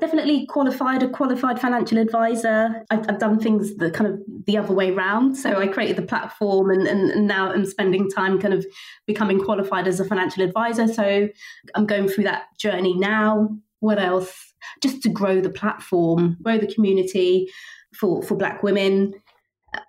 definitely 0.00 0.46
qualified 0.46 1.02
a 1.02 1.08
qualified 1.08 1.60
financial 1.60 1.98
advisor. 1.98 2.84
I've, 2.90 3.08
I've, 3.08 3.18
done 3.18 3.38
things 3.38 3.76
the 3.76 3.90
kind 3.90 4.12
of 4.12 4.20
the 4.46 4.56
other 4.56 4.72
way 4.72 4.90
round. 4.90 5.36
So 5.36 5.58
I 5.58 5.66
created 5.66 5.96
the 5.96 6.02
platform, 6.02 6.70
and, 6.70 6.86
and, 6.86 7.10
and 7.10 7.26
now 7.26 7.52
I'm 7.52 7.66
spending 7.66 8.10
time 8.10 8.40
kind 8.40 8.54
of 8.54 8.66
becoming 9.06 9.38
qualified 9.38 9.86
as 9.86 10.00
a 10.00 10.04
financial 10.04 10.42
advisor. 10.42 10.88
So 10.88 11.28
I'm 11.74 11.86
going 11.86 12.08
through 12.08 12.24
that 12.24 12.44
journey 12.58 12.94
now. 12.94 13.50
What 13.80 13.98
else? 13.98 14.54
Just 14.82 15.02
to 15.02 15.10
grow 15.10 15.40
the 15.40 15.50
platform, 15.50 16.38
grow 16.42 16.58
the 16.58 16.72
community 16.72 17.50
for 17.94 18.22
for 18.22 18.36
Black 18.36 18.62
women 18.62 19.14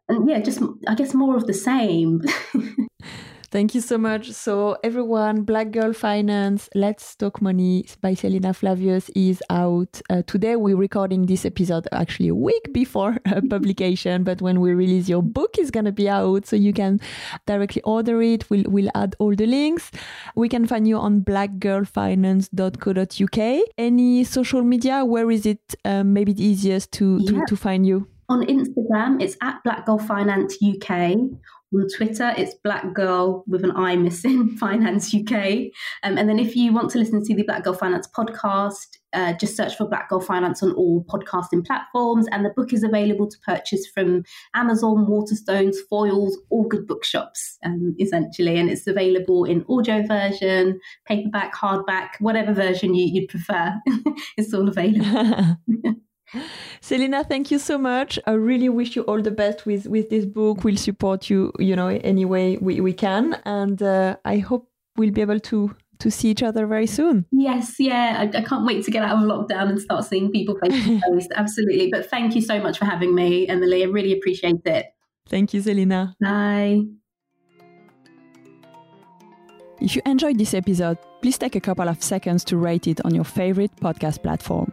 and 0.09 0.29
yeah, 0.29 0.39
just 0.39 0.61
I 0.87 0.95
guess 0.95 1.13
more 1.13 1.35
of 1.35 1.47
the 1.47 1.53
same. 1.53 2.21
Thank 3.55 3.71
you 3.73 3.79
so 3.79 3.97
much. 3.97 4.33
So, 4.33 4.75
everyone, 4.83 5.43
Black 5.43 5.71
Girl 5.71 5.93
Finance, 5.93 6.67
Let's 6.75 7.15
Talk 7.15 7.41
Money 7.41 7.85
by 8.01 8.13
Selina 8.13 8.53
Flavius 8.53 9.09
is 9.15 9.41
out. 9.49 10.01
Uh, 10.09 10.23
today, 10.23 10.57
we're 10.57 10.75
recording 10.75 11.25
this 11.25 11.45
episode 11.45 11.87
actually 11.93 12.27
a 12.27 12.35
week 12.35 12.73
before 12.73 13.17
uh, 13.25 13.39
publication, 13.49 14.25
but 14.25 14.41
when 14.41 14.59
we 14.59 14.73
release 14.73 15.07
your 15.07 15.23
book 15.23 15.57
is 15.57 15.71
going 15.71 15.85
to 15.85 15.93
be 15.93 16.09
out, 16.09 16.45
so 16.45 16.57
you 16.57 16.73
can 16.73 16.99
directly 17.45 17.81
order 17.83 18.21
it. 18.21 18.49
We'll, 18.49 18.65
we'll 18.67 18.91
add 18.93 19.15
all 19.19 19.33
the 19.33 19.45
links. 19.45 19.89
We 20.35 20.49
can 20.49 20.67
find 20.67 20.85
you 20.85 20.97
on 20.97 21.21
blackgirlfinance.co.uk. 21.21 23.65
Any 23.77 24.25
social 24.25 24.63
media, 24.63 25.05
where 25.05 25.31
is 25.31 25.45
it 25.45 25.75
uh, 25.85 26.03
maybe 26.03 26.33
the 26.33 26.43
easiest 26.43 26.91
to, 26.93 27.25
to, 27.25 27.45
to 27.47 27.55
find 27.55 27.87
you? 27.87 28.09
On 28.27 28.43
Instagram, 28.43 29.21
it's 29.21 29.37
at 29.43 29.63
Black 29.63 29.85
Girl 29.85 29.99
Finance 29.99 30.57
UK. 30.63 30.89
On 31.73 31.87
Twitter, 31.95 32.33
it's 32.37 32.55
Black 32.63 32.93
Girl 32.93 33.43
with 33.47 33.63
an 33.63 33.71
I 33.75 33.95
missing, 33.97 34.49
Finance 34.57 35.13
UK. 35.13 35.71
Um, 36.01 36.17
and 36.17 36.27
then 36.27 36.39
if 36.39 36.55
you 36.55 36.73
want 36.73 36.89
to 36.91 36.97
listen 36.97 37.23
to 37.23 37.35
the 37.35 37.43
Black 37.43 37.63
Girl 37.63 37.73
Finance 37.73 38.07
podcast, 38.17 38.97
uh, 39.13 39.33
just 39.33 39.55
search 39.55 39.75
for 39.75 39.87
Black 39.87 40.09
Girl 40.09 40.21
Finance 40.21 40.63
on 40.63 40.71
all 40.71 41.05
podcasting 41.07 41.65
platforms. 41.67 42.25
And 42.31 42.43
the 42.43 42.49
book 42.49 42.73
is 42.73 42.83
available 42.83 43.29
to 43.29 43.37
purchase 43.45 43.85
from 43.93 44.23
Amazon, 44.55 45.05
Waterstones, 45.07 45.75
Foyles, 45.91 46.33
all 46.49 46.67
good 46.67 46.87
bookshops, 46.87 47.59
um, 47.63 47.95
essentially. 47.99 48.57
And 48.57 48.71
it's 48.71 48.87
available 48.87 49.45
in 49.45 49.65
audio 49.69 50.01
version, 50.01 50.79
paperback, 51.05 51.53
hardback, 51.53 52.09
whatever 52.19 52.53
version 52.53 52.95
you, 52.95 53.21
would 53.21 53.29
prefer. 53.29 53.75
it's 54.37 54.51
all 54.51 54.67
available. 54.67 55.57
Selina, 56.81 57.23
thank 57.23 57.51
you 57.51 57.59
so 57.59 57.77
much. 57.77 58.19
I 58.25 58.31
really 58.31 58.69
wish 58.69 58.95
you 58.95 59.03
all 59.03 59.21
the 59.21 59.31
best 59.31 59.65
with, 59.65 59.87
with 59.87 60.09
this 60.09 60.25
book. 60.25 60.63
We'll 60.63 60.77
support 60.77 61.29
you, 61.29 61.51
you 61.59 61.75
know, 61.75 61.87
any 61.87 62.25
way 62.25 62.57
we, 62.57 62.81
we 62.81 62.93
can. 62.93 63.39
And 63.45 63.81
uh, 63.81 64.17
I 64.25 64.37
hope 64.37 64.69
we'll 64.97 65.11
be 65.11 65.21
able 65.21 65.39
to 65.39 65.75
to 65.99 66.11
see 66.11 66.29
each 66.29 66.43
other 66.43 66.67
very 66.67 66.87
soon. 66.87 67.25
Yes, 67.31 67.75
yeah. 67.79 68.17
I, 68.19 68.37
I 68.37 68.41
can't 68.41 68.65
wait 68.65 68.83
to 68.85 68.91
get 68.91 69.03
out 69.03 69.17
of 69.17 69.23
lockdown 69.23 69.69
and 69.69 69.79
start 69.79 70.03
seeing 70.05 70.31
people 70.31 70.57
face 70.61 70.73
to 70.83 70.99
face. 71.13 71.27
Absolutely. 71.35 71.89
But 71.89 72.09
thank 72.09 72.35
you 72.35 72.41
so 72.41 72.59
much 72.59 72.77
for 72.77 72.85
having 72.85 73.15
me, 73.15 73.47
Emilie. 73.47 73.83
I 73.83 73.87
really 73.87 74.11
appreciate 74.11 74.65
it. 74.65 74.87
Thank 75.27 75.53
you, 75.53 75.61
Selina. 75.61 76.15
Bye. 76.19 76.81
If 79.81 79.95
you 79.95 80.01
enjoyed 80.05 80.37
this 80.37 80.53
episode, 80.53 80.97
please 81.21 81.37
take 81.37 81.55
a 81.55 81.61
couple 81.61 81.89
of 81.89 82.01
seconds 82.03 82.43
to 82.45 82.57
rate 82.57 82.87
it 82.87 83.03
on 83.05 83.13
your 83.13 83.25
favorite 83.25 83.75
podcast 83.77 84.21
platform. 84.21 84.71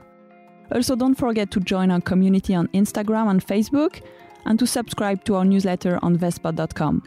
Also, 0.74 0.96
don't 0.96 1.14
forget 1.14 1.50
to 1.50 1.60
join 1.60 1.90
our 1.90 2.00
community 2.00 2.54
on 2.54 2.68
Instagram 2.68 3.30
and 3.30 3.46
Facebook 3.46 4.02
and 4.46 4.58
to 4.58 4.66
subscribe 4.66 5.24
to 5.24 5.36
our 5.36 5.44
newsletter 5.44 5.98
on 6.02 6.16
Vestpod.com. 6.16 7.02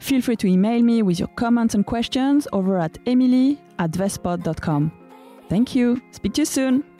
Feel 0.00 0.20
free 0.20 0.36
to 0.36 0.46
email 0.46 0.82
me 0.82 1.02
with 1.02 1.18
your 1.18 1.28
comments 1.28 1.74
and 1.74 1.86
questions 1.86 2.46
over 2.52 2.78
at 2.78 2.98
emilie 3.06 3.58
at 3.78 3.92
Vestpod.com. 3.92 4.92
Thank 5.48 5.74
you. 5.74 6.02
Speak 6.10 6.34
to 6.34 6.42
you 6.42 6.46
soon. 6.46 6.95